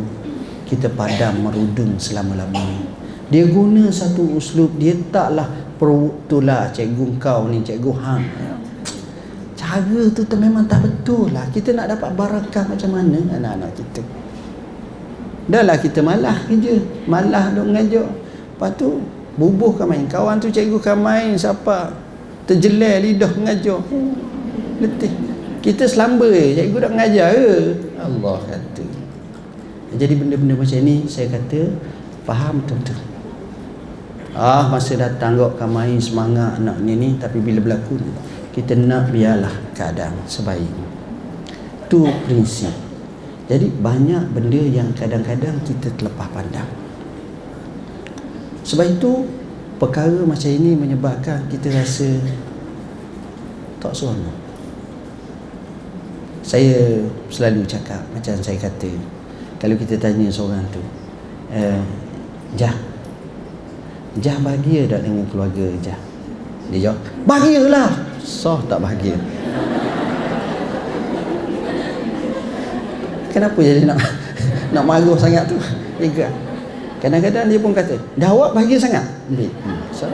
kita 0.62 0.86
padam 0.94 1.42
merudum 1.42 1.98
selama-lamanya. 1.98 2.86
Dia 3.26 3.50
guna 3.50 3.90
satu 3.90 4.38
uslub 4.38 4.78
dia 4.78 4.94
taklah 5.10 5.50
itulah 5.76 6.70
cikgu 6.70 7.18
kau 7.18 7.50
ni 7.50 7.66
cikgu 7.66 7.92
hang. 7.98 8.24
Cara 9.58 10.02
tu 10.14 10.22
tu 10.22 10.36
memang 10.38 10.62
tak 10.70 10.86
betul 10.86 11.34
lah. 11.34 11.50
Kita 11.50 11.74
nak 11.74 11.90
dapat 11.98 12.14
barakah 12.14 12.64
macam 12.70 12.94
mana? 12.94 13.18
Anak-anak 13.42 13.74
kita. 13.74 14.02
Dah 15.50 15.66
lah 15.66 15.82
kita 15.82 15.98
malah 15.98 16.46
kerja. 16.46 16.78
Malah 17.10 17.50
duk 17.58 17.74
mengajar 17.74 18.06
lepas 18.54 18.70
tu 18.78 19.02
bubuhkan 19.34 19.90
main. 19.90 20.06
Kawan 20.06 20.38
tu 20.38 20.46
cikgu 20.46 20.78
kan 20.78 20.94
main 20.94 21.34
siapa? 21.34 21.90
Terjelai 22.46 23.02
lidah 23.02 23.34
mengajar 23.34 23.82
letih 24.80 25.12
kita 25.64 25.84
selamba 25.88 26.26
je 26.30 26.62
cikgu 26.62 26.78
dah 26.82 26.90
mengajar 26.90 27.28
ke 27.32 27.50
Allah 27.98 28.38
kata 28.44 28.84
jadi 29.96 30.14
benda-benda 30.18 30.54
macam 30.58 30.80
ni 30.84 31.06
saya 31.08 31.32
kata 31.32 31.72
faham 32.26 32.60
betul-betul 32.62 33.16
Ah 34.36 34.68
masa 34.68 35.00
datang 35.00 35.40
kau 35.40 35.64
main 35.64 35.96
semangat 35.96 36.60
anak 36.60 36.76
ni 36.84 36.92
ni 36.92 37.16
tapi 37.16 37.40
bila 37.40 37.56
berlaku 37.56 37.96
kita 38.52 38.76
nak 38.76 39.08
biarlah 39.08 39.72
keadaan 39.72 40.12
sebaik. 40.28 40.68
Tu 41.88 42.04
prinsip. 42.28 42.72
Jadi 43.48 43.72
banyak 43.80 44.36
benda 44.36 44.60
yang 44.60 44.92
kadang-kadang 44.92 45.56
kita 45.64 45.88
terlepas 45.96 46.28
pandang. 46.36 46.68
Sebab 48.60 49.00
itu 49.00 49.24
perkara 49.80 50.20
macam 50.28 50.52
ini 50.52 50.76
menyebabkan 50.76 51.48
kita 51.48 51.72
rasa 51.72 52.20
tak 53.80 53.96
seronok. 53.96 54.45
Saya 56.46 57.02
selalu 57.26 57.66
cakap 57.66 58.06
macam 58.14 58.38
saya 58.38 58.54
kata 58.54 58.90
kalau 59.58 59.74
kita 59.74 59.98
tanya 59.98 60.30
seorang 60.30 60.62
tu 60.70 60.78
eh, 61.50 61.82
Jah 62.54 62.76
Jah 64.22 64.38
bahagia 64.38 64.86
tak 64.86 65.02
dengan 65.02 65.26
keluarga 65.26 65.66
Jah? 65.82 65.98
Dia 66.70 66.90
jawab, 66.90 66.98
bahagialah. 67.26 67.90
Soh 68.18 68.58
tak 68.66 68.82
bahagia. 68.82 69.14
Kenapa 73.30 73.58
jadi 73.60 73.86
nak 73.86 73.98
nak 74.74 74.82
marah 74.82 75.14
sangat 75.14 75.46
tu? 75.46 75.54
Tiga. 76.00 76.26
Kadang-kadang 76.98 77.46
dia 77.46 77.60
pun 77.60 77.70
kata, 77.76 77.94
dah 78.18 78.32
awak 78.32 78.56
bahagia 78.56 78.80
sangat. 78.80 79.04
Hmm. 79.30 79.78
So, 79.92 80.08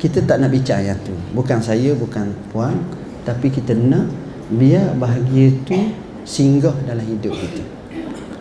kita 0.00 0.24
tak 0.24 0.40
nak 0.40 0.48
bicara 0.54 0.80
yang 0.80 1.00
tu. 1.04 1.12
Bukan 1.36 1.60
saya, 1.60 1.92
bukan 1.92 2.32
puan. 2.54 2.78
Tapi 3.24 3.46
kita 3.52 3.76
nak 3.76 4.08
biar 4.50 4.96
bahagia 4.96 5.54
tu 5.68 5.76
singgah 6.24 6.74
dalam 6.84 7.04
hidup 7.04 7.32
kita. 7.36 7.64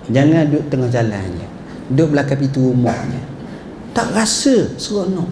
Jangan 0.09 0.49
duduk 0.49 0.63
tengah 0.71 0.89
jalan 0.89 1.27
je. 1.37 1.47
Duduk 1.93 2.07
belakang 2.13 2.39
pintu 2.41 2.69
rumahnya 2.69 3.29
tak 3.99 4.15
rasa 4.15 4.79
seronok. 4.79 5.27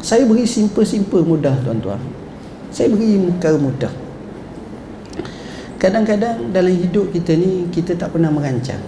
Saya 0.00 0.24
beri 0.24 0.48
simple-simple 0.48 1.20
mudah 1.22 1.54
tuan-tuan. 1.60 2.00
Saya 2.72 2.88
beri 2.88 3.20
perkara 3.36 3.60
mudah. 3.60 3.92
Kadang-kadang 5.76 6.54
dalam 6.54 6.72
hidup 6.72 7.12
kita 7.12 7.36
ni 7.36 7.68
kita 7.68 7.98
tak 8.00 8.16
pernah 8.16 8.32
merancang. 8.32 8.80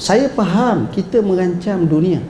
Saya 0.00 0.32
faham 0.32 0.88
kita 0.90 1.20
merancang 1.22 1.86
dunia 1.86 2.24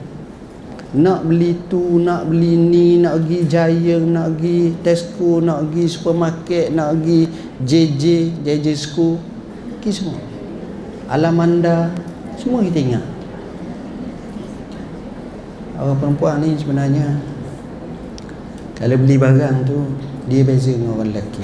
nak 0.93 1.25
beli 1.25 1.57
tu, 1.65 1.97
nak 1.97 2.29
beli 2.29 2.53
ni, 2.53 3.01
nak 3.01 3.25
pergi 3.25 3.39
Giant, 3.49 4.05
nak 4.13 4.27
pergi 4.37 4.77
Tesco, 4.85 5.41
nak 5.41 5.69
pergi 5.69 5.85
supermarket, 5.89 6.69
nak 6.69 6.97
pergi 6.97 7.21
JJ, 7.65 8.03
JJ 8.45 8.67
School 8.77 9.33
lelaki 9.83 9.99
semua. 9.99 10.19
Alamanda 11.11 11.91
semua 12.39 12.63
kita 12.63 12.79
ingat. 12.79 13.05
Orang 15.75 15.99
perempuan 15.99 16.39
ni 16.39 16.55
sebenarnya 16.55 17.19
kalau 18.79 18.95
beli 18.95 19.19
barang 19.19 19.67
tu 19.67 19.91
dia 20.31 20.47
beza 20.47 20.71
dengan 20.71 20.95
orang 20.95 21.11
lelaki. 21.11 21.43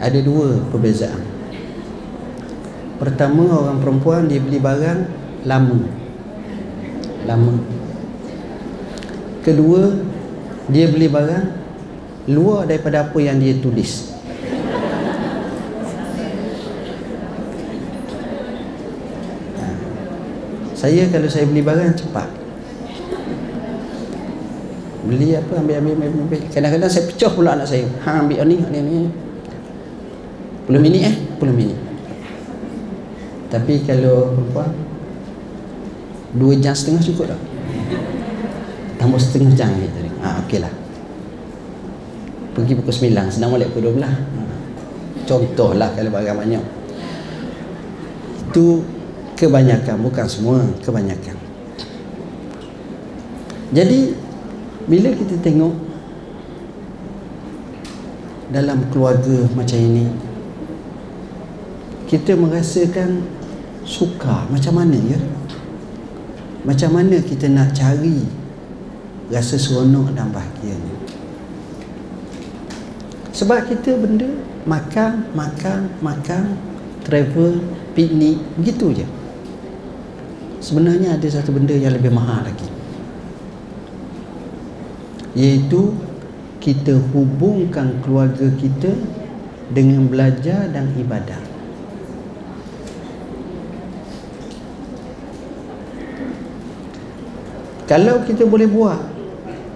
Ada 0.00 0.18
dua 0.24 0.56
perbezaan. 0.72 1.20
Pertama 2.96 3.44
orang 3.60 3.84
perempuan 3.84 4.24
dia 4.24 4.40
beli 4.40 4.56
barang 4.56 5.00
lama 5.44 6.05
lama. 7.26 7.54
Kedua 9.42 9.94
dia 10.66 10.90
beli 10.90 11.06
barang 11.06 11.46
luar 12.30 12.66
daripada 12.66 13.06
apa 13.06 13.18
yang 13.22 13.38
dia 13.38 13.54
tulis. 13.58 14.14
Saya 20.76 21.08
kalau 21.10 21.26
saya 21.26 21.48
beli 21.50 21.62
barang 21.66 21.98
cepat. 21.98 22.28
Beli 25.06 25.38
apa 25.38 25.62
ambil 25.62 25.78
ambil 25.82 25.92
ambil, 26.02 26.08
ambil. 26.26 26.40
Kadang-kadang 26.50 26.90
saya 26.90 27.04
pecah 27.06 27.30
pula 27.30 27.54
anak 27.54 27.66
saya. 27.70 27.86
Ha 28.06 28.26
ambil 28.26 28.42
ni 28.46 28.58
ni 28.70 28.78
ni. 28.82 28.98
10 30.66 30.82
minit 30.82 31.02
eh? 31.06 31.14
10 31.38 31.54
minit. 31.54 31.78
Tapi 33.46 33.86
kalau 33.86 34.34
perempuan 34.34 34.70
Dua 36.34 36.58
jam 36.58 36.74
setengah 36.74 37.02
cukup 37.04 37.30
tak? 37.30 37.40
Tambah 38.98 39.20
setengah 39.20 39.52
jam 39.54 39.70
gitu. 39.78 40.06
Ha 40.26 40.42
okey 40.42 40.58
lah 40.58 40.72
Pergi 42.56 42.72
pukul 42.74 43.12
9 43.14 43.30
Senang 43.30 43.54
balik 43.54 43.70
pukul 43.70 43.94
12 43.94 44.02
ha. 44.02 44.10
Contohlah 45.28 45.94
kalau 45.94 46.10
barang 46.10 46.34
banyak 46.34 46.64
Itu 48.50 48.82
Kebanyakan 49.38 50.02
Bukan 50.02 50.26
semua 50.26 50.64
Kebanyakan 50.82 51.36
Jadi 53.70 54.16
Bila 54.90 55.14
kita 55.14 55.38
tengok 55.44 55.74
Dalam 58.50 58.88
keluarga 58.90 59.46
macam 59.52 59.78
ini 59.78 60.08
Kita 62.08 62.34
merasakan 62.34 63.22
Suka 63.84 64.48
Macam 64.48 64.80
mana 64.80 64.96
ya 64.96 65.20
Macam 66.66 66.98
mana 66.98 67.22
kita 67.22 67.46
nak 67.46 67.72
cari 67.78 68.26
Rasa 69.30 69.54
seronok 69.58 70.14
dan 70.14 70.30
bahagia 70.34 70.74
ni 70.74 71.06
sebab 73.36 73.68
kita 73.68 74.00
benda 74.00 74.32
makan, 74.64 75.28
makan, 75.36 75.92
makan, 76.00 76.56
travel, 77.04 77.60
piknik, 77.92 78.40
begitu 78.56 79.04
je. 79.04 79.06
Sebenarnya 80.64 81.20
ada 81.20 81.28
satu 81.28 81.52
benda 81.52 81.76
yang 81.76 81.92
lebih 81.92 82.16
mahal 82.16 82.48
lagi. 82.48 82.64
Iaitu 85.36 85.92
kita 86.64 86.96
hubungkan 87.12 88.00
keluarga 88.00 88.48
kita 88.56 88.96
dengan 89.68 90.08
belajar 90.08 90.72
dan 90.72 90.96
ibadah. 90.96 91.45
Kalau 97.86 98.26
kita 98.26 98.42
boleh 98.42 98.66
buat, 98.66 98.98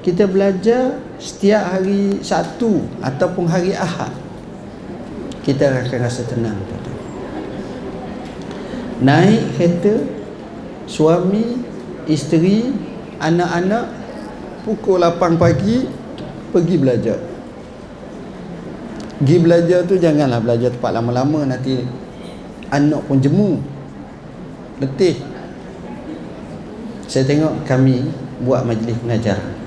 kita 0.02 0.26
belajar 0.26 0.98
setiap 1.22 1.78
hari 1.78 2.18
Sabtu 2.26 2.82
ataupun 2.98 3.46
hari 3.46 3.70
Ahad 3.76 4.10
kita 5.46 5.70
akan 5.86 6.00
rasa 6.04 6.26
tenang. 6.26 6.58
Naik 9.00 9.56
kereta 9.56 10.04
suami 10.84 11.62
isteri 12.10 12.68
anak-anak 13.16 13.88
pukul 14.66 15.00
8 15.00 15.40
pagi 15.40 15.88
pergi 16.52 16.76
belajar. 16.76 17.18
Pergi 19.22 19.36
belajar 19.40 19.78
tu 19.88 19.96
janganlah 19.96 20.40
belajar 20.42 20.74
tempat 20.74 20.92
lama-lama 20.96 21.46
nanti 21.48 21.80
anak 22.72 23.00
pun 23.04 23.20
jemu 23.20 23.60
letih 24.80 25.29
saya 27.10 27.26
tengok 27.26 27.66
kami 27.66 28.06
buat 28.46 28.62
majlis 28.62 28.94
pengajaran 29.02 29.60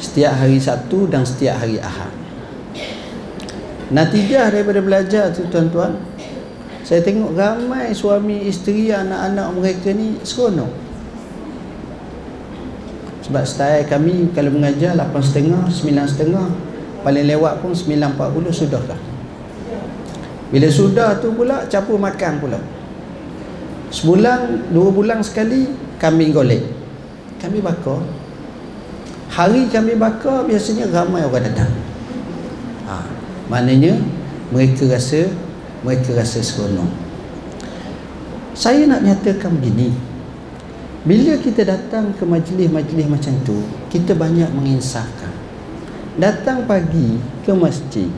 setiap 0.00 0.32
hari 0.34 0.58
Sabtu 0.58 1.06
dan 1.06 1.22
setiap 1.22 1.60
hari 1.60 1.78
Ahad. 1.78 2.10
Natijah 3.94 4.50
daripada 4.50 4.80
belajar 4.82 5.30
tu 5.30 5.46
tuan-tuan, 5.52 5.94
saya 6.82 7.04
tengok 7.04 7.36
ramai 7.36 7.92
suami, 7.92 8.48
isteri, 8.48 8.90
anak-anak 8.90 9.46
mereka 9.54 9.92
ni 9.92 10.18
seronok. 10.24 10.72
Sebab 13.28 13.44
style 13.46 13.86
kami 13.86 14.34
kalau 14.34 14.50
mengajar 14.50 14.96
8.30, 14.98 15.70
9.30, 15.70 17.04
paling 17.06 17.26
lewat 17.30 17.62
pun 17.62 17.70
9.40 17.76 18.50
sudah 18.50 18.82
dah. 18.90 19.00
Bila 20.50 20.66
sudah 20.66 21.14
tu 21.22 21.30
pula 21.30 21.62
campur 21.70 21.94
makan 21.94 22.42
pula. 22.42 22.58
Sebulan, 23.90 24.70
dua 24.70 24.88
bulan 24.94 25.18
sekali 25.22 25.66
kami 25.98 26.30
golek. 26.30 26.62
Kami 27.42 27.58
bakar 27.58 28.00
Hari 29.30 29.70
kami 29.70 29.94
bakar 29.94 30.42
biasanya 30.42 30.90
ramai 30.90 31.22
orang 31.22 31.46
datang. 31.46 31.70
Ha, 32.90 33.06
maknanya 33.46 33.94
mereka 34.50 34.90
rasa 34.90 35.30
mereka 35.86 36.18
rasa 36.18 36.42
seronok. 36.42 36.90
Saya 38.58 38.90
nak 38.90 39.06
nyatakan 39.06 39.54
begini. 39.54 39.94
Bila 41.06 41.38
kita 41.40 41.62
datang 41.64 42.12
ke 42.12 42.26
majlis-majlis 42.26 43.06
macam 43.08 43.32
tu, 43.46 43.56
kita 43.88 44.12
banyak 44.12 44.50
menginsafkan. 44.52 45.32
Datang 46.18 46.66
pagi 46.68 47.16
ke 47.46 47.54
masjid. 47.54 48.10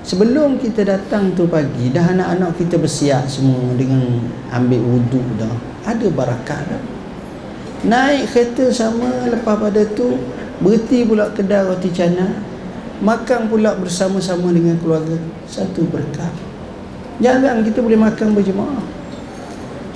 Sebelum 0.00 0.56
kita 0.56 0.80
datang 0.88 1.36
tu 1.36 1.44
pagi, 1.44 1.92
dah 1.92 2.16
anak-anak 2.16 2.56
kita 2.56 2.80
bersiap 2.80 3.28
semua 3.28 3.76
dengan 3.76 4.24
ambil 4.48 4.80
wuduk 4.80 5.26
dah. 5.36 5.52
Ada 5.84 6.08
barakat 6.08 6.60
dah. 6.72 6.82
Naik 7.80 8.32
kereta 8.32 8.68
sama 8.68 9.24
lepas 9.32 9.56
pada 9.56 9.80
tu 9.96 10.20
Berhenti 10.60 11.00
pula 11.08 11.32
kedai 11.32 11.64
roti 11.64 11.88
canai 11.88 12.28
Makan 13.00 13.48
pula 13.48 13.72
bersama-sama 13.80 14.52
dengan 14.52 14.76
keluarga. 14.76 15.16
Satu 15.48 15.88
berkat. 15.88 16.28
Jangan 17.24 17.64
kita 17.64 17.80
boleh 17.80 17.96
makan 17.96 18.36
berjemaah. 18.36 18.84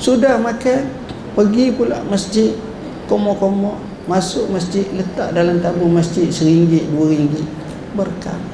Sudah 0.00 0.40
makan 0.40 0.88
Pergi 1.36 1.76
pula 1.76 2.00
masjid 2.08 2.56
Komo-komo 3.04 3.76
Masuk 4.08 4.48
masjid 4.48 4.88
Letak 4.96 5.36
dalam 5.36 5.60
tabung 5.60 5.92
masjid 5.92 6.28
Seringgit, 6.32 6.88
dua 6.88 7.12
ringgit. 7.12 7.44
Berkat 7.92 8.53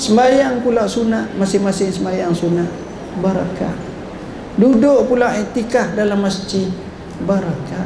Sembayang 0.00 0.64
pula 0.64 0.88
sunat 0.88 1.36
Masing-masing 1.36 1.92
sembayang 1.92 2.32
sunat. 2.32 2.70
Barakat 3.20 3.76
Duduk 4.56 5.12
pula 5.12 5.36
etikah 5.36 5.92
dalam 5.92 6.24
masjid. 6.24 6.72
Barakat 7.28 7.84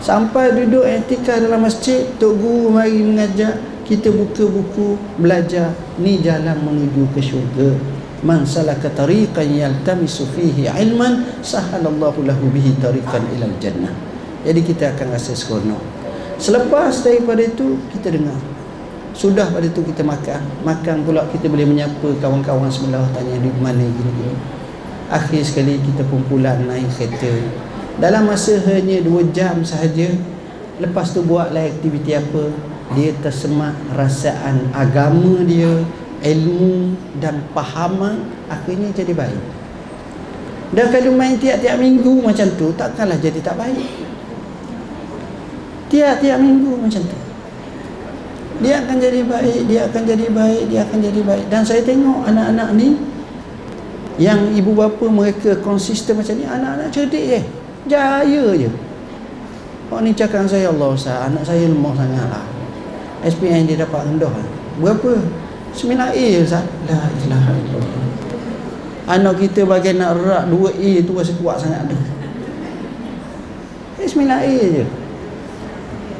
Sampai 0.00 0.56
duduk 0.56 0.88
etika 0.88 1.36
dalam 1.36 1.60
masjid 1.60 2.08
Tok 2.16 2.40
Guru 2.40 2.72
mari 2.72 3.04
mengajar 3.04 3.60
Kita 3.84 4.08
buka 4.08 4.48
buku 4.48 4.96
belajar. 5.20 5.76
Ni 6.00 6.24
jalan 6.24 6.56
menuju 6.64 7.06
ke 7.12 7.20
syurga. 7.20 7.76
Man 8.24 8.48
salaka 8.48 8.88
tariqan 8.90 9.46
yaltamisu 9.46 10.26
fihi 10.32 10.66
ilman 10.66 11.44
Sahalallahu 11.44 12.26
lahu 12.26 12.48
bihi 12.50 12.74
tariqan 12.82 13.22
ilal 13.36 13.54
jannah. 13.62 13.92
Jadi 14.42 14.60
kita 14.64 14.96
akan 14.96 15.14
rasa 15.14 15.38
seronok. 15.38 15.78
Selepas 16.40 17.06
daripada 17.06 17.46
itu 17.46 17.78
kita 17.94 18.10
dengar 18.10 18.55
Sudah 19.16 19.48
pada 19.48 19.64
itu 19.64 19.80
kita 19.80 20.04
makan. 20.04 20.44
Makan 20.60 21.08
pula 21.08 21.24
kita 21.32 21.48
boleh 21.48 21.64
menyapa 21.64 22.20
kawan-kawan 22.20 22.68
sebelah 22.68 23.00
Tanya 23.16 23.40
di 23.40 23.48
mana 23.56 23.80
gini-gini. 23.80 24.36
Akhir 25.08 25.40
sekali 25.40 25.80
kita 25.80 26.04
kumpulan 26.12 26.68
naik 26.68 26.92
kereta. 26.92 27.32
Dalam 27.96 28.28
masa 28.28 28.60
hanya 28.68 29.00
2 29.00 29.32
jam 29.32 29.64
sahaja 29.64 30.12
lepas 30.76 31.16
tu 31.16 31.24
buatlah 31.24 31.64
aktiviti 31.64 32.12
apa? 32.12 32.52
Dia 32.92 33.16
tersemak 33.24 33.72
rasaan 33.96 34.68
agama 34.76 35.40
dia 35.48 35.80
ilmu 36.20 36.92
dan 37.16 37.40
pahaman 37.56 38.20
akhirnya 38.52 38.92
jadi 38.92 39.16
baik. 39.16 39.42
Dan 40.76 40.92
kalau 40.92 41.16
main 41.16 41.40
tiap-tiap 41.40 41.80
minggu 41.80 42.20
macam 42.20 42.52
tu 42.60 42.68
takkanlah 42.76 43.16
jadi 43.16 43.40
tak 43.40 43.56
baik. 43.56 43.88
Tiap-tiap 45.88 46.36
minggu 46.36 46.84
macam 46.84 47.00
tu 47.00 47.25
dia 48.60 48.80
akan 48.80 48.96
jadi 48.96 49.20
baik 49.28 49.60
dia 49.68 49.80
akan 49.84 50.02
jadi 50.08 50.26
baik 50.32 50.62
dia 50.72 50.80
akan 50.88 50.98
jadi 51.04 51.20
baik. 51.20 51.44
Dan 51.52 51.62
saya 51.64 51.80
tengok 51.84 52.24
anak-anak 52.24 52.72
ni 52.76 52.96
yang 54.16 54.48
ibu 54.56 54.72
bapa 54.72 55.04
mereka 55.12 55.60
konsisten 55.60 56.16
macam 56.16 56.34
ni 56.40 56.48
anak-anak 56.48 56.88
cerdik 56.88 57.24
je. 57.28 57.40
Jaya 57.86 58.44
je. 58.56 58.70
Kau 59.86 60.02
ni 60.02 60.10
cakap 60.10 60.42
saya 60.50 60.74
Allah 60.74 60.98
Ustaz 60.98 61.30
Anak 61.30 61.46
saya 61.46 61.70
lemah 61.70 61.94
sangat 61.94 62.26
lah. 62.26 62.44
SPN 63.22 63.70
dia 63.70 63.78
dapat 63.78 64.02
rendah 64.02 64.32
Berapa? 64.82 65.14
9A 65.76 66.26
Ustaz. 66.42 66.64
La 66.88 66.98
ilaha 67.22 67.52
Anak 69.06 69.38
kita 69.38 69.62
bagi 69.62 69.94
nak 69.94 70.18
rak 70.18 70.50
2A 70.50 71.06
tu 71.06 71.14
rasa 71.14 71.32
kuat 71.38 71.62
sangat 71.62 71.86
tu. 71.86 71.94
Eh 74.02 74.08
9A 74.10 74.56
je. 74.82 74.84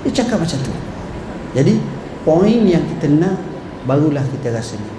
Dia 0.07 0.11
cakap 0.22 0.39
macam 0.39 0.59
tu. 0.62 0.72
Jadi 1.57 1.95
Poin 2.27 2.66
yang 2.66 2.83
kita 2.83 3.07
nak 3.07 3.39
Barulah 3.87 4.27
kita 4.27 4.51
rasa 4.51 4.74
ni 4.74 4.91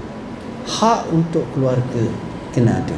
Hak 0.63 1.11
untuk 1.11 1.43
keluarga 1.51 2.07
Kena 2.55 2.80
ada 2.80 2.97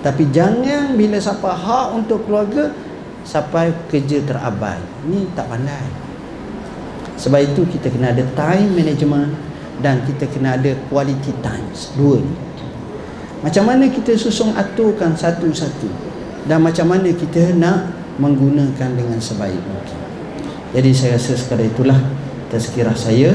Tapi 0.00 0.32
jangan 0.32 0.96
bila 0.96 1.20
siapa 1.20 1.52
hak 1.52 1.98
untuk 1.98 2.24
keluarga 2.30 2.70
sampai 3.26 3.74
kerja 3.90 4.22
terabai. 4.22 4.78
Ini 5.02 5.34
tak 5.34 5.50
pandai. 5.50 5.82
Sebab 7.18 7.42
itu 7.42 7.66
kita 7.66 7.90
kena 7.90 8.14
ada 8.14 8.22
time 8.38 8.70
management 8.70 9.34
dan 9.82 10.06
kita 10.06 10.30
kena 10.30 10.54
ada 10.54 10.78
quality 10.86 11.34
times. 11.42 11.90
Dua 11.98 12.22
ni. 12.22 12.34
Macam 13.42 13.66
mana 13.66 13.90
kita 13.90 14.14
susung 14.14 14.54
aturkan 14.54 15.18
satu-satu 15.18 15.90
dan 16.46 16.62
macam 16.62 16.86
mana 16.86 17.10
kita 17.10 17.52
nak 17.58 17.90
menggunakan 18.16 18.90
dengan 18.96 19.18
sebaik 19.18 19.60
mungkin 19.60 19.98
jadi 20.72 20.90
saya 20.94 21.10
rasa 21.18 21.34
sekadar 21.36 21.66
itulah 21.68 21.98
tazkirah 22.48 22.94
saya 22.94 23.34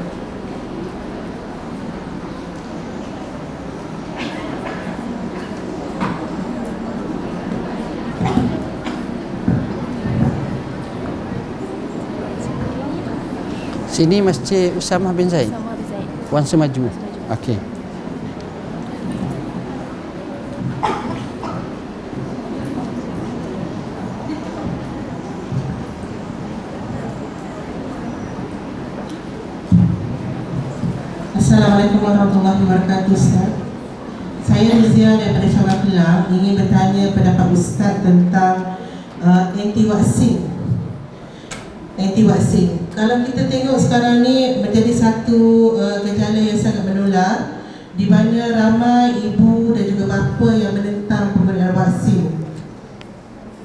Sini 14.01 14.17
Masjid 14.17 14.73
Usamah 14.73 15.13
bin 15.13 15.29
Zaid. 15.29 15.45
Usamah 15.45 15.77
bin 15.77 15.85
Zaid. 15.85 16.09
Wan 16.33 16.41
Semaju. 16.41 16.89
Okey. 17.37 17.53
Assalamualaikum 31.37 32.01
warahmatullahi 32.01 32.57
wabarakatuh 32.65 33.13
Ustaz 33.13 33.53
Saya 34.49 34.81
Rizia 34.81 35.13
daripada 35.19 35.45
Syawal 35.45 35.77
Kelang 35.85 36.31
Ingin 36.33 36.57
bertanya 36.57 37.13
pendapat 37.13 37.53
Ustaz 37.53 38.01
tentang 38.01 38.81
uh, 39.21 39.53
anti-vaksin 39.53 40.47
Anti-vaksin 42.01 42.80
kalau 43.01 43.25
kita 43.25 43.49
tengok 43.49 43.81
sekarang 43.81 44.21
ni 44.21 44.61
menjadi 44.61 44.93
satu 44.93 45.73
uh, 45.73 46.05
gejala 46.05 46.37
yang 46.37 46.53
sangat 46.53 46.85
menular 46.85 47.65
di 47.97 48.05
mana 48.05 48.53
ramai 48.53 49.17
ibu 49.17 49.73
dan 49.73 49.89
juga 49.89 50.05
bapa 50.05 50.49
yang 50.53 50.77
menentang 50.77 51.33
pemberian 51.33 51.73
vaksin. 51.73 52.29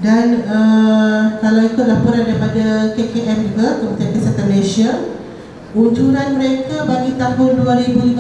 Dan 0.00 0.40
uh, 0.48 1.36
kalau 1.44 1.68
ikut 1.68 1.84
laporan 1.84 2.24
daripada 2.24 2.96
KKM 2.96 3.52
juga, 3.52 3.76
Kementerian 3.76 4.12
Kesihatan 4.16 4.46
Malaysia, 4.48 4.90
unjuran 5.76 6.28
mereka 6.40 6.88
bagi 6.88 7.20
tahun 7.20 7.52
2015 7.60 8.16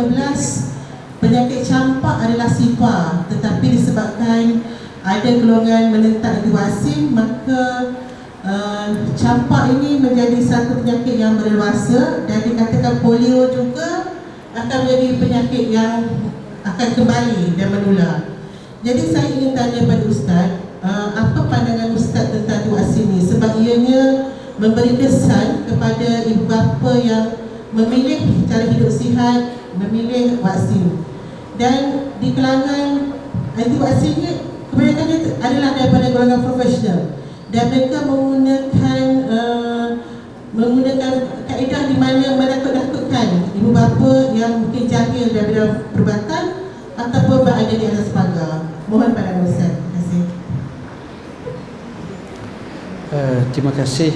penyakit 1.24 1.60
campak 1.64 2.28
adalah 2.28 2.50
sifar 2.52 3.24
tetapi 3.32 3.64
disebabkan 3.72 4.60
ada 5.00 5.30
golongan 5.32 5.96
menentang 5.96 6.44
vaksin 6.44 7.16
maka 7.16 7.96
Uh, 8.46 9.10
campak 9.18 9.74
ini 9.74 9.98
menjadi 9.98 10.38
satu 10.38 10.78
penyakit 10.78 11.18
yang 11.18 11.34
berluasa 11.34 12.22
dan 12.30 12.46
dikatakan 12.46 13.02
polio 13.02 13.50
juga 13.50 14.22
akan 14.54 14.86
menjadi 14.86 15.18
penyakit 15.18 15.64
yang 15.74 16.06
akan 16.62 16.88
kembali 16.94 17.58
dan 17.58 17.74
menular. 17.74 18.38
Jadi 18.86 19.02
saya 19.02 19.34
ingin 19.34 19.50
tanya 19.50 19.90
pada 19.90 20.04
Ustaz, 20.06 20.62
uh, 20.78 21.10
apa 21.18 21.42
pandangan 21.50 21.90
Ustaz 21.90 22.30
tentang 22.30 22.70
vaksin 22.70 23.10
ini? 23.10 23.18
Sebab 23.18 23.50
ianya 23.66 24.30
memberi 24.62 24.94
kesan 24.94 25.66
kepada 25.66 26.30
ibu 26.30 26.46
bapa 26.46 27.02
yang 27.02 27.34
memilih 27.74 28.46
cara 28.46 28.70
hidup 28.70 28.94
sihat, 28.94 29.58
memilih 29.74 30.38
vaksin. 30.38 31.02
Dan 31.58 32.14
di 32.22 32.30
kalangan 32.30 33.10
anti 33.58 33.74
vaksin 33.74 34.22
ini, 34.22 34.32
kebanyakan 34.70 35.34
adalah 35.42 35.70
daripada 35.74 36.06
golongan 36.14 36.46
profesional 36.46 37.25
dan 37.54 37.70
mereka 37.70 38.02
menggunakan 38.02 39.30
uh, 39.30 40.02
menggunakan 40.56 41.12
kaedah 41.46 41.82
di 41.86 41.94
mana 42.00 42.34
menakut-nakutkan 42.34 43.28
ibu 43.54 43.70
bapa 43.70 44.34
yang 44.34 44.66
mungkin 44.66 44.90
jahil 44.90 45.30
daripada 45.30 45.86
perubatan 45.94 46.66
ataupun 46.96 47.44
berada 47.44 47.70
di 47.70 47.86
atas 47.86 48.10
pagar. 48.10 48.66
Mohon 48.88 49.14
pada 49.14 49.44
Ustaz. 49.44 49.76
Terima 49.76 49.92
kasih. 49.94 50.24
Uh, 53.12 53.44
terima 53.52 53.72
kasih. 53.76 54.12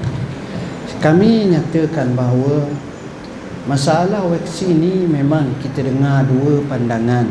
kami 0.99 1.47
nyatakan 1.47 2.11
bahawa 2.11 2.67
masalah 3.63 4.19
vaksin 4.27 4.75
ini 4.75 5.07
memang 5.07 5.47
kita 5.63 5.87
dengar 5.87 6.27
dua 6.27 6.59
pandangan. 6.67 7.23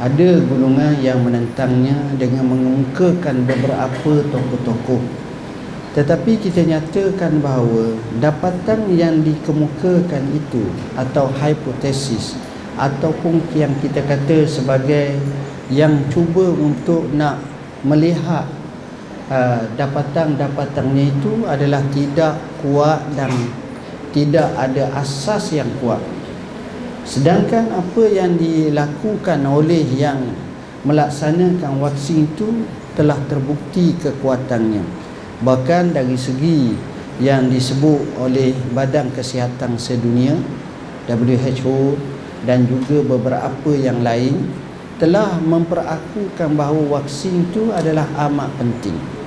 Ada 0.00 0.40
golongan 0.48 0.96
yang 1.04 1.20
menentangnya 1.20 2.16
dengan 2.16 2.48
mengemukakan 2.48 3.44
beberapa 3.44 4.24
tokoh-tokoh. 4.32 5.04
Tetapi 5.92 6.40
kita 6.40 6.64
nyatakan 6.64 7.44
bahawa 7.44 8.00
dapatan 8.16 8.88
yang 8.96 9.20
dikemukakan 9.20 10.24
itu 10.32 10.64
atau 10.96 11.28
hipotesis 11.36 12.32
ataupun 12.80 13.44
yang 13.52 13.76
kita 13.84 14.00
kata 14.08 14.48
sebagai 14.48 15.20
yang 15.68 16.00
cuba 16.08 16.48
untuk 16.48 17.12
nak 17.12 17.44
melihat 17.84 18.48
uh, 19.30 19.62
dapatan-dapatannya 19.78 21.04
itu 21.14 21.46
adalah 21.46 21.80
tidak 21.94 22.36
kuat 22.60 23.00
dan 23.14 23.30
tidak 24.10 24.50
ada 24.58 24.90
asas 24.98 25.54
yang 25.54 25.70
kuat. 25.78 26.02
Sedangkan 27.06 27.70
apa 27.72 28.04
yang 28.10 28.36
dilakukan 28.36 29.40
oleh 29.46 29.86
yang 29.96 30.20
melaksanakan 30.84 31.80
vaksin 31.80 32.26
itu 32.28 32.66
telah 32.98 33.16
terbukti 33.30 33.96
kekuatannya. 33.96 34.84
Bahkan 35.40 35.96
dari 35.96 36.18
segi 36.18 36.74
yang 37.22 37.48
disebut 37.48 38.20
oleh 38.20 38.52
Badan 38.76 39.08
Kesihatan 39.12 39.80
Sedunia 39.80 40.36
WHO 41.08 41.96
dan 42.44 42.64
juga 42.68 43.04
beberapa 43.04 43.72
yang 43.76 44.00
lain 44.00 44.48
telah 45.00 45.40
memperakukan 45.40 46.56
bahawa 46.56 47.00
vaksin 47.00 47.48
itu 47.48 47.72
adalah 47.72 48.04
amat 48.28 48.52
penting. 48.60 49.19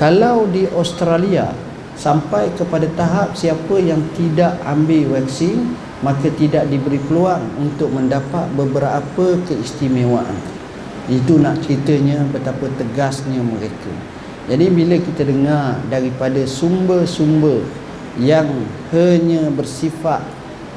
Kalau 0.00 0.48
di 0.48 0.64
Australia 0.72 1.52
sampai 1.92 2.48
kepada 2.56 2.88
tahap 2.96 3.36
siapa 3.36 3.76
yang 3.76 4.00
tidak 4.16 4.56
ambil 4.64 5.20
vaksin 5.20 5.76
maka 6.00 6.32
tidak 6.40 6.64
diberi 6.72 6.96
peluang 7.04 7.44
untuk 7.60 7.92
mendapat 7.92 8.48
beberapa 8.56 9.36
keistimewaan. 9.44 10.40
Itu 11.04 11.36
nak 11.36 11.60
ceritanya 11.68 12.24
betapa 12.32 12.72
tegasnya 12.80 13.44
mereka. 13.44 13.92
Jadi 14.48 14.72
bila 14.72 14.96
kita 14.96 15.20
dengar 15.28 15.76
daripada 15.92 16.48
sumber-sumber 16.48 17.60
yang 18.16 18.48
hanya 18.96 19.52
bersifat 19.52 20.24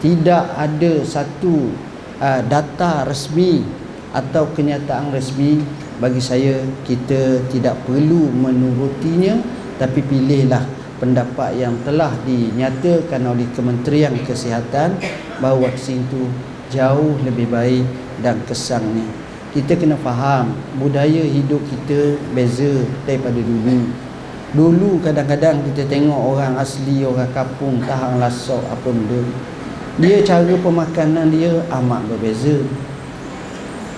tidak 0.04 0.52
ada 0.60 1.00
satu 1.08 1.72
uh, 2.20 2.44
data 2.44 3.08
resmi 3.08 3.64
atau 4.12 4.52
kenyataan 4.52 5.16
resmi 5.16 5.64
bagi 6.04 6.20
saya 6.20 6.60
kita 6.84 7.48
tidak 7.48 7.80
perlu 7.88 8.28
menurutinya 8.28 9.40
tapi 9.80 10.04
pilihlah 10.04 10.68
pendapat 11.00 11.56
yang 11.56 11.80
telah 11.88 12.12
dinyatakan 12.28 13.24
oleh 13.24 13.48
Kementerian 13.56 14.12
Kesihatan 14.28 15.00
bahawa 15.40 15.72
vaksin 15.72 16.04
itu 16.04 16.28
jauh 16.76 17.16
lebih 17.24 17.48
baik 17.48 17.88
dan 18.20 18.44
kesannya. 18.44 19.08
Kita 19.56 19.80
kena 19.80 19.96
faham 19.96 20.52
budaya 20.76 21.24
hidup 21.24 21.64
kita 21.72 22.20
beza 22.36 22.84
daripada 23.08 23.40
dulu. 23.40 23.88
Dulu 24.52 25.00
kadang-kadang 25.00 25.64
kita 25.72 25.88
tengok 25.88 26.20
orang 26.36 26.60
asli 26.60 27.08
orang 27.08 27.32
kampung 27.32 27.80
tahan 27.80 28.20
lasok 28.20 28.60
apa 28.68 28.92
benda. 28.92 29.24
Dia 30.04 30.20
cara 30.20 30.52
pemakanan 30.52 31.32
dia 31.32 31.64
amat 31.72 32.12
berbeza 32.12 32.60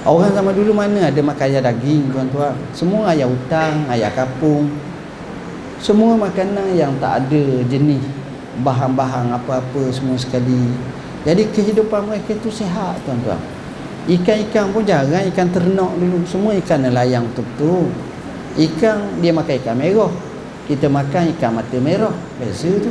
Orang 0.05 0.37
zaman 0.37 0.53
dulu 0.53 0.69
mana 0.69 1.09
ada 1.09 1.17
makan 1.17 1.45
ayam 1.49 1.65
daging 1.65 2.13
tuan-tuan? 2.13 2.53
Semua 2.77 3.09
ayam 3.09 3.33
hutang, 3.33 3.89
ayam 3.89 4.13
kapung 4.13 4.69
Semua 5.81 6.13
makanan 6.13 6.77
yang 6.77 6.93
tak 7.01 7.25
ada 7.25 7.43
jenis 7.65 8.05
Bahan-bahan 8.61 9.33
apa-apa 9.33 9.89
semua 9.89 10.15
sekali. 10.15 10.71
Jadi 11.25 11.49
kehidupan 11.51 12.05
mereka 12.05 12.37
itu 12.37 12.47
sehat 12.53 13.01
tuan-tuan. 13.03 13.41
Ikan-ikan 14.05 14.69
pun 14.69 14.85
jarang 14.85 15.25
ikan 15.33 15.49
ternak 15.49 15.91
dulu. 15.97 16.21
Semua 16.29 16.53
ikan 16.53 16.85
nelayan 16.85 17.25
tu 17.35 17.89
Ikan 18.55 19.19
dia 19.19 19.35
makan 19.35 19.59
ikan 19.59 19.75
merah. 19.75 20.13
Kita 20.69 20.87
makan 20.87 21.35
ikan 21.35 21.51
mata 21.57 21.77
merah. 21.81 22.13
Biasa 22.39 22.69
tu. 22.79 22.89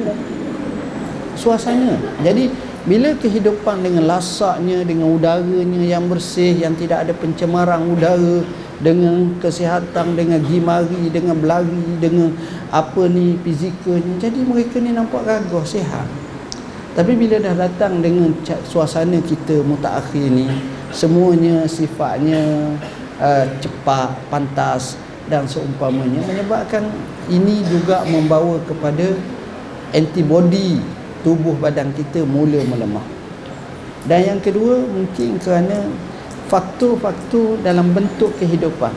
Suasana. 1.39 1.97
Jadi 2.21 2.51
bila 2.85 3.17
kehidupan 3.17 3.81
dengan 3.81 4.05
lasaknya 4.05 4.85
dengan 4.85 5.17
udaranya 5.17 5.81
yang 5.81 6.05
bersih 6.05 6.53
yang 6.53 6.77
tidak 6.77 7.09
ada 7.09 7.17
pencemaran 7.17 7.81
udara 7.89 8.45
dengan 8.85 9.41
kesihatan 9.41 10.13
dengan 10.13 10.45
gimari 10.45 11.09
dengan 11.09 11.33
berlari 11.41 11.97
dengan 11.97 12.37
apa 12.69 13.09
ni 13.09 13.41
fizikalnya 13.41 14.21
jadi 14.21 14.37
mereka 14.45 14.85
ni 14.85 14.93
nampak 14.93 15.25
gagah 15.25 15.65
sihat. 15.65 16.05
Tapi 16.95 17.19
bila 17.19 17.43
dah 17.43 17.67
datang 17.67 17.99
dengan 18.05 18.31
suasana 18.69 19.19
kita 19.19 19.65
mutakhir 19.67 20.31
ni 20.31 20.47
semuanya 20.95 21.67
sifatnya 21.67 22.71
uh, 23.19 23.45
cepat 23.59 24.15
pantas 24.31 24.95
dan 25.27 25.43
seumpamanya 25.49 26.23
menyebabkan 26.23 26.87
ini 27.33 27.67
juga 27.67 28.07
membawa 28.07 28.63
kepada 28.63 29.17
antibody 29.91 30.79
tubuh 31.25 31.57
badan 31.57 31.91
kita 31.97 32.23
mula 32.23 32.61
melemah. 32.69 33.03
Dan 34.05 34.21
yang 34.37 34.41
kedua 34.45 34.85
mungkin 34.85 35.41
kerana 35.41 35.89
faktor-faktor 36.53 37.57
dalam 37.65 37.97
bentuk 37.97 38.37
kehidupan. 38.37 38.93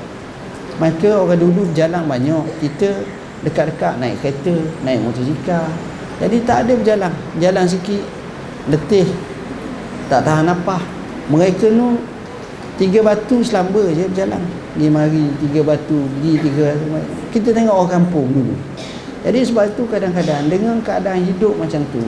Maka 0.78 1.10
orang 1.16 1.40
dulu 1.40 1.66
jalan 1.74 2.06
banyak 2.06 2.44
kita 2.60 3.02
dekat-dekat 3.42 3.98
naik 3.98 4.20
kereta 4.20 4.54
naik 4.84 5.00
motosikal. 5.02 5.72
Jadi 6.20 6.38
tak 6.44 6.68
ada 6.68 6.74
berjalan. 6.76 7.14
Jalan 7.40 7.66
sikit 7.66 8.04
letih 8.68 9.08
tak 10.12 10.28
tahan 10.28 10.52
apa 10.52 10.84
mereka 11.32 11.72
tu 11.72 12.00
tiga 12.76 13.00
batu 13.00 13.40
selamba 13.42 13.88
je 13.96 14.06
berjalan. 14.12 14.44
Pergi 14.76 14.88
mari 14.94 15.24
tiga 15.42 15.62
batu 15.66 15.98
pergi 16.20 16.32
tiga 16.38 16.76
kita 17.34 17.50
tengok 17.50 17.74
orang 17.74 17.92
kampung 17.98 18.30
dulu 18.30 18.54
jadi 19.26 19.40
sebab 19.46 19.74
itu 19.74 19.84
kadang-kadang 19.90 20.50
dengan 20.52 20.78
keadaan 20.82 21.26
hidup 21.26 21.58
macam 21.58 21.82
tu 21.90 22.04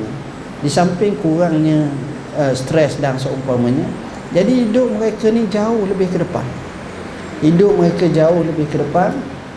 di 0.60 0.70
samping 0.70 1.16
kurangnya 1.24 1.88
uh, 2.36 2.53
stres 2.53 2.99
dan 2.99 3.18
seumpamanya 3.18 3.88
jadi 4.30 4.70
hidup 4.70 4.93
mereka 4.93 5.34
ni 5.34 5.49
jauh 5.49 5.89
lebih 5.89 6.05
ke 6.05 6.22
depan. 6.22 6.45
Hidup 7.41 7.74
mereka 7.74 8.05
jauh 8.14 8.45
lebih 8.45 8.70
ke 8.70 8.78
depan 8.78 9.10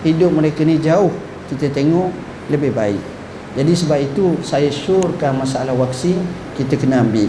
hidup 0.02 0.32
mereka 0.32 0.64
ni 0.64 0.80
jauh 0.80 1.12
kita 1.52 1.68
tengok 1.68 2.08
lebih 2.48 2.72
baik. 2.72 3.02
Jadi 3.52 3.72
sebab 3.76 3.98
itu 4.00 4.40
saya 4.40 4.72
syorkan 4.72 5.44
masalah 5.44 5.76
vaksin 5.76 6.16
kita 6.56 6.80
kena 6.80 7.04
ambil. 7.04 7.28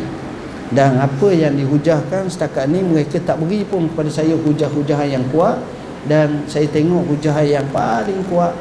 Dan 0.72 0.96
apa 1.04 1.36
yang 1.36 1.60
dihujahkan 1.60 2.32
setakat 2.32 2.72
ni 2.72 2.80
mereka 2.80 3.20
tak 3.20 3.44
beri 3.44 3.68
pun 3.68 3.92
kepada 3.92 4.08
saya 4.08 4.40
hujah-hujah 4.40 5.04
yang 5.04 5.28
kuat. 5.28 5.60
Dan 6.08 6.48
saya 6.48 6.68
tengok 6.72 7.12
hujah 7.12 7.44
yang 7.44 7.68
paling 7.76 8.24
kuat 8.32 8.56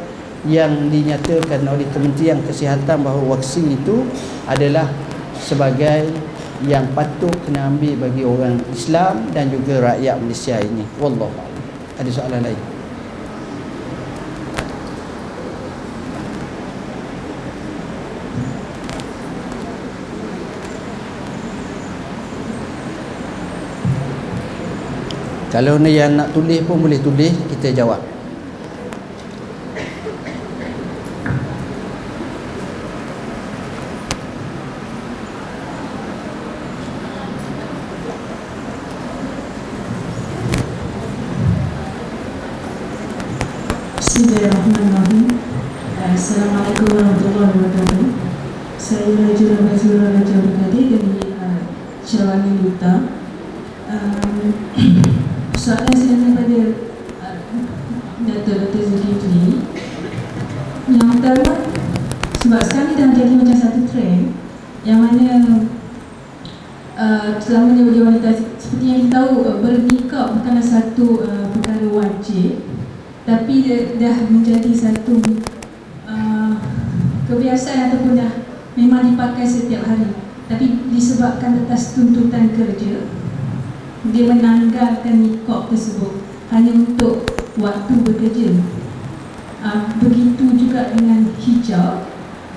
yang 0.49 0.91
dinyatakan 0.91 1.63
oleh 1.67 1.87
Kementerian 1.95 2.43
Kesihatan 2.43 3.07
bahawa 3.07 3.39
vaksin 3.39 3.71
itu 3.71 4.03
adalah 4.51 4.91
sebagai 5.39 6.11
yang 6.67 6.87
patut 6.95 7.35
kena 7.47 7.71
ambil 7.71 8.07
bagi 8.07 8.23
orang 8.23 8.59
Islam 8.71 9.31
dan 9.35 9.51
juga 9.51 9.95
rakyat 9.95 10.19
Malaysia 10.19 10.59
ini. 10.63 10.87
Wallah. 10.99 11.31
Ada 11.99 12.11
soalan 12.11 12.43
lain? 12.43 12.73
Kalau 25.53 25.77
ni 25.77 25.93
yang 25.93 26.17
nak 26.17 26.33
tulis 26.33 26.65
pun 26.65 26.81
boleh 26.81 26.97
tulis 26.97 27.29
Kita 27.29 27.77
jawab 27.77 28.01
Bismillahirrahmanirrahim 44.01 45.37
Assalamualaikum 46.01 46.97
warahmatullahi 46.97 47.53
wabarakatuh 47.53 48.09
Saya 48.81 49.21
Raja 49.21 49.69
Razura 49.69 50.17
Raja 50.17 50.37
Berkadir 50.41 50.97
dari 50.97 51.29
uh, 51.37 51.61
Cerawani 52.09 52.53
Luta 52.65 53.05
um, 53.93 55.13
soalan 55.63 55.95
saya 55.95 56.19
kepada 56.19 56.59
uh, 57.23 57.39
Dato' 58.27 58.55
Dr. 58.67 58.83
Zulkifli 58.83 59.63
Yang 60.91 61.07
pertama 61.15 61.51
Sebab 62.43 62.61
sekarang 62.67 62.89
ni 62.91 62.95
dah 62.99 63.07
menjadi 63.15 63.35
macam 63.39 63.57
satu 63.63 63.81
trend 63.87 64.35
Yang 64.83 64.99
mana 64.99 65.27
uh, 66.99 67.29
Selamanya 67.39 67.83
bagi 67.87 68.03
wanita 68.03 68.29
Seperti 68.59 68.85
yang 68.91 69.01
kita 69.07 69.15
tahu 69.15 69.33
uh, 69.47 69.57
Bernikah 69.63 70.35
bukanlah 70.35 70.67
satu 70.67 71.23
uh, 71.23 71.47
perkara 71.55 71.87
wajib 71.87 72.67
Tapi 73.23 73.55
dia, 73.63 73.92
dah 74.03 74.17
menjadi 74.27 74.75
satu 74.75 75.23
uh, 76.11 76.59
Kebiasaan 77.31 77.95
ataupun 77.95 78.19
dah 78.19 78.33
Memang 78.75 79.15
dipakai 79.15 79.47
setiap 79.47 79.87
hari 79.87 80.11
Tapi 80.51 80.91
disebabkan 80.91 81.63
atas 81.63 81.95
tuntutan 81.95 82.51
kerja 82.51 83.23
dia 84.03 84.27
menanggalkan 84.27 85.15
nikah 85.23 85.71
tersebut 85.71 86.19
hanya 86.51 86.75
untuk 86.75 87.23
waktu 87.55 87.93
bekerja. 88.03 88.51
Uh, 89.63 89.95
begitu 90.03 90.43
juga 90.59 90.91
dengan 90.91 91.31
hijab 91.39 92.11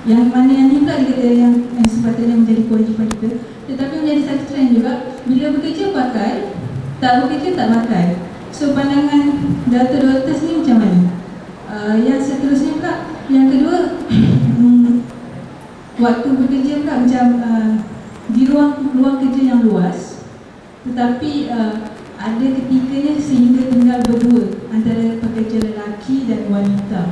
yang 0.06 0.26
mana 0.26 0.50
yang 0.50 0.74
juga 0.74 0.98
dikata 0.98 1.30
yang, 1.30 1.54
yang 1.78 1.86
sepatutnya 1.86 2.34
menjadi 2.34 2.62
kewajipan 2.66 3.06
kita 3.14 3.28
tetapi 3.70 3.94
menjadi 4.02 4.22
satu 4.26 4.42
trend 4.50 4.70
juga 4.74 4.92
bila 5.22 5.46
bekerja 5.54 5.94
pakai 5.94 6.34
tak 6.98 7.14
bekerja 7.22 7.48
tak 7.54 7.68
pakai 7.78 8.06
so 8.50 8.74
pandangan 8.74 9.54
Dato' 9.70 10.02
Doktor 10.02 10.34
ni 10.34 10.52
macam 10.62 10.76
mana 10.82 11.00
uh, 11.70 11.94
yang 11.94 12.18
seterusnya 12.18 12.78
pula 12.82 12.94
yang 13.30 13.46
kedua 13.54 13.78
waktu 16.02 16.28
bekerja 16.42 16.72
pula 16.82 16.94
macam 17.06 17.24
uh, 17.38 17.70
di 18.34 18.42
ruang 18.50 18.72
ruang 18.98 19.16
kerja 19.22 19.42
yang 19.42 19.62
luas 19.62 20.26
tetapi 20.86 21.50
uh, 21.50 21.74
ada 22.16 22.46
ketikanya 22.46 23.18
sehingga 23.18 23.68
tinggal 23.68 24.00
berdua 24.06 24.70
antara 24.70 25.18
pekerja 25.18 25.58
lelaki 25.66 26.30
dan 26.30 26.48
wanita. 26.48 27.02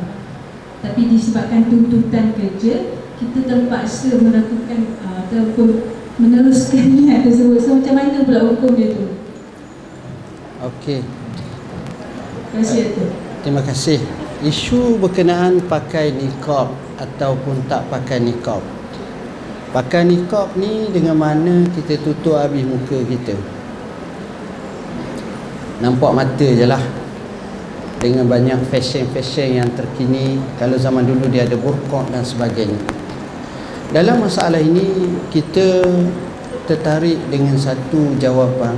Tapi 0.81 1.01
disebabkan 1.11 1.68
tuntutan 1.68 2.37
kerja, 2.37 2.75
kita 3.18 3.38
terpaksa 3.45 4.21
melakukan 4.21 4.95
uh, 5.03 5.26
ataupun 5.26 5.68
meneruskan 6.22 6.87
niat 6.96 7.26
tersebut. 7.26 7.59
So 7.61 7.83
macam 7.83 7.95
mana 7.99 8.22
pula 8.22 8.41
hukum 8.55 8.79
dia 8.79 8.95
tu? 8.95 9.07
Okey. 10.64 11.03
Terima 12.55 12.63
kasih 12.63 12.83
uh, 12.95 13.11
Terima 13.42 13.63
kasih. 13.67 13.99
Isu 14.45 15.01
berkenaan 15.01 15.61
pakai 15.67 16.14
niqab 16.14 16.71
ataupun 17.01 17.64
tak 17.67 17.88
pakai 17.91 18.22
niqab. 18.22 18.63
Pakai 19.75 20.07
niqab 20.07 20.55
ni 20.55 20.88
dengan 20.95 21.18
mana 21.18 21.67
kita 21.75 21.99
tutup 22.01 22.38
habis 22.38 22.63
muka 22.63 23.03
kita 23.09 23.34
nampak 25.83 26.11
mata 26.14 26.46
je 26.46 26.67
lah. 26.67 26.83
Dengan 27.99 28.29
banyak 28.29 28.68
fashion-fashion 28.68 29.64
yang 29.64 29.71
terkini 29.72 30.37
kalau 30.61 30.76
zaman 30.76 31.09
dulu 31.09 31.25
dia 31.33 31.49
ada 31.49 31.57
burkot 31.57 32.11
dan 32.13 32.21
sebagainya. 32.21 32.76
Dalam 33.95 34.21
masalah 34.21 34.61
ini 34.61 35.17
kita 35.33 35.87
tertarik 36.68 37.17
dengan 37.33 37.57
satu 37.57 38.13
jawapan 38.21 38.76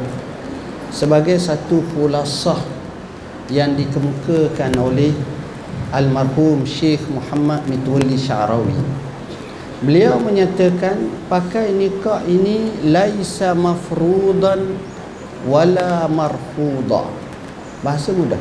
sebagai 0.95 1.41
satu 1.43 1.83
pulasah 1.91 2.61
yang 3.51 3.75
dikemukakan 3.75 4.75
oleh 4.79 5.11
almarhum 5.95 6.67
Syekh 6.67 7.03
Muhammad 7.11 7.63
Mitwali 7.71 8.19
Syarawi. 8.19 8.75
Beliau 9.83 10.17
menyatakan 10.19 10.97
pakai 11.29 11.71
nikah 11.71 12.25
ini 12.25 12.73
laisa 12.89 13.53
mafrudan 13.53 14.81
wala 15.47 16.11
marfuda. 16.11 17.07
Bahasa 17.81 18.11
mudah. 18.11 18.41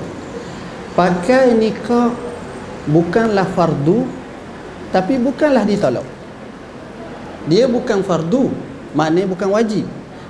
Pakai 0.98 1.54
nikah 1.54 2.12
bukanlah 2.90 3.46
fardu 3.54 4.10
tapi 4.90 5.22
bukanlah 5.22 5.64
ditolak. 5.64 6.04
Dia 7.46 7.70
bukan 7.70 8.02
fardu 8.02 8.50
maknanya 8.98 9.30
bukan 9.30 9.50
wajib 9.54 9.86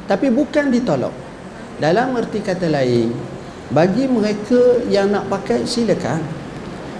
tapi 0.05 0.27
bukan 0.27 0.69
ditolak. 0.69 1.15
Dalam 1.79 2.15
erti 2.19 2.43
kata 2.43 2.67
lain 2.67 3.15
bagi 3.71 4.05
mereka 4.11 4.83
yang 4.91 5.15
nak 5.15 5.31
pakai 5.31 5.63
silakan. 5.63 6.19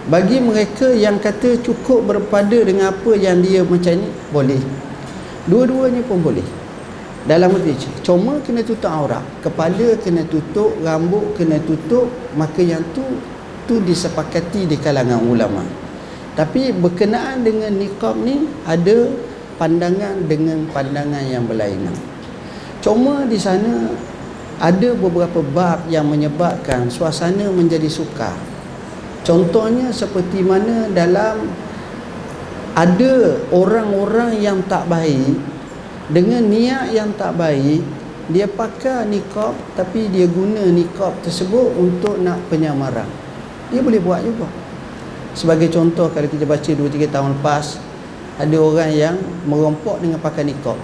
Bagi 0.05 0.37
mereka 0.37 0.93
yang 0.93 1.17
kata 1.17 1.65
cukup 1.65 2.05
berpada 2.05 2.61
dengan 2.61 2.93
apa 2.93 3.17
yang 3.17 3.41
dia 3.41 3.65
macam 3.65 3.97
ni 3.97 4.07
boleh. 4.29 4.61
Dua-duanya 5.49 6.05
pun 6.05 6.21
boleh 6.21 6.64
dalam 7.25 7.57
erti 7.57 7.73
cuma 8.05 8.37
kena 8.45 8.61
tutup 8.61 8.89
aurat 8.89 9.25
kepala 9.41 9.97
kena 10.01 10.21
tutup 10.29 10.73
rambut 10.85 11.33
kena 11.33 11.57
tutup 11.65 12.05
maka 12.37 12.61
yang 12.61 12.81
tu 12.93 13.01
tu 13.65 13.81
disepakati 13.81 14.69
di 14.69 14.77
kalangan 14.77 15.25
ulama 15.25 15.65
tapi 16.35 16.75
berkenaan 16.75 17.47
dengan 17.47 17.71
niqab 17.79 18.19
ni 18.19 18.43
ada 18.67 19.07
pandangan 19.55 20.27
dengan 20.27 20.67
pandangan 20.67 21.23
yang 21.23 21.47
berlainan. 21.47 21.95
Cuma 22.83 23.23
di 23.23 23.39
sana 23.39 23.87
ada 24.59 24.89
beberapa 24.99 25.39
bab 25.39 25.87
yang 25.87 26.11
menyebabkan 26.11 26.91
suasana 26.91 27.47
menjadi 27.55 27.87
sukar. 27.87 28.35
Contohnya 29.23 29.89
seperti 29.95 30.43
mana 30.43 30.91
dalam 30.91 31.49
ada 32.75 33.39
orang-orang 33.55 34.37
yang 34.43 34.59
tak 34.67 34.85
baik 34.91 35.39
dengan 36.11 36.45
niat 36.45 36.93
yang 36.93 37.09
tak 37.17 37.33
baik 37.33 37.81
dia 38.29 38.49
pakai 38.49 39.05
nikab 39.05 39.53
tapi 39.77 40.09
dia 40.09 40.25
guna 40.25 40.65
nikab 40.69 41.13
tersebut 41.21 41.77
untuk 41.77 42.17
nak 42.21 42.41
penyamaran. 42.49 43.05
Dia 43.69 43.85
boleh 43.85 44.01
buat 44.01 44.21
juga. 44.25 44.49
Sebagai 45.37 45.69
contoh 45.69 46.09
kalau 46.09 46.25
kita 46.25 46.45
baca 46.47 46.71
2 46.71 46.81
3 46.89 47.09
tahun 47.09 47.37
lepas 47.37 47.77
ada 48.41 48.57
orang 48.57 48.91
yang 48.91 49.15
merompok 49.45 50.01
dengan 50.01 50.17
pakai 50.17 50.45
nikab. 50.45 50.77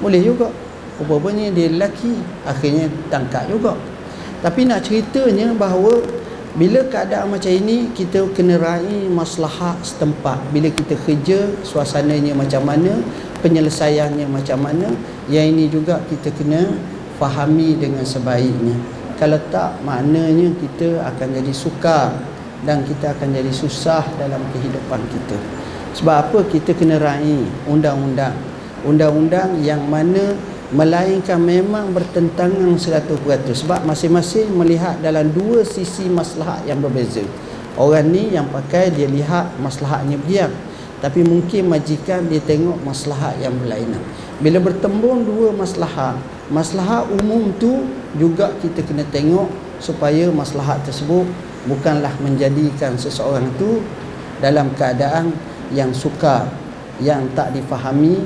Boleh 0.00 0.20
juga. 0.20 0.48
Rupanya 0.96 1.52
dia 1.52 1.68
lelaki 1.68 2.16
akhirnya 2.48 2.88
tangkap 3.12 3.44
juga. 3.52 3.76
Tapi 4.40 4.64
nak 4.64 4.88
ceritanya 4.88 5.52
bahawa 5.52 6.00
bila 6.56 6.80
keadaan 6.88 7.36
macam 7.36 7.52
ini 7.52 7.92
kita 7.92 8.32
kena 8.32 8.56
raih 8.56 9.12
maslahat 9.12 9.76
setempat. 9.84 10.40
Bila 10.56 10.72
kita 10.72 10.96
kerja 10.96 11.52
suasananya 11.60 12.32
macam 12.32 12.64
mana, 12.64 12.96
penyelesaiannya 13.40 14.26
macam 14.28 14.58
mana, 14.64 14.88
yang 15.30 15.52
ini 15.52 15.68
juga 15.68 16.00
kita 16.06 16.32
kena 16.34 16.76
fahami 17.20 17.76
dengan 17.76 18.04
sebaiknya. 18.04 18.76
Kalau 19.16 19.40
tak 19.48 19.80
maknanya 19.80 20.52
kita 20.60 21.00
akan 21.00 21.28
jadi 21.40 21.52
sukar 21.56 22.12
dan 22.68 22.84
kita 22.84 23.16
akan 23.16 23.28
jadi 23.32 23.52
susah 23.52 24.04
dalam 24.20 24.44
kehidupan 24.52 25.00
kita. 25.08 25.38
Sebab 25.96 26.16
apa 26.28 26.38
kita 26.52 26.76
kena 26.76 27.00
raih 27.00 27.48
undang-undang. 27.64 28.36
Undang-undang 28.84 29.56
yang 29.64 29.80
mana 29.88 30.36
melainkan 30.74 31.38
memang 31.38 31.94
bertentangan 31.94 32.74
100% 32.74 33.06
sebab 33.54 33.86
masing-masing 33.86 34.50
melihat 34.50 34.98
dalam 34.98 35.30
dua 35.30 35.62
sisi 35.62 36.10
maslahat 36.10 36.66
yang 36.66 36.82
berbeza 36.82 37.22
orang 37.78 38.10
ni 38.10 38.34
yang 38.34 38.50
pakai 38.50 38.90
dia 38.90 39.06
lihat 39.06 39.54
maslahatnya 39.62 40.18
biar 40.26 40.50
tapi 41.04 41.20
mungkin 41.22 41.68
majikan 41.68 42.24
dia 42.26 42.40
tengok 42.40 42.80
maslahat 42.82 43.36
yang 43.42 43.52
berlainan. 43.56 44.00
Bila 44.40 44.60
bertembung 44.60 45.24
dua 45.24 45.52
maslahat 45.52 46.16
maslahat 46.46 47.10
umum 47.10 47.50
tu 47.58 47.90
juga 48.14 48.54
kita 48.62 48.82
kena 48.86 49.02
tengok 49.10 49.50
supaya 49.82 50.30
maslahat 50.30 50.78
tersebut 50.86 51.26
bukanlah 51.66 52.14
menjadikan 52.22 52.94
seseorang 52.94 53.50
tu 53.58 53.82
dalam 54.38 54.70
keadaan 54.78 55.34
yang 55.74 55.90
sukar 55.90 56.46
yang 57.02 57.26
tak 57.34 57.52
difahami 57.52 58.22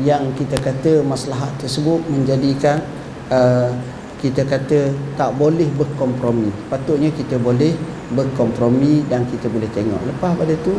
yang 0.00 0.30
kita 0.38 0.58
kata 0.58 1.02
maslahat 1.02 1.50
tersebut 1.58 2.02
menjadikan 2.06 2.82
uh, 3.30 3.70
kita 4.18 4.40
kata 4.48 4.88
tak 5.20 5.36
boleh 5.36 5.68
berkompromi. 5.76 6.48
Patutnya 6.72 7.12
kita 7.12 7.36
boleh 7.36 7.76
berkompromi 8.16 9.04
dan 9.04 9.28
kita 9.28 9.52
boleh 9.52 9.68
tengok. 9.76 10.00
Lepas 10.08 10.32
pada 10.32 10.54
tu 10.64 10.72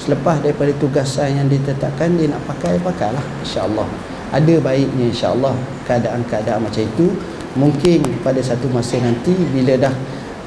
selepas 0.00 0.40
daripada 0.44 0.72
tugasan 0.76 1.40
yang 1.40 1.48
ditetapkan 1.48 2.14
dia 2.16 2.30
nak 2.30 2.42
pakai 2.44 2.80
pakailah 2.80 3.24
insyaallah. 3.42 3.88
Ada 4.34 4.58
baiknya 4.60 5.12
insyaallah 5.12 5.54
keadaan-keadaan 5.86 6.60
macam 6.64 6.82
itu. 6.82 7.14
Mungkin 7.56 8.20
pada 8.20 8.42
satu 8.44 8.68
masa 8.68 9.00
nanti 9.00 9.32
bila 9.32 9.80
dah 9.80 9.94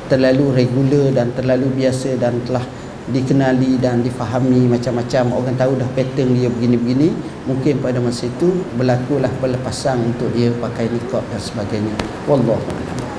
terlalu 0.09 0.53
regular 0.53 1.09
dan 1.09 1.33
terlalu 1.33 1.69
biasa 1.73 2.17
dan 2.21 2.37
telah 2.45 2.61
dikenali 3.09 3.81
dan 3.81 4.05
difahami 4.05 4.69
macam-macam 4.69 5.33
orang 5.33 5.57
tahu 5.57 5.73
dah 5.81 5.89
pattern 5.97 6.37
dia 6.37 6.45
begini-begini 6.45 7.09
mungkin 7.49 7.81
pada 7.81 7.97
masa 7.97 8.29
itu 8.29 8.53
berlakulah 8.77 9.33
pelepasan 9.41 10.13
untuk 10.13 10.29
dia 10.37 10.53
pakai 10.61 10.85
niqab 10.93 11.25
dan 11.33 11.41
sebagainya. 11.41 11.93
Wallahu 12.29 12.61
a'lam 12.61 13.09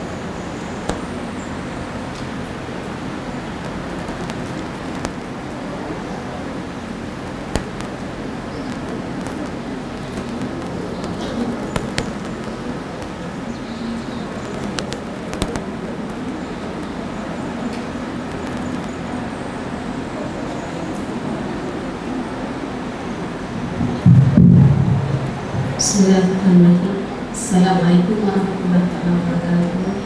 Bismillahirrahmanirrahim. 25.80 27.08
Assalamualaikum 27.32 28.20
warahmatullahi 28.20 28.94
wabarakatuh. 29.10 29.96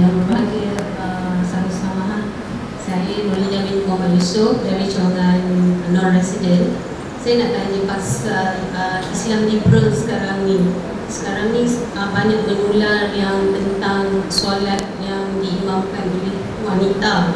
Yang 0.00 0.12
berbahagia 0.16 0.72
uh, 0.96 1.44
sama-sama 1.44 2.32
saya 2.80 3.28
Nurul 3.28 3.52
Jamin 3.52 3.84
Muhammad 3.84 4.16
Yusof 4.16 4.64
dari 4.64 4.88
cawangan 4.88 5.44
non 5.92 6.08
resident. 6.16 6.72
Saya 7.20 7.34
nak 7.36 7.50
tanya 7.52 7.80
pasal 7.84 8.64
uh, 8.72 9.04
Islam 9.12 9.44
liberal 9.44 9.92
sekarang 9.92 10.48
ni. 10.48 10.72
Sekarang 11.12 11.52
ni 11.52 11.68
uh, 11.68 12.08
banyak 12.08 12.40
menular 12.48 13.12
yang 13.12 13.52
tentang 13.52 14.08
solat 14.32 14.88
yang 15.04 15.36
diimamkan 15.36 16.08
oleh 16.08 16.36
wanita. 16.64 17.32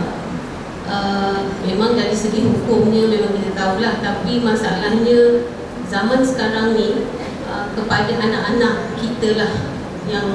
Uh, 0.88 1.52
memang 1.68 2.00
dari 2.00 2.16
segi 2.16 2.48
hukumnya 2.48 3.12
memang 3.12 3.36
kita 3.36 3.52
tahulah 3.52 4.00
tapi 4.00 4.40
masalahnya 4.40 5.44
zaman 5.84 6.24
sekarang 6.24 6.72
ni 6.72 7.04
Uh, 7.48 7.64
kepada 7.72 8.12
anak-anak 8.12 8.92
kita 9.00 9.40
lah 9.40 9.48
yang 10.04 10.28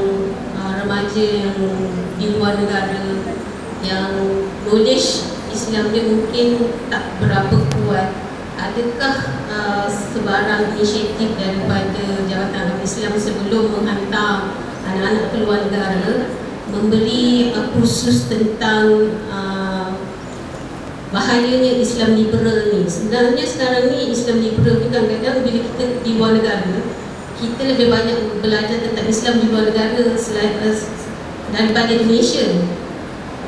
uh, 0.58 0.82
remaja 0.82 1.46
yang 1.46 1.54
di 2.18 2.34
luar 2.34 2.58
negara 2.58 3.22
yang 3.86 4.10
knowledge 4.66 5.22
Islam 5.54 5.94
dia 5.94 6.10
mungkin 6.10 6.74
tak 6.90 7.06
berapa 7.22 7.54
kuat 7.54 8.18
adakah 8.58 9.46
uh, 9.46 9.86
sebarang 9.86 10.74
inisiatif 10.74 11.38
daripada 11.38 12.02
Jabatan 12.26 12.66
Agama 12.66 12.82
Islam 12.82 13.14
sebelum 13.14 13.78
menghantar 13.78 14.58
anak-anak 14.82 15.30
ke 15.30 15.38
luar 15.46 15.70
negara 15.70 16.34
memberi 16.74 17.54
uh, 17.54 17.70
kursus 17.78 18.26
tentang 18.26 19.14
uh, 19.30 20.02
bahayanya 21.14 21.78
Islam 22.04 22.20
liberal 22.20 22.60
ni 22.68 22.84
sebenarnya 22.84 23.46
sekarang 23.48 23.96
ni 23.96 24.12
Islam 24.12 24.44
liberal 24.44 24.76
ni 24.76 24.92
kadang-kadang 24.92 25.40
bila 25.40 25.60
kita 25.72 25.84
di 26.04 26.12
luar 26.20 26.36
negara 26.36 26.76
kita 27.40 27.62
lebih 27.64 27.88
banyak 27.96 28.44
belajar 28.44 28.78
tentang 28.84 29.08
Islam 29.08 29.40
di 29.40 29.48
luar 29.48 29.72
negara 29.72 30.04
selain 30.20 30.60
uh, 30.68 30.76
daripada 31.56 31.96
Indonesia. 31.96 32.60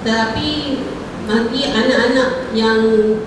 Tapi 0.07 0.79
bagi 1.27 1.61
anak-anak 1.67 2.55
yang 2.55 2.79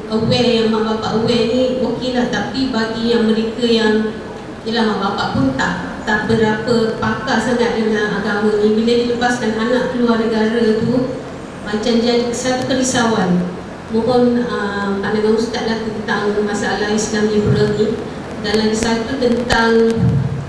aware, 0.09 0.65
yang 0.65 0.73
mak 0.73 0.97
bapak 0.97 1.21
aware 1.21 1.45
ni 1.53 1.85
okey 1.85 2.17
lah. 2.17 2.33
Tapi 2.33 2.73
bagi 2.73 3.13
yang 3.13 3.29
mereka 3.29 3.69
yang 3.69 4.17
ialah 4.65 4.97
mak 4.97 5.01
bapak 5.13 5.29
pun 5.37 5.47
tak 5.61 5.73
tak 6.09 6.25
berapa 6.25 6.97
pakar 6.97 7.37
sangat 7.37 7.77
dengan 7.77 8.17
agama 8.17 8.49
ni 8.65 8.81
bila 8.81 8.93
dilepaskan 8.97 9.61
anak 9.61 9.93
keluar 9.93 10.17
negara 10.17 10.81
tu 10.81 11.21
macam 11.69 11.95
jadi 12.01 12.33
satu 12.33 12.65
kerisauan 12.65 13.58
mohon 13.89 14.45
uh, 14.45 15.01
pandangan 15.01 15.33
ustaz 15.33 15.65
lah 15.65 15.81
tentang 15.81 16.37
masalah 16.45 16.93
Islam 16.93 17.33
liberal 17.33 17.73
ni 17.73 17.97
dan 18.45 18.55
lagi 18.61 18.77
satu 18.77 19.17
tentang 19.17 19.73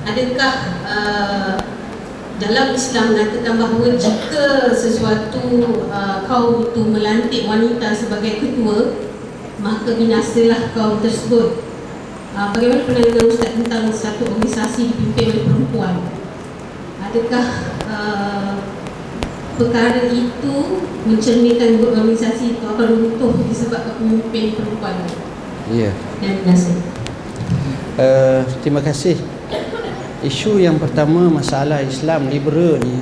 adakah 0.03 0.55
uh, 0.83 1.55
dalam 2.39 2.71
Islam 2.71 3.15
mengatakan 3.15 3.55
bahawa 3.59 3.87
jika 3.95 4.71
sesuatu 4.75 5.43
uh, 5.91 6.23
kaum 6.27 6.67
itu 6.67 6.81
melantik 6.83 7.43
wanita 7.47 7.95
sebagai 7.95 8.43
ketua 8.43 8.95
maka 9.59 9.91
binasalah 9.91 10.71
kaum 10.71 11.03
tersebut. 11.03 11.67
Uh, 12.31 12.47
bagaimana 12.55 12.87
pandangan 12.87 13.27
Ustaz 13.27 13.51
tentang 13.59 13.83
satu 13.91 14.23
organisasi 14.31 14.95
dipimpin 14.95 15.35
oleh 15.35 15.43
perempuan? 15.43 15.95
Adakah 17.03 17.45
uh, 17.91 18.48
perkara 19.59 20.07
itu 20.07 20.55
mencerminkan 21.03 21.83
organisasi 21.83 22.55
itu 22.55 22.63
akan 22.63 22.87
runtuh 22.87 23.35
disebabkan 23.43 23.99
pemimpin 23.99 24.55
perempuan. 24.55 24.95
Ya. 25.69 25.91
Yeah. 25.91 25.93
dan 26.17 26.33
binasa 26.41 26.73
uh, 27.99 28.41
terima 28.63 28.81
kasih. 28.81 29.19
Isu 30.19 30.59
yang 30.59 30.79
pertama 30.79 31.31
masalah 31.31 31.79
Islam 31.83 32.27
liberal 32.27 32.79
ni. 32.83 32.99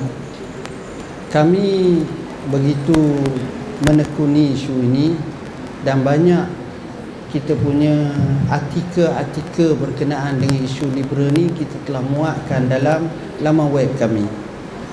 Kami 1.28 2.02
begitu 2.48 2.94
menekuni 3.84 4.54
isu 4.54 4.74
ini 4.74 5.18
dan 5.82 6.06
banyak 6.06 6.46
kita 7.28 7.52
punya 7.60 8.08
artikel-artikel 8.48 9.76
berkenaan 9.76 10.40
dengan 10.40 10.64
isu 10.64 10.88
liberal 10.94 11.28
ni 11.36 11.52
kita 11.52 11.76
telah 11.84 12.00
muatkan 12.00 12.70
dalam 12.70 13.10
laman 13.44 13.68
web 13.68 13.90
kami. 14.00 14.24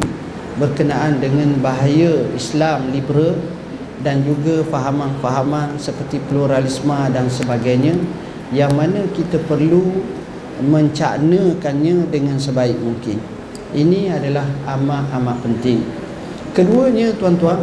berkenaan 0.56 1.18
dengan 1.18 1.58
bahaya 1.58 2.30
Islam 2.34 2.92
liberal 2.94 3.34
dan 4.04 4.22
juga 4.22 4.62
fahaman-fahaman 4.68 5.80
seperti 5.80 6.20
pluralisme 6.28 6.94
dan 7.10 7.26
sebagainya 7.26 7.96
yang 8.52 8.70
mana 8.76 9.08
kita 9.10 9.40
perlu 9.48 10.04
mencaknakannya 10.62 12.06
dengan 12.12 12.38
sebaik 12.38 12.78
mungkin. 12.78 13.18
Ini 13.74 14.14
adalah 14.14 14.46
amat-amat 14.78 15.42
penting. 15.42 15.82
Keduanya 16.54 17.10
tuan-tuan 17.18 17.58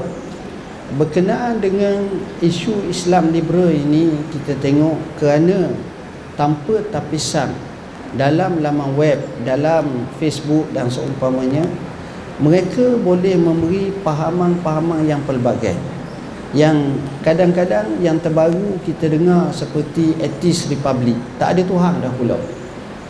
berkenaan 0.95 1.63
dengan 1.63 2.03
isu 2.43 2.91
Islam 2.91 3.31
liberal 3.31 3.71
ini 3.71 4.11
kita 4.35 4.59
tengok 4.59 4.97
kerana 5.21 5.71
tanpa 6.35 6.83
tapisan 6.91 7.55
dalam 8.15 8.59
laman 8.59 8.91
web, 8.99 9.19
dalam 9.47 10.07
Facebook 10.19 10.67
dan 10.75 10.91
seumpamanya 10.91 11.63
mereka 12.41 12.97
boleh 12.99 13.37
memberi 13.37 13.93
pahaman-pahaman 14.01 15.05
yang 15.05 15.21
pelbagai. 15.23 15.77
Yang 16.51 16.99
kadang-kadang 17.23 18.01
yang 18.03 18.19
terbaru 18.19 18.75
kita 18.83 19.07
dengar 19.07 19.55
seperti 19.55 20.19
etis 20.19 20.67
republic. 20.67 21.15
Tak 21.39 21.55
ada 21.55 21.63
Tuhan 21.63 22.03
dah 22.03 22.11
pula. 22.11 22.35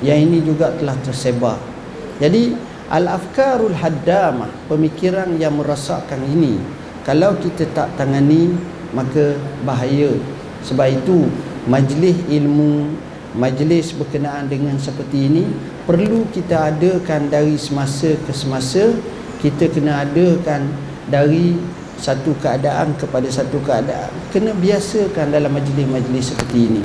Yang 0.05 0.19
ini 0.29 0.37
juga 0.45 0.69
telah 0.77 0.93
tersebar. 1.01 1.57
Jadi 2.21 2.53
al-afkarul 2.91 3.73
haddamah 3.73 4.51
pemikiran 4.69 5.33
yang 5.41 5.57
merosakkan 5.57 6.21
ini 6.27 6.61
kalau 7.01 7.33
kita 7.41 7.65
tak 7.73 7.89
tangani 7.97 8.53
maka 8.93 9.37
bahaya. 9.65 10.13
Sebab 10.61 10.87
itu 10.93 11.25
majlis 11.65 12.17
ilmu 12.29 12.93
majlis 13.33 13.95
berkenaan 13.95 14.51
dengan 14.51 14.75
seperti 14.75 15.31
ini 15.31 15.47
perlu 15.87 16.27
kita 16.35 16.69
adakan 16.69 17.31
dari 17.31 17.57
semasa 17.57 18.13
ke 18.13 18.31
semasa. 18.35 18.93
Kita 19.41 19.73
kena 19.73 20.05
adakan 20.05 20.69
dari 21.09 21.57
satu 21.97 22.37
keadaan 22.37 22.93
kepada 22.93 23.25
satu 23.25 23.57
keadaan. 23.65 24.13
Kena 24.29 24.53
biasakan 24.53 25.33
dalam 25.33 25.49
majlis-majlis 25.49 26.29
seperti 26.29 26.59
ini. 26.69 26.81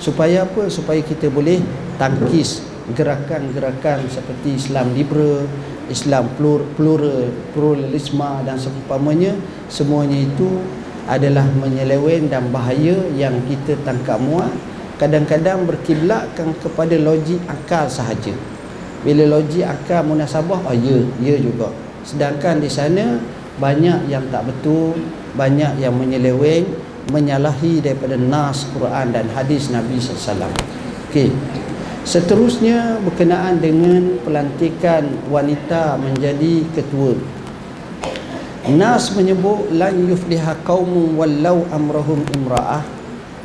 Supaya 0.00 0.48
apa? 0.48 0.72
Supaya 0.72 1.04
kita 1.04 1.28
boleh 1.28 1.60
tangkis 2.00 2.69
gerakan-gerakan 2.94 4.06
seperti 4.10 4.56
Islam 4.56 4.92
liberal 4.94 5.46
Islam 5.90 6.30
plur, 6.38 6.62
plural 6.78 7.26
pluralisme 7.50 8.46
dan 8.46 8.54
seumpamanya 8.54 9.34
semuanya 9.66 10.22
itu 10.22 10.62
adalah 11.10 11.42
menyelewen 11.58 12.30
dan 12.30 12.46
bahaya 12.54 12.94
yang 13.18 13.34
kita 13.50 13.74
tangkap 13.82 14.22
muat 14.22 14.54
kadang-kadang 15.02 15.66
berkiblatkan 15.66 16.54
kepada 16.60 16.94
logik 17.00 17.40
akal 17.48 17.90
sahaja. 17.90 18.36
Bila 19.02 19.40
logik 19.40 19.64
akal 19.64 20.06
munasabah 20.06 20.60
oh 20.62 20.76
ya 20.76 21.02
ya 21.18 21.34
juga. 21.40 21.72
Sedangkan 22.06 22.62
di 22.62 22.70
sana 22.70 23.18
banyak 23.58 24.06
yang 24.06 24.24
tak 24.30 24.46
betul 24.46 24.94
banyak 25.34 25.82
yang 25.82 25.94
menyeleweng 25.94 26.64
menyalahi 27.10 27.82
daripada 27.82 28.14
nas 28.14 28.68
Quran 28.70 29.10
dan 29.10 29.26
hadis 29.34 29.68
Nabi 29.72 29.98
sallallahu 29.98 30.54
okey 31.10 31.32
seterusnya 32.04 33.00
berkenaan 33.04 33.60
dengan 33.60 34.20
pelantikan 34.24 35.04
wanita 35.28 36.00
menjadi 36.00 36.64
ketua 36.72 37.14
Nas 38.70 39.16
menyebut 39.16 39.72
lan 39.72 40.08
yufliha 40.08 40.60
qaumun 40.62 41.16
wallau 41.16 41.64
amrahum 41.72 42.20
imra'ah 42.28 43.00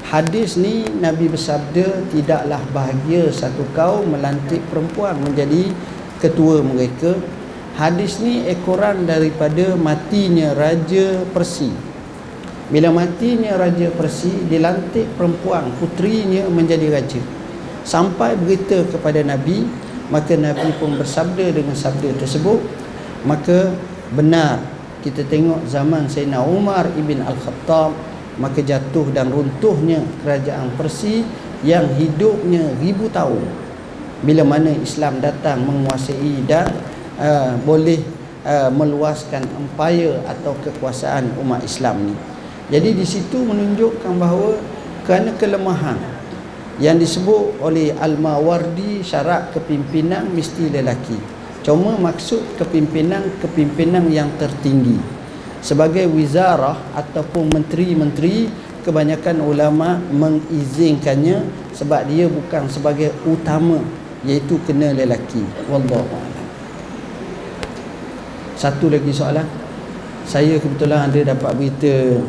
Hadis 0.06 0.54
ni 0.54 0.86
Nabi 1.02 1.26
bersabda 1.26 2.14
tidaklah 2.14 2.62
bahagia 2.70 3.34
satu 3.34 3.66
kaum 3.74 4.14
melantik 4.14 4.62
perempuan 4.70 5.18
menjadi 5.18 5.74
ketua 6.22 6.62
mereka. 6.62 7.18
Hadis 7.74 8.22
ni 8.22 8.46
ekoran 8.46 9.10
daripada 9.10 9.74
matinya 9.74 10.54
Raja 10.54 11.26
Persi. 11.34 11.74
Bila 12.70 12.94
matinya 12.94 13.58
Raja 13.58 13.90
Persi 13.98 14.30
dilantik 14.46 15.10
perempuan 15.18 15.74
putrinya 15.82 16.54
menjadi 16.54 16.88
raja. 16.94 17.35
Sampai 17.86 18.34
berita 18.34 18.82
kepada 18.90 19.22
Nabi, 19.22 19.70
maka 20.10 20.34
Nabi 20.34 20.74
pun 20.82 20.98
bersabda 20.98 21.54
dengan 21.54 21.78
sabda 21.78 22.18
tersebut, 22.18 22.58
maka 23.24 23.72
benar 24.10 24.58
kita 25.06 25.22
tengok 25.30 25.70
zaman 25.70 26.10
Sayyidina 26.10 26.42
Umar 26.42 26.90
ibn 26.98 27.22
Al-Khattab 27.22 27.94
maka 28.36 28.60
jatuh 28.60 29.08
dan 29.16 29.32
runtuhnya 29.32 30.04
kerajaan 30.24 30.76
Persi 30.76 31.24
yang 31.64 31.88
hidupnya 31.96 32.76
ribu 32.84 33.08
tahun. 33.08 33.42
Bila 34.24 34.44
mana 34.44 34.72
Islam 34.76 35.24
datang 35.24 35.64
menguasai 35.64 36.44
dan 36.48 36.68
uh, 37.20 37.56
boleh 37.64 38.02
uh, 38.44 38.72
meluaskan 38.72 39.44
empire 39.56 40.20
atau 40.26 40.56
kekuasaan 40.64 41.36
umat 41.40 41.64
Islam 41.64 42.12
ni. 42.12 42.16
Jadi 42.74 42.98
di 42.98 43.06
situ 43.06 43.46
menunjukkan 43.46 44.18
bahawa 44.18 44.58
kerana 45.06 45.38
kelemahan 45.38 46.00
yang 46.80 47.00
disebut 47.00 47.64
oleh 47.64 47.96
Al-Mawardi 47.96 49.00
syarat 49.00 49.56
kepimpinan 49.56 50.28
mesti 50.32 50.68
lelaki. 50.68 51.16
Cuma 51.64 51.98
maksud 51.98 52.60
kepimpinan 52.60 53.42
kepimpinan 53.42 54.06
yang 54.12 54.30
tertinggi. 54.38 55.00
Sebagai 55.64 56.06
wizarah 56.12 56.78
ataupun 56.94 57.50
menteri-menteri 57.50 58.52
kebanyakan 58.86 59.42
ulama 59.42 59.98
mengizinkannya 60.14 61.42
sebab 61.74 62.06
dia 62.06 62.30
bukan 62.30 62.70
sebagai 62.70 63.10
utama 63.26 63.82
iaitu 64.22 64.62
kena 64.70 64.94
lelaki. 64.94 65.42
Wallahu 65.66 66.06
a'lam. 66.06 66.48
Satu 68.54 68.94
lagi 68.94 69.10
soalan. 69.10 69.48
Saya 70.26 70.58
kebetulan 70.62 71.10
ada 71.10 71.34
dapat 71.34 71.52
berita 71.58 72.22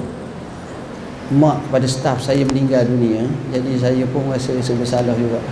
mak 1.26 1.58
kepada 1.66 1.86
staf 1.90 2.22
saya 2.22 2.46
meninggal 2.46 2.86
dunia 2.86 3.26
jadi 3.50 3.70
saya 3.74 4.04
pun 4.06 4.30
rasa 4.30 4.54
rasa 4.54 4.72
bersalah 4.78 5.14
juga. 5.18 5.42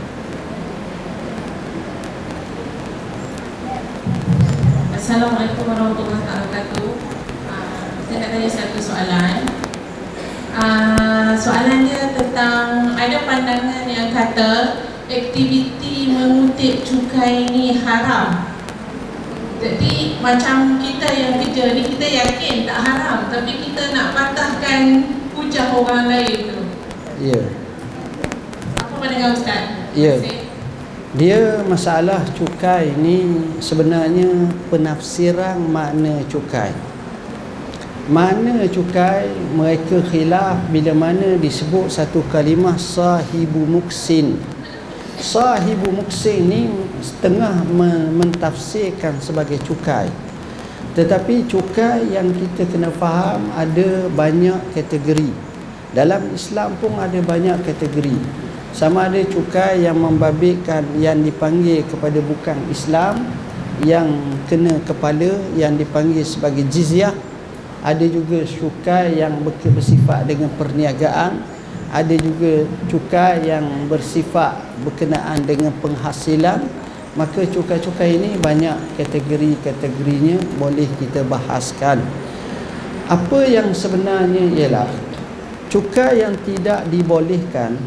Assalamualaikum 4.94 5.66
warahmatullahi 5.66 6.22
wabarakatuh. 6.22 6.90
Saya 8.06 8.16
nak 8.22 8.28
tanya 8.30 8.51
satu 8.51 8.78
soalan. 8.78 9.38
Uh, 10.55 11.34
Soalan 11.34 11.82
dia 11.82 12.14
tentang 12.14 12.94
Ada 12.94 13.26
pandangan 13.26 13.90
yang 13.90 14.14
kata 14.14 14.86
Aktiviti 15.10 16.14
mengutip 16.14 16.86
cukai 16.86 17.51
ni 17.51 17.74
haram. 17.82 18.55
Jadi 19.59 20.22
macam 20.22 20.78
kita 20.78 21.10
yang 21.10 21.42
kerja 21.42 21.74
ni 21.74 21.82
Kita 21.90 22.06
yakin 22.06 22.55
tak 22.70 22.78
haram 22.86 23.18
Tapi 23.34 23.52
kita 23.66 23.90
nak 23.90 24.14
patahkan 24.14 24.82
hujah 25.44 25.68
orang 25.76 26.08
lain 26.08 26.38
tu 26.48 26.60
Ya 27.22 27.38
yeah. 27.38 27.46
Apa 28.80 28.94
pandangan 28.98 29.32
Ustaz? 29.36 29.62
Ya 29.94 30.18
yeah. 30.18 30.18
Dia 31.14 31.62
masalah 31.62 32.26
cukai 32.34 32.90
ni 32.98 33.22
sebenarnya 33.62 34.50
penafsiran 34.66 35.62
makna 35.62 36.26
cukai 36.26 36.74
mana 38.04 38.68
cukai 38.68 39.32
mereka 39.56 40.02
khilaf 40.12 40.60
bila 40.68 40.92
mana 40.92 41.40
disebut 41.40 41.88
satu 41.88 42.20
kalimah 42.28 42.76
sahibu 42.76 43.64
muksin 43.64 44.36
sahibu 45.16 45.88
muksin 45.88 46.44
ni 46.44 46.68
setengah 47.00 47.64
mentafsirkan 48.12 49.16
sebagai 49.24 49.56
cukai 49.64 50.12
tetapi 50.94 51.50
cukai 51.50 52.06
yang 52.14 52.30
kita 52.30 52.70
kena 52.70 52.86
faham 52.94 53.50
ada 53.58 54.06
banyak 54.14 54.62
kategori. 54.78 55.34
Dalam 55.90 56.30
Islam 56.30 56.78
pun 56.78 56.94
ada 57.02 57.18
banyak 57.18 57.66
kategori. 57.66 58.14
Sama 58.70 59.10
ada 59.10 59.18
cukai 59.26 59.82
yang 59.82 59.98
membabitkan 59.98 60.86
yang 60.98 61.18
dipanggil 61.22 61.82
kepada 61.90 62.18
bukan 62.22 62.58
Islam 62.70 63.26
yang 63.82 64.06
kena 64.46 64.78
kepala 64.86 65.34
yang 65.58 65.74
dipanggil 65.74 66.22
sebagai 66.22 66.62
jizyah. 66.70 67.14
Ada 67.82 68.06
juga 68.06 68.46
cukai 68.46 69.18
yang 69.18 69.34
bersifat 69.74 70.30
dengan 70.30 70.50
perniagaan. 70.54 71.42
Ada 71.90 72.14
juga 72.18 72.70
cukai 72.86 73.50
yang 73.50 73.90
bersifat 73.90 74.62
berkenaan 74.82 75.42
dengan 75.42 75.74
penghasilan 75.78 76.84
maka 77.15 77.47
cukai-cukai 77.47 78.19
ini 78.19 78.35
banyak 78.39 78.74
kategori-kategorinya 78.99 80.59
boleh 80.59 80.86
kita 80.99 81.23
bahaskan. 81.27 82.03
Apa 83.07 83.47
yang 83.47 83.70
sebenarnya 83.70 84.51
ialah 84.55 84.91
cukai 85.70 86.23
yang 86.23 86.35
tidak 86.43 86.86
dibolehkan 86.91 87.78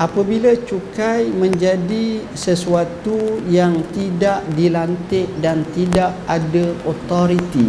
apabila 0.00 0.56
cukai 0.64 1.28
menjadi 1.28 2.24
sesuatu 2.32 3.42
yang 3.50 3.84
tidak 3.92 4.42
dilantik 4.56 5.28
dan 5.44 5.60
tidak 5.76 6.16
ada 6.24 6.72
otoriti 6.88 7.68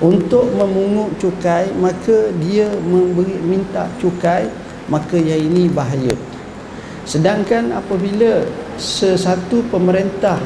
untuk 0.00 0.48
memungut 0.56 1.16
cukai 1.20 1.72
maka 1.76 2.32
dia 2.40 2.68
memberi 2.68 3.36
minta 3.44 3.88
cukai 4.00 4.48
maka 4.92 5.16
yang 5.16 5.40
ini 5.52 5.68
bahaya 5.72 6.16
sedangkan 7.06 7.70
apabila 7.70 8.42
sesuatu 8.76 9.62
pemerintah 9.70 10.42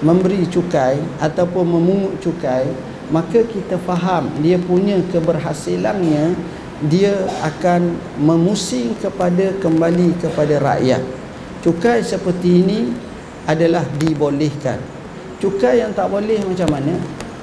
memberi 0.00 0.48
cukai 0.48 0.96
ataupun 1.20 1.76
memungut 1.76 2.16
cukai 2.24 2.64
maka 3.12 3.44
kita 3.44 3.76
faham 3.84 4.32
dia 4.40 4.56
punya 4.56 4.96
keberhasilannya 5.12 6.34
dia 6.88 7.12
akan 7.44 7.92
memusing 8.16 8.96
kepada 8.96 9.52
kembali 9.60 10.16
kepada 10.16 10.56
rakyat. 10.56 11.04
Cukai 11.60 12.00
seperti 12.00 12.64
ini 12.64 12.88
adalah 13.44 13.84
dibolehkan. 14.00 14.80
Cukai 15.36 15.84
yang 15.84 15.92
tak 15.92 16.08
boleh 16.08 16.40
macam 16.40 16.72
mana? 16.72 16.96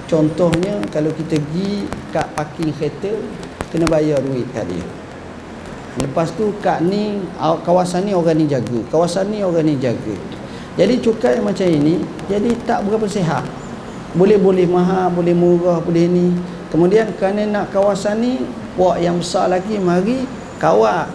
Contohnya 0.10 0.82
kalau 0.90 1.14
kita 1.14 1.38
pergi 1.38 1.86
kat 2.10 2.26
parking 2.34 2.74
kereta 2.74 3.14
kena 3.70 3.86
bayar 3.86 4.24
duit 4.24 4.48
kat 4.56 4.66
dia 4.72 4.97
lepas 6.00 6.30
tu 6.34 6.54
kat 6.62 6.82
ni 6.86 7.22
kawasan 7.38 8.06
ni 8.06 8.14
orang 8.14 8.38
ni 8.38 8.46
jaga 8.46 8.80
kawasan 8.90 9.34
ni 9.34 9.42
orang 9.42 9.66
ni 9.66 9.76
jaga 9.82 10.16
jadi 10.78 10.94
cukai 11.02 11.42
macam 11.42 11.66
ini 11.66 12.06
jadi 12.30 12.54
tak 12.70 12.86
berapa 12.86 13.10
sihat. 13.10 13.42
Boleh-boleh 14.14 14.70
mahal, 14.70 15.10
boleh 15.10 15.34
murah, 15.34 15.82
boleh 15.82 16.06
ni. 16.06 16.38
Kemudian 16.70 17.10
kerana 17.18 17.50
nak 17.50 17.74
kawasan 17.74 18.22
ni, 18.22 18.46
puak 18.78 19.02
yang 19.02 19.18
besar 19.18 19.50
lagi 19.50 19.82
mari 19.82 20.30
kawal 20.62 21.10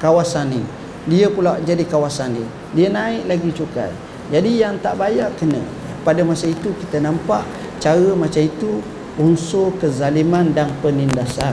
kawasan 0.00 0.56
ni. 0.56 0.64
Dia 1.04 1.28
pula 1.28 1.60
jadi 1.60 1.84
kawasan 1.84 2.40
dia. 2.40 2.48
Dia 2.72 2.88
naik 2.88 3.28
lagi 3.28 3.52
cukai. 3.52 3.92
Jadi 4.32 4.64
yang 4.64 4.80
tak 4.80 4.96
bayar 4.96 5.28
kena. 5.36 5.60
Pada 6.08 6.24
masa 6.24 6.48
itu 6.48 6.72
kita 6.80 7.04
nampak 7.04 7.44
cara 7.84 8.16
macam 8.16 8.40
itu 8.40 8.80
unsur 9.20 9.76
kezaliman 9.76 10.56
dan 10.56 10.72
penindasan. 10.80 11.52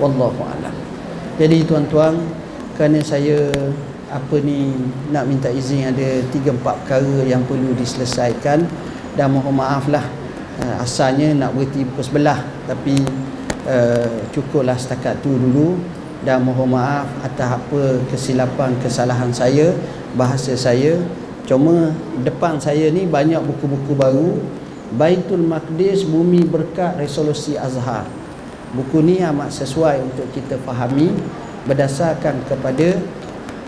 wallahu 0.00 0.42
alam. 0.42 0.74
Jadi 1.38 1.64
tuan-tuan 1.68 2.16
kerana 2.74 3.04
saya 3.04 3.52
apa 4.12 4.36
ni 4.44 4.76
nak 5.08 5.24
minta 5.24 5.48
izin 5.48 5.88
ada 5.88 6.20
3 6.28 6.52
4 6.52 6.60
perkara 6.60 7.24
yang 7.24 7.40
perlu 7.48 7.72
diselesaikan. 7.72 8.68
Dan 9.16 9.28
mohon 9.32 9.56
maaflah 9.56 10.04
eh, 10.60 10.76
asalnya 10.84 11.32
nak 11.32 11.56
berhenti 11.56 11.84
pukul 11.84 12.04
sebelah 12.04 12.40
tapi 12.64 12.96
uh, 13.68 14.24
cukuplah 14.32 14.76
setakat 14.76 15.20
tu 15.24 15.32
dulu. 15.32 15.80
Dan 16.22 16.44
mohon 16.46 16.76
maaf 16.76 17.08
atas 17.24 17.58
apa 17.58 17.98
kesilapan 18.12 18.76
kesalahan 18.78 19.32
saya 19.32 19.74
bahasa 20.14 20.54
saya. 20.54 21.00
Cuma 21.48 21.90
depan 22.22 22.62
saya 22.62 22.92
ni 22.94 23.08
banyak 23.08 23.40
buku-buku 23.42 23.96
baru. 23.98 24.38
Baitul 24.92 25.48
Maqdis 25.48 26.04
Bumi 26.04 26.44
Berkat 26.44 27.00
Resolusi 27.00 27.56
Azhar. 27.56 28.04
Buku 28.76 29.00
ni 29.00 29.24
amat 29.24 29.50
sesuai 29.52 30.04
untuk 30.04 30.28
kita 30.36 30.60
fahami 30.62 31.10
berdasarkan 31.64 32.44
kepada 32.44 33.00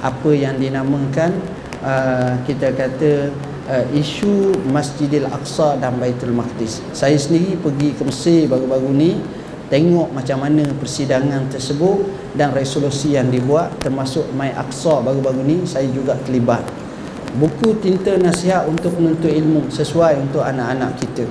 apa 0.05 0.31
yang 0.37 0.61
dinamakan 0.61 1.33
uh, 1.81 2.37
kita 2.45 2.77
kata 2.77 3.33
uh, 3.73 3.85
isu 3.97 4.53
Masjidil 4.69 5.25
Aqsa 5.25 5.81
dan 5.81 5.97
Baitul 5.97 6.37
Maqdis. 6.37 6.85
Saya 6.93 7.17
sendiri 7.17 7.57
pergi 7.57 7.97
ke 7.97 8.05
Mesir 8.05 8.45
baru-baru 8.45 8.93
ni 8.93 9.17
tengok 9.73 10.13
macam 10.13 10.45
mana 10.45 10.69
persidangan 10.77 11.49
tersebut 11.49 12.05
dan 12.37 12.53
resolusi 12.53 13.17
yang 13.17 13.33
dibuat 13.33 13.73
termasuk 13.81 14.29
My 14.37 14.53
Aqsa 14.53 15.01
baru-baru 15.01 15.41
ni 15.41 15.57
saya 15.65 15.89
juga 15.89 16.21
terlibat. 16.21 16.61
Buku 17.35 17.81
tinta 17.81 18.15
nasihat 18.15 18.69
untuk 18.69 18.95
menuntut 19.01 19.33
ilmu 19.33 19.73
sesuai 19.73 20.21
untuk 20.21 20.45
anak-anak 20.45 21.01
kita. 21.01 21.27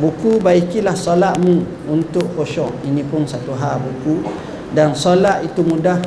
Buku 0.00 0.40
baikilah 0.40 0.94
solatmu 0.94 1.88
untuk 1.90 2.24
khusyuk 2.38 2.72
ini 2.86 3.04
pun 3.04 3.26
satu 3.28 3.52
hal 3.52 3.82
buku. 3.82 4.24
Dan 4.72 4.92
solat 4.92 5.40
itu 5.46 5.60
mudah 5.64 6.00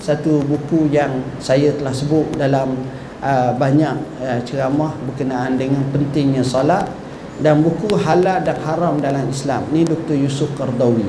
satu 0.00 0.44
buku 0.44 0.92
yang 0.92 1.22
saya 1.40 1.72
telah 1.74 1.92
sebut 1.92 2.28
dalam 2.36 2.76
uh, 3.22 3.52
banyak 3.56 3.94
uh, 4.22 4.40
ceramah 4.44 4.94
berkenaan 5.08 5.56
dengan 5.56 5.82
pentingnya 5.90 6.44
solat 6.44 6.86
dan 7.40 7.60
buku 7.60 7.92
halal 8.00 8.40
dan 8.40 8.56
haram 8.64 8.96
dalam 8.96 9.28
Islam. 9.28 9.68
Ni 9.72 9.84
Dr. 9.84 10.16
Yusuf 10.16 10.52
Qardawi. 10.56 11.04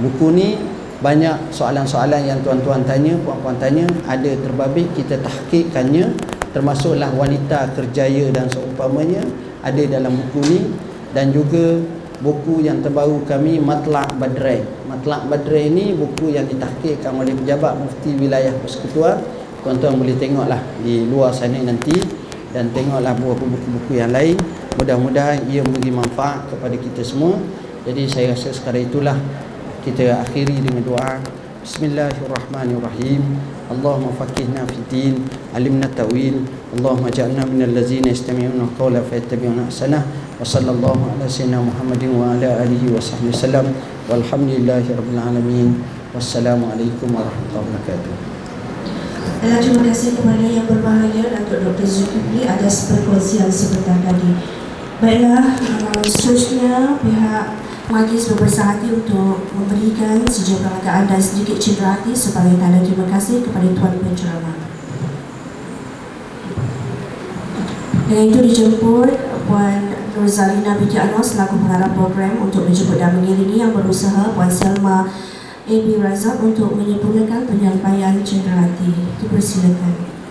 Buku 0.00 0.32
ni 0.32 0.56
banyak 1.02 1.52
soalan-soalan 1.52 2.22
yang 2.24 2.38
tuan-tuan 2.40 2.80
tanya 2.88 3.12
puan-puan 3.20 3.58
tanya. 3.60 3.84
Ada 4.08 4.38
terbabit 4.40 4.88
kita 4.96 5.20
tahkikkannya 5.20 6.16
termasuklah 6.52 7.12
wanita 7.12 7.72
kerjaya 7.76 8.28
dan 8.32 8.48
seumpamanya 8.48 9.24
ada 9.60 9.82
dalam 9.84 10.16
buku 10.16 10.40
ni. 10.48 10.60
Dan 11.12 11.28
juga 11.28 11.76
buku 12.22 12.62
yang 12.62 12.78
terbaru 12.80 13.26
kami 13.26 13.58
Matlak 13.58 14.14
Badrai. 14.16 14.62
Matlak 14.86 15.26
Badrai 15.26 15.68
ni 15.68 15.90
buku 15.92 16.30
yang 16.30 16.46
ditahkikkan 16.46 17.10
oleh 17.12 17.34
pejabat 17.34 17.74
mufti 17.76 18.14
wilayah 18.14 18.54
persekutuan. 18.62 19.18
Tuan-tuan 19.62 19.98
boleh 19.98 20.14
tengoklah 20.18 20.62
di 20.82 21.06
luar 21.06 21.34
sana 21.34 21.58
nanti 21.58 21.94
dan 22.54 22.70
tengoklah 22.70 23.14
beberapa 23.18 23.46
buku-buku 23.46 23.98
yang 23.98 24.14
lain. 24.14 24.38
Mudah-mudahan 24.78 25.46
ia 25.50 25.62
memberi 25.66 25.90
manfaat 25.90 26.46
kepada 26.50 26.78
kita 26.78 27.02
semua. 27.02 27.38
Jadi 27.82 28.06
saya 28.06 28.34
rasa 28.34 28.54
sekarang 28.54 28.86
itulah 28.86 29.18
kita 29.82 30.22
akhiri 30.22 30.62
dengan 30.62 30.82
doa 30.86 31.18
Bismillahirrahmanirrahim. 31.62 33.38
Allahumma 33.70 34.10
faqihna 34.18 34.66
fi 34.66 34.82
din 34.90 35.22
alimna 35.54 35.86
tawil. 35.86 36.42
Allahumma 36.74 37.06
ja'alna 37.06 37.46
minal 37.46 37.70
ladzina 37.70 38.10
yastami'una 38.10 38.66
qawla 38.74 38.98
fayattabi'una 39.06 39.70
ahsana. 39.70 40.02
Wa 40.02 40.42
sallallahu 40.42 41.14
ala 41.14 41.22
sayyidina 41.22 41.62
Muhammadin 41.62 42.18
wa 42.18 42.34
ala 42.34 42.66
alihi 42.66 42.90
wa 42.90 42.98
sahbihi 42.98 43.30
wasallam 43.30 43.70
walhamdulillahi 44.10 44.90
rabbil 44.90 45.22
alamin. 45.22 45.86
Wassalamualaikum 46.10 47.14
warahmatullahi 47.14 47.62
wabarakatuh. 47.70 48.14
Dan 49.46 49.62
terima 49.62 49.82
kasih 49.86 50.18
kepada 50.18 50.42
yang 50.42 50.66
berbahagia 50.66 51.30
Datuk 51.30 51.62
Dr. 51.62 51.86
Zulkifli 51.86 52.42
atas 52.42 52.90
perkongsian 52.90 53.46
sebentar 53.46 54.02
tadi. 54.02 54.34
Baiklah, 54.98 55.54
uh, 55.62 56.02
seterusnya 56.02 56.98
pihak 56.98 57.54
majlis 57.90 58.30
berbesar 58.30 58.76
hati 58.76 58.94
untuk 58.94 59.42
memberikan 59.50 60.22
sejumlah 60.22 60.82
penghargaan 60.82 61.10
dan 61.10 61.20
sedikit 61.22 61.58
cendera 61.58 61.98
hati 61.98 62.14
sebagai 62.14 62.54
tanda 62.60 62.78
terima 62.84 63.06
kasih 63.10 63.42
kepada 63.42 63.66
Tuan 63.74 63.94
Penceramah. 63.98 64.56
Dengan 68.06 68.24
itu 68.28 68.38
dijemput 68.44 69.10
Puan 69.48 69.80
Nuzalina 70.14 70.76
binti 70.76 71.00
Anwar 71.00 71.24
selaku 71.24 71.56
pengarah 71.64 71.90
program 71.96 72.44
untuk 72.44 72.68
menjemput 72.68 73.00
dan 73.00 73.16
mengiringi 73.16 73.58
yang 73.58 73.72
berusaha 73.72 74.36
Puan 74.36 74.52
Selma 74.52 75.08
A.B. 75.62 75.86
Razak 75.96 76.42
untuk 76.44 76.76
menyempurnakan 76.76 77.48
penyampaian 77.48 78.20
cendera 78.20 78.68
hati. 78.68 78.92
Dipersilakan. 79.22 80.21